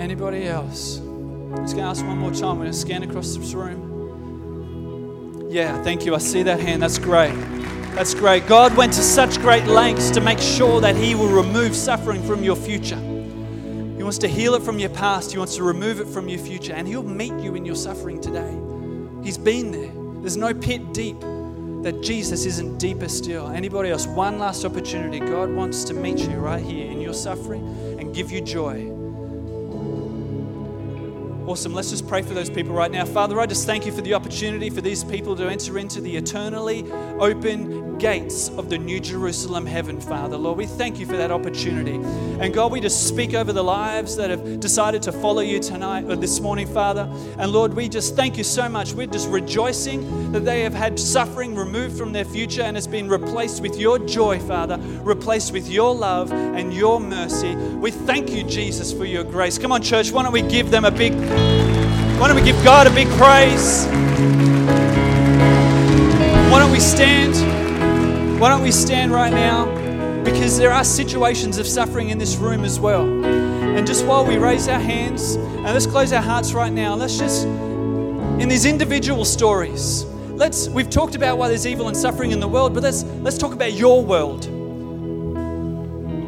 Anybody 0.00 0.48
else? 0.48 0.98
I'm 0.98 1.58
just 1.58 1.76
going 1.76 1.84
to 1.84 1.90
ask 1.90 2.04
one 2.04 2.18
more 2.18 2.32
time. 2.32 2.58
We're 2.58 2.64
going 2.64 2.72
to 2.72 2.78
scan 2.78 3.04
across 3.04 3.36
this 3.36 3.54
room. 3.54 5.48
Yeah, 5.48 5.80
thank 5.84 6.04
you. 6.04 6.14
I 6.16 6.18
see 6.18 6.42
that 6.42 6.58
hand. 6.58 6.82
That's 6.82 6.98
great. 6.98 7.34
That's 7.94 8.14
great. 8.14 8.48
God 8.48 8.76
went 8.76 8.94
to 8.94 9.02
such 9.02 9.38
great 9.38 9.66
lengths 9.66 10.10
to 10.10 10.20
make 10.20 10.40
sure 10.40 10.80
that 10.80 10.96
He 10.96 11.14
will 11.14 11.28
remove 11.28 11.76
suffering 11.76 12.22
from 12.22 12.42
your 12.42 12.56
future. 12.56 13.11
He 14.02 14.04
wants 14.04 14.18
to 14.18 14.26
heal 14.26 14.54
it 14.54 14.64
from 14.64 14.80
your 14.80 14.90
past. 14.90 15.30
He 15.30 15.38
wants 15.38 15.54
to 15.54 15.62
remove 15.62 16.00
it 16.00 16.08
from 16.08 16.28
your 16.28 16.40
future. 16.40 16.72
And 16.72 16.88
He'll 16.88 17.04
meet 17.04 17.34
you 17.34 17.54
in 17.54 17.64
your 17.64 17.76
suffering 17.76 18.20
today. 18.20 18.52
He's 19.22 19.38
been 19.38 19.70
there. 19.70 19.92
There's 20.20 20.36
no 20.36 20.52
pit 20.52 20.92
deep 20.92 21.20
that 21.20 22.00
Jesus 22.02 22.44
isn't 22.44 22.78
deeper 22.78 23.08
still. 23.08 23.46
Anybody 23.46 23.90
else? 23.90 24.08
One 24.08 24.40
last 24.40 24.64
opportunity. 24.64 25.20
God 25.20 25.52
wants 25.52 25.84
to 25.84 25.94
meet 25.94 26.18
you 26.18 26.38
right 26.38 26.64
here 26.64 26.90
in 26.90 27.00
your 27.00 27.14
suffering 27.14 27.64
and 28.00 28.12
give 28.12 28.32
you 28.32 28.40
joy. 28.40 28.91
Awesome. 31.46 31.74
Let's 31.74 31.90
just 31.90 32.06
pray 32.06 32.22
for 32.22 32.34
those 32.34 32.48
people 32.48 32.72
right 32.72 32.90
now. 32.90 33.04
Father, 33.04 33.40
I 33.40 33.46
just 33.46 33.66
thank 33.66 33.84
you 33.84 33.90
for 33.90 34.00
the 34.00 34.14
opportunity 34.14 34.70
for 34.70 34.80
these 34.80 35.02
people 35.02 35.34
to 35.34 35.50
enter 35.50 35.76
into 35.76 36.00
the 36.00 36.16
eternally 36.16 36.88
open 37.18 37.98
gates 37.98 38.48
of 38.50 38.70
the 38.70 38.78
New 38.78 39.00
Jerusalem 39.00 39.66
heaven, 39.66 40.00
Father. 40.00 40.36
Lord, 40.36 40.56
we 40.56 40.66
thank 40.66 41.00
you 41.00 41.06
for 41.06 41.16
that 41.16 41.32
opportunity. 41.32 41.96
And 42.40 42.54
God, 42.54 42.70
we 42.70 42.80
just 42.80 43.08
speak 43.08 43.34
over 43.34 43.52
the 43.52 43.62
lives 43.62 44.16
that 44.16 44.30
have 44.30 44.60
decided 44.60 45.02
to 45.02 45.12
follow 45.12 45.40
you 45.40 45.58
tonight 45.58 46.04
or 46.04 46.14
this 46.14 46.40
morning, 46.40 46.66
Father. 46.66 47.08
And 47.38 47.52
Lord, 47.52 47.74
we 47.74 47.88
just 47.88 48.14
thank 48.14 48.38
you 48.38 48.44
so 48.44 48.68
much. 48.68 48.92
We're 48.92 49.06
just 49.08 49.28
rejoicing 49.28 50.32
that 50.32 50.44
they 50.44 50.62
have 50.62 50.74
had 50.74 50.98
suffering 50.98 51.56
removed 51.56 51.98
from 51.98 52.12
their 52.12 52.24
future 52.24 52.62
and 52.62 52.76
it's 52.76 52.86
been 52.86 53.08
replaced 53.08 53.62
with 53.62 53.76
your 53.76 53.98
joy, 53.98 54.38
Father, 54.38 54.78
replaced 55.02 55.52
with 55.52 55.68
your 55.68 55.94
love 55.94 56.32
and 56.32 56.72
your 56.72 57.00
mercy. 57.00 57.56
We 57.56 57.90
thank 57.90 58.30
you, 58.30 58.44
Jesus, 58.44 58.92
for 58.92 59.04
your 59.04 59.24
grace. 59.24 59.58
Come 59.58 59.72
on, 59.72 59.82
church, 59.82 60.12
why 60.12 60.22
don't 60.22 60.32
we 60.32 60.42
give 60.42 60.70
them 60.70 60.84
a 60.84 60.90
big 60.90 61.12
why 62.18 62.28
don't 62.28 62.36
we 62.36 62.42
give 62.42 62.62
God 62.64 62.86
a 62.86 62.90
big 62.90 63.08
praise? 63.18 63.86
Why 66.50 66.58
don't 66.58 66.70
we 66.70 66.80
stand? 66.80 68.40
Why 68.40 68.48
don't 68.48 68.62
we 68.62 68.70
stand 68.70 69.10
right 69.10 69.32
now? 69.32 69.66
Because 70.22 70.58
there 70.58 70.70
are 70.70 70.84
situations 70.84 71.58
of 71.58 71.66
suffering 71.66 72.10
in 72.10 72.18
this 72.18 72.36
room 72.36 72.64
as 72.64 72.78
well. 72.78 73.02
And 73.02 73.86
just 73.86 74.04
while 74.04 74.24
we 74.24 74.36
raise 74.36 74.68
our 74.68 74.78
hands 74.78 75.34
and 75.34 75.64
let's 75.64 75.86
close 75.86 76.12
our 76.12 76.22
hearts 76.22 76.52
right 76.52 76.72
now, 76.72 76.94
let's 76.94 77.18
just, 77.18 77.44
in 77.44 78.48
these 78.48 78.66
individual 78.66 79.24
stories, 79.24 80.04
let's, 80.30 80.68
we've 80.68 80.90
talked 80.90 81.14
about 81.14 81.38
why 81.38 81.48
there's 81.48 81.66
evil 81.66 81.88
and 81.88 81.96
suffering 81.96 82.32
in 82.32 82.38
the 82.40 82.48
world, 82.48 82.74
but 82.74 82.82
let's, 82.82 83.02
let's 83.22 83.38
talk 83.38 83.52
about 83.52 83.72
your 83.72 84.04
world. 84.04 84.46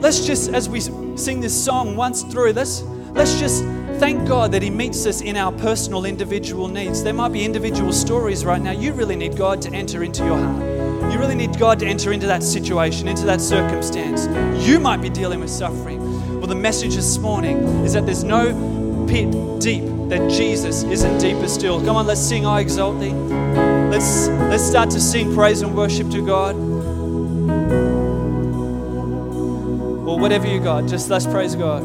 Let's 0.02 0.26
just, 0.26 0.50
as 0.50 0.68
we 0.68 0.80
sing 0.80 1.40
this 1.40 1.64
song 1.64 1.96
once 1.96 2.22
through, 2.22 2.52
let's, 2.52 2.82
let's 3.12 3.38
just 3.38 3.62
Thank 4.04 4.28
God 4.28 4.52
that 4.52 4.60
He 4.60 4.68
meets 4.68 5.06
us 5.06 5.22
in 5.22 5.34
our 5.34 5.50
personal, 5.50 6.04
individual 6.04 6.68
needs. 6.68 7.02
There 7.02 7.14
might 7.14 7.32
be 7.32 7.42
individual 7.42 7.90
stories 7.90 8.44
right 8.44 8.60
now. 8.60 8.72
You 8.72 8.92
really 8.92 9.16
need 9.16 9.34
God 9.34 9.62
to 9.62 9.70
enter 9.72 10.04
into 10.04 10.22
your 10.26 10.36
heart. 10.36 10.62
You 11.10 11.18
really 11.18 11.34
need 11.34 11.58
God 11.58 11.78
to 11.78 11.86
enter 11.86 12.12
into 12.12 12.26
that 12.26 12.42
situation, 12.42 13.08
into 13.08 13.24
that 13.24 13.40
circumstance. 13.40 14.26
You 14.62 14.78
might 14.78 15.00
be 15.00 15.08
dealing 15.08 15.40
with 15.40 15.48
suffering. 15.48 16.02
Well, 16.38 16.46
the 16.46 16.54
message 16.54 16.96
this 16.96 17.16
morning 17.16 17.56
is 17.82 17.94
that 17.94 18.04
there's 18.04 18.24
no 18.24 18.52
pit 19.08 19.30
deep 19.58 19.84
that 20.10 20.30
Jesus 20.30 20.82
isn't 20.82 21.18
deeper 21.18 21.48
still. 21.48 21.82
Come 21.82 21.96
on, 21.96 22.06
let's 22.06 22.20
sing 22.20 22.44
I 22.44 22.60
exalt 22.60 23.00
thee. 23.00 23.14
Let's 23.88 24.28
let's 24.50 24.64
start 24.64 24.90
to 24.90 25.00
sing 25.00 25.34
praise 25.34 25.62
and 25.62 25.74
worship 25.74 26.10
to 26.10 26.20
God. 26.20 26.54
Or 30.06 30.18
whatever 30.18 30.46
you 30.46 30.60
got, 30.60 30.88
just 30.88 31.08
let's 31.08 31.24
praise 31.24 31.54
God. 31.54 31.82